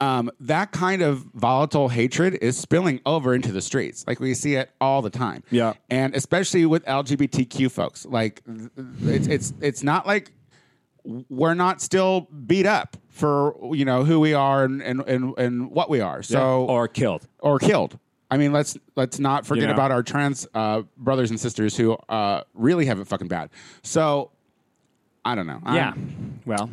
um, 0.02 0.32
that 0.40 0.72
kind 0.72 1.02
of 1.02 1.20
volatile 1.34 1.90
hatred 1.90 2.38
is 2.42 2.58
spilling 2.58 3.02
over 3.06 3.34
into 3.36 3.52
the 3.52 3.62
streets. 3.62 4.06
Like 4.08 4.20
we 4.20 4.34
see 4.34 4.56
it 4.56 4.70
all 4.80 5.02
the 5.02 5.10
time. 5.10 5.44
Yeah. 5.52 5.74
And 5.90 6.16
especially 6.16 6.66
with 6.66 6.86
LGBTQ 6.86 7.70
folks, 7.72 8.06
like 8.06 8.42
it's 9.04 9.28
it's 9.28 9.54
it's 9.62 9.84
not 9.84 10.08
like 10.08 10.32
we're 11.04 11.54
not 11.54 11.82
still 11.82 12.28
beat 12.46 12.66
up 12.66 12.98
for 13.10 13.56
you 13.76 13.84
know 13.86 14.04
who 14.04 14.20
we 14.20 14.34
are 14.34 14.64
and 14.64 14.82
and 14.82 15.02
and, 15.08 15.38
and 15.38 15.72
what 15.72 15.90
we 15.90 16.00
are. 16.02 16.22
So 16.24 16.66
or 16.66 16.88
killed. 16.88 17.28
or 17.40 17.60
killed. 17.60 17.98
I 18.32 18.38
mean, 18.38 18.54
let's 18.54 18.78
let's 18.96 19.18
not 19.20 19.46
forget 19.46 19.64
You 19.64 19.68
know. 19.68 19.74
about 19.74 19.92
our 19.92 20.04
trans 20.04 20.48
uh, 20.54 20.84
brothers 20.98 21.30
and 21.32 21.40
sisters 21.40 21.76
who 21.76 21.94
uh, 22.10 22.44
really 22.54 22.86
have 22.86 23.00
it 23.00 23.08
fucking 23.08 23.28
bad. 23.28 23.50
So 23.82 24.32
I 25.26 25.36
don't 25.36 25.48
know. 25.48 25.60
I'm- 25.66 25.76
Yeah. 25.76 25.94
Well, 26.46 26.70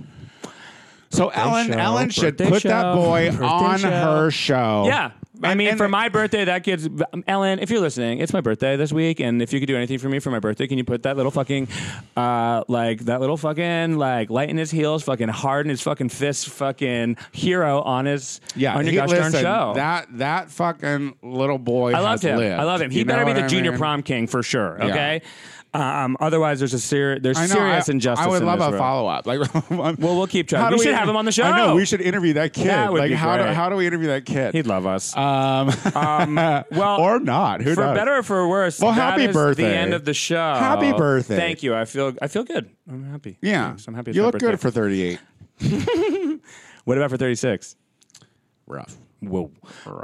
So 1.10 1.28
Ellen 1.28 1.68
show, 1.68 1.72
Ellen 1.74 2.10
should 2.10 2.36
birthday 2.36 2.50
put 2.50 2.62
that 2.64 2.94
boy 2.94 3.30
on 3.30 3.78
show. 3.78 3.90
her 3.90 4.30
show. 4.30 4.84
yeah. 4.86 5.10
I 5.42 5.54
mean, 5.54 5.68
and- 5.68 5.76
for 5.76 5.86
my 5.86 6.08
birthday, 6.08 6.46
that 6.46 6.64
kid's 6.64 6.88
Ellen. 7.26 7.58
If 7.58 7.68
you're 7.70 7.80
listening, 7.80 8.20
it's 8.20 8.32
my 8.32 8.40
birthday 8.40 8.76
this 8.76 8.90
week, 8.90 9.20
and 9.20 9.42
if 9.42 9.52
you 9.52 9.60
could 9.60 9.66
do 9.66 9.76
anything 9.76 9.98
for 9.98 10.08
me 10.08 10.18
for 10.18 10.30
my 10.30 10.38
birthday, 10.38 10.66
can 10.66 10.78
you 10.78 10.84
put 10.84 11.02
that 11.02 11.18
little 11.18 11.30
fucking, 11.30 11.68
uh, 12.16 12.64
like 12.68 13.00
that 13.04 13.20
little 13.20 13.36
fucking 13.36 13.98
like 13.98 14.30
light 14.30 14.48
in 14.48 14.56
his 14.56 14.70
heels, 14.70 15.02
fucking 15.02 15.28
hard 15.28 15.66
in 15.66 15.70
his 15.70 15.82
fucking 15.82 16.08
fist, 16.08 16.48
fucking 16.48 17.18
hero 17.32 17.82
on 17.82 18.06
his 18.06 18.40
yeah. 18.54 18.76
on 18.76 18.84
your 18.86 18.92
he- 18.92 18.96
gosh 18.96 19.10
darn 19.10 19.32
show. 19.32 19.72
That 19.74 20.06
that 20.12 20.50
fucking 20.50 21.16
little 21.22 21.58
boy. 21.58 21.92
I 21.92 21.98
love 22.00 22.12
has 22.12 22.22
him. 22.22 22.38
lived. 22.38 22.58
I 22.58 22.64
love 22.64 22.80
him. 22.80 22.90
He 22.90 23.00
You 23.00 23.04
better 23.04 23.26
be 23.26 23.34
the 23.34 23.44
I 23.44 23.48
junior 23.48 23.72
mean? 23.72 23.78
prom 23.78 24.02
king 24.02 24.26
for 24.26 24.42
sure. 24.42 24.78
Yeah. 24.80 25.18
Um, 25.80 26.16
otherwise, 26.20 26.58
there's 26.58 26.74
a 26.74 26.78
ser- 26.78 27.18
there's 27.18 27.36
I 27.36 27.46
know. 27.46 27.54
serious 27.54 27.88
I, 27.88 27.92
injustice. 27.92 28.26
I 28.26 28.28
would 28.28 28.42
in 28.42 28.46
love 28.46 28.58
this 28.58 28.66
a 28.66 28.70
world. 28.70 28.80
follow 28.80 29.08
up. 29.08 29.26
Like, 29.26 29.40
well, 29.70 29.94
we'll 29.98 30.26
keep 30.26 30.48
trying. 30.48 30.72
We 30.72 30.78
should 30.78 30.94
have 30.94 31.08
him 31.08 31.16
on 31.16 31.24
the 31.24 31.32
show. 31.32 31.44
I 31.44 31.56
know. 31.56 31.74
We 31.74 31.84
should 31.84 32.00
interview 32.00 32.34
that 32.34 32.52
kid. 32.52 32.68
That 32.68 32.92
would 32.92 32.98
like, 33.00 33.10
be 33.10 33.14
how 33.14 33.36
do 33.36 33.44
how 33.44 33.68
do 33.68 33.76
we 33.76 33.86
interview 33.86 34.08
that 34.08 34.24
kid? 34.24 34.54
He'd 34.54 34.66
love 34.66 34.86
us. 34.86 35.16
um, 35.16 35.66
well, 36.36 37.00
or 37.00 37.20
not? 37.20 37.62
Who 37.62 37.74
for 37.74 37.82
knows? 37.86 37.96
better 37.96 38.18
or 38.18 38.22
for 38.22 38.48
worse. 38.48 38.80
Well, 38.80 38.92
happy 38.92 39.26
birthday. 39.26 39.64
The 39.64 39.76
end 39.76 39.94
of 39.94 40.04
the 40.04 40.14
show. 40.14 40.36
Happy 40.36 40.92
birthday. 40.92 41.36
Thank 41.36 41.62
you. 41.62 41.74
I 41.74 41.84
feel 41.84 42.14
I 42.20 42.28
feel 42.28 42.44
good. 42.44 42.70
I'm 42.88 43.04
happy. 43.04 43.38
Yeah, 43.42 43.68
Thanks. 43.68 43.86
I'm 43.88 43.94
happy. 43.94 44.12
You 44.12 44.22
look 44.22 44.32
birthday. 44.32 44.50
good 44.52 44.60
for 44.60 44.70
thirty 44.70 45.02
eight. 45.02 45.20
What 46.86 46.96
about 46.98 47.10
for 47.10 47.16
36? 47.16 47.74
Rough. 48.68 48.96
Whoa. 49.20 49.50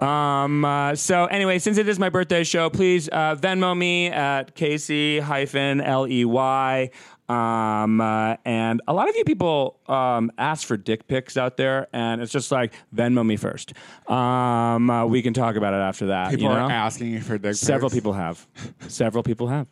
Um. 0.01 0.64
Uh, 0.64 0.94
so 0.94 1.27
anyway, 1.27 1.59
since 1.59 1.79
it 1.79 1.88
is 1.88 1.98
my 1.98 2.09
birthday 2.09 2.44
show, 2.44 2.70
please 2.70 3.09
uh, 3.09 3.37
Venmo 3.37 3.77
me 3.77 4.07
at 4.09 4.55
Casey 4.55 5.20
hyphen 5.20 5.81
L 5.81 6.07
E 6.09 6.25
Y. 6.25 6.90
Um, 7.29 8.01
uh, 8.01 8.37
and 8.44 8.83
a 8.88 8.92
lot 8.92 9.09
of 9.09 9.16
you 9.16 9.25
people 9.25 9.81
um, 9.87 10.33
ask 10.37 10.66
for 10.66 10.77
dick 10.77 11.07
pics 11.09 11.37
out 11.37 11.57
there, 11.57 11.88
and 11.92 12.20
it's 12.20 12.33
just 12.33 12.51
like 12.51 12.75
Venmo 12.94 13.25
me 13.25 13.37
first. 13.37 13.72
Um, 14.07 14.90
uh, 14.90 15.07
we 15.07 15.22
can 15.22 15.33
talk 15.33 15.57
about 15.57 15.72
it 15.72 15.79
after 15.79 16.07
that. 16.07 16.31
People 16.31 16.44
you 16.44 16.48
know? 16.48 16.66
are 16.66 16.70
asking 16.70 17.09
you 17.09 17.20
for 17.20 17.38
dick 17.38 17.55
Several 17.55 17.90
pics. 17.90 17.98
people 18.01 18.12
have. 18.14 18.46
Several 18.88 19.22
people 19.22 19.48
have. 19.48 19.66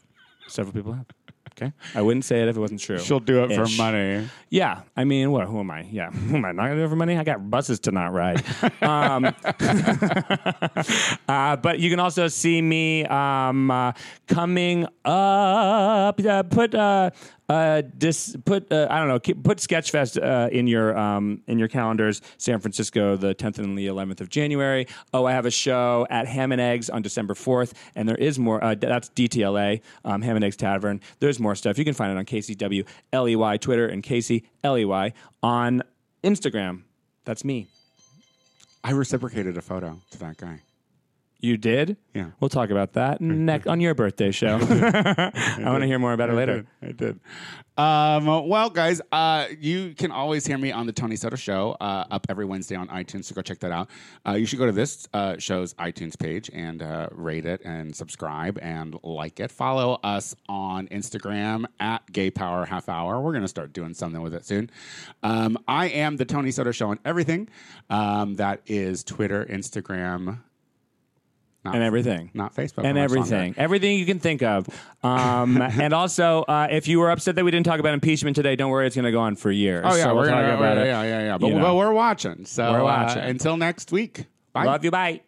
Several 0.48 0.72
people 0.72 0.92
have. 0.92 1.06
Okay, 1.60 1.72
I 1.94 2.00
wouldn't 2.00 2.24
say 2.24 2.40
it 2.40 2.48
if 2.48 2.56
it 2.56 2.60
wasn't 2.60 2.80
true. 2.80 2.98
She'll 2.98 3.20
do 3.20 3.44
it 3.44 3.50
Ish. 3.50 3.56
for 3.58 3.68
money. 3.76 4.30
Yeah, 4.48 4.80
I 4.96 5.04
mean, 5.04 5.30
what? 5.30 5.46
Who 5.46 5.60
am 5.60 5.70
I? 5.70 5.82
Yeah, 5.82 6.10
who 6.10 6.36
am 6.36 6.44
I 6.44 6.52
not 6.52 6.62
gonna 6.68 6.76
do 6.76 6.84
it 6.84 6.88
for 6.88 6.96
money? 6.96 7.18
I 7.18 7.24
got 7.24 7.50
buses 7.50 7.80
to 7.80 7.92
not 7.92 8.12
ride. 8.14 8.42
um, 8.82 9.26
uh, 11.28 11.56
but 11.56 11.78
you 11.78 11.90
can 11.90 12.00
also 12.00 12.28
see 12.28 12.62
me 12.62 13.04
um, 13.04 13.70
uh, 13.70 13.92
coming 14.26 14.86
up. 15.04 16.18
Uh, 16.18 16.42
put 16.44 16.74
uh, 17.50 17.82
dis, 17.98 18.36
put 18.44 18.70
uh, 18.70 18.86
I 18.88 19.00
don't 19.00 19.08
know. 19.08 19.18
Put 19.18 19.58
Sketchfest 19.58 20.22
uh, 20.22 20.48
in 20.50 20.68
your 20.68 20.96
um, 20.96 21.42
in 21.48 21.58
your 21.58 21.66
calendars. 21.66 22.22
San 22.38 22.60
Francisco, 22.60 23.16
the 23.16 23.34
10th 23.34 23.58
and 23.58 23.76
the 23.76 23.88
11th 23.88 24.20
of 24.20 24.28
January. 24.28 24.86
Oh, 25.12 25.24
I 25.24 25.32
have 25.32 25.46
a 25.46 25.50
show 25.50 26.06
at 26.10 26.28
Ham 26.28 26.52
and 26.52 26.60
Eggs 26.60 26.88
on 26.88 27.02
December 27.02 27.34
4th, 27.34 27.72
and 27.96 28.08
there 28.08 28.16
is 28.16 28.38
more. 28.38 28.62
Uh, 28.62 28.76
that's 28.76 29.08
DTLA, 29.10 29.80
um, 30.04 30.22
Ham 30.22 30.36
and 30.36 30.44
Eggs 30.44 30.56
Tavern. 30.56 31.00
There's 31.18 31.40
more 31.40 31.56
stuff. 31.56 31.76
You 31.76 31.84
can 31.84 31.94
find 31.94 32.12
it 32.12 32.18
on 32.18 32.24
KCW 32.24 32.86
Ley 33.12 33.58
Twitter 33.58 33.88
and 33.88 34.00
Casey 34.00 34.44
Ley 34.62 35.12
on 35.42 35.82
Instagram. 36.22 36.82
That's 37.24 37.44
me. 37.44 37.66
I 38.84 38.92
reciprocated 38.92 39.56
a 39.56 39.62
photo 39.62 40.00
to 40.12 40.18
that 40.20 40.36
guy. 40.36 40.60
You 41.40 41.56
did? 41.56 41.96
Yeah. 42.14 42.30
We'll 42.38 42.50
talk 42.50 42.70
about 42.70 42.92
that 42.94 43.20
next 43.20 43.66
on 43.66 43.80
your 43.80 43.94
birthday 43.94 44.30
show. 44.30 44.56
I 44.60 45.62
want 45.64 45.82
to 45.82 45.86
hear 45.86 45.98
more 45.98 46.12
about 46.12 46.28
it 46.28 46.34
later. 46.34 46.66
I 46.82 46.92
did. 46.92 47.18
Um, 47.78 48.26
well, 48.26 48.68
guys, 48.68 49.00
uh, 49.10 49.46
you 49.58 49.94
can 49.94 50.10
always 50.10 50.46
hear 50.46 50.58
me 50.58 50.70
on 50.70 50.84
the 50.84 50.92
Tony 50.92 51.16
Soto 51.16 51.36
Show 51.36 51.78
uh, 51.80 52.04
up 52.10 52.26
every 52.28 52.44
Wednesday 52.44 52.76
on 52.76 52.88
iTunes. 52.88 53.24
So 53.24 53.34
go 53.34 53.40
check 53.40 53.58
that 53.60 53.72
out. 53.72 53.88
Uh, 54.26 54.32
you 54.32 54.44
should 54.44 54.58
go 54.58 54.66
to 54.66 54.72
this 54.72 55.08
uh, 55.14 55.38
show's 55.38 55.72
iTunes 55.74 56.18
page 56.18 56.50
and 56.52 56.82
uh, 56.82 57.08
rate 57.10 57.46
it 57.46 57.62
and 57.64 57.96
subscribe 57.96 58.58
and 58.60 58.98
like 59.02 59.40
it. 59.40 59.50
Follow 59.50 59.98
us 60.04 60.34
on 60.46 60.88
Instagram 60.88 61.64
at 61.78 62.04
Gay 62.12 62.30
Power 62.30 62.66
Half 62.66 62.90
Hour. 62.90 63.18
We're 63.20 63.32
going 63.32 63.42
to 63.42 63.48
start 63.48 63.72
doing 63.72 63.94
something 63.94 64.20
with 64.20 64.34
it 64.34 64.44
soon. 64.44 64.70
Um, 65.22 65.56
I 65.66 65.86
am 65.86 66.18
the 66.18 66.26
Tony 66.26 66.50
Soto 66.50 66.72
Show 66.72 66.90
on 66.90 66.98
everything. 67.06 67.48
Um, 67.88 68.34
that 68.34 68.60
is 68.66 69.02
Twitter, 69.02 69.46
Instagram, 69.46 70.40
not 71.64 71.74
And 71.74 71.84
everything. 71.84 72.30
not 72.34 72.54
Facebook, 72.54 72.84
and 72.84 72.96
everything, 72.96 73.54
everything 73.56 73.98
you 73.98 74.06
can 74.06 74.18
think 74.18 74.42
of. 74.42 74.66
Um, 75.02 75.60
and 75.62 75.92
also, 75.92 76.42
uh, 76.42 76.68
if 76.70 76.88
you 76.88 76.98
were 77.00 77.10
upset 77.10 77.34
that 77.36 77.44
we 77.44 77.50
didn't 77.50 77.66
talk 77.66 77.80
about 77.80 77.94
impeachment 77.94 78.34
today, 78.36 78.56
don't 78.56 78.70
worry, 78.70 78.86
it's 78.86 78.96
going 78.96 79.04
to 79.04 79.12
go 79.12 79.20
on 79.20 79.36
for 79.36 79.50
years. 79.50 79.84
Oh 79.86 79.94
yeah, 79.94 80.04
So 80.04 80.14
we're 80.14 80.22
we'll 80.22 80.30
gonna, 80.30 80.48
talk 80.50 80.58
about 80.58 80.76
yeah, 80.78 80.82
it. 80.82 80.86
yeah, 80.86 81.02
yeah, 81.02 81.22
yeah. 81.26 81.38
But, 81.38 81.46
you 81.48 81.54
know. 81.54 81.60
but 81.62 81.74
we're 81.76 81.92
watching. 81.92 82.44
So 82.46 82.72
We're 82.72 82.80
uh, 82.80 82.84
watching. 82.84 83.22
until 83.22 83.56
next 83.56 83.92
week. 83.92 84.24
Bye. 84.52 84.64
Love 84.64 84.84
you. 84.84 84.90
Bye. 84.90 85.20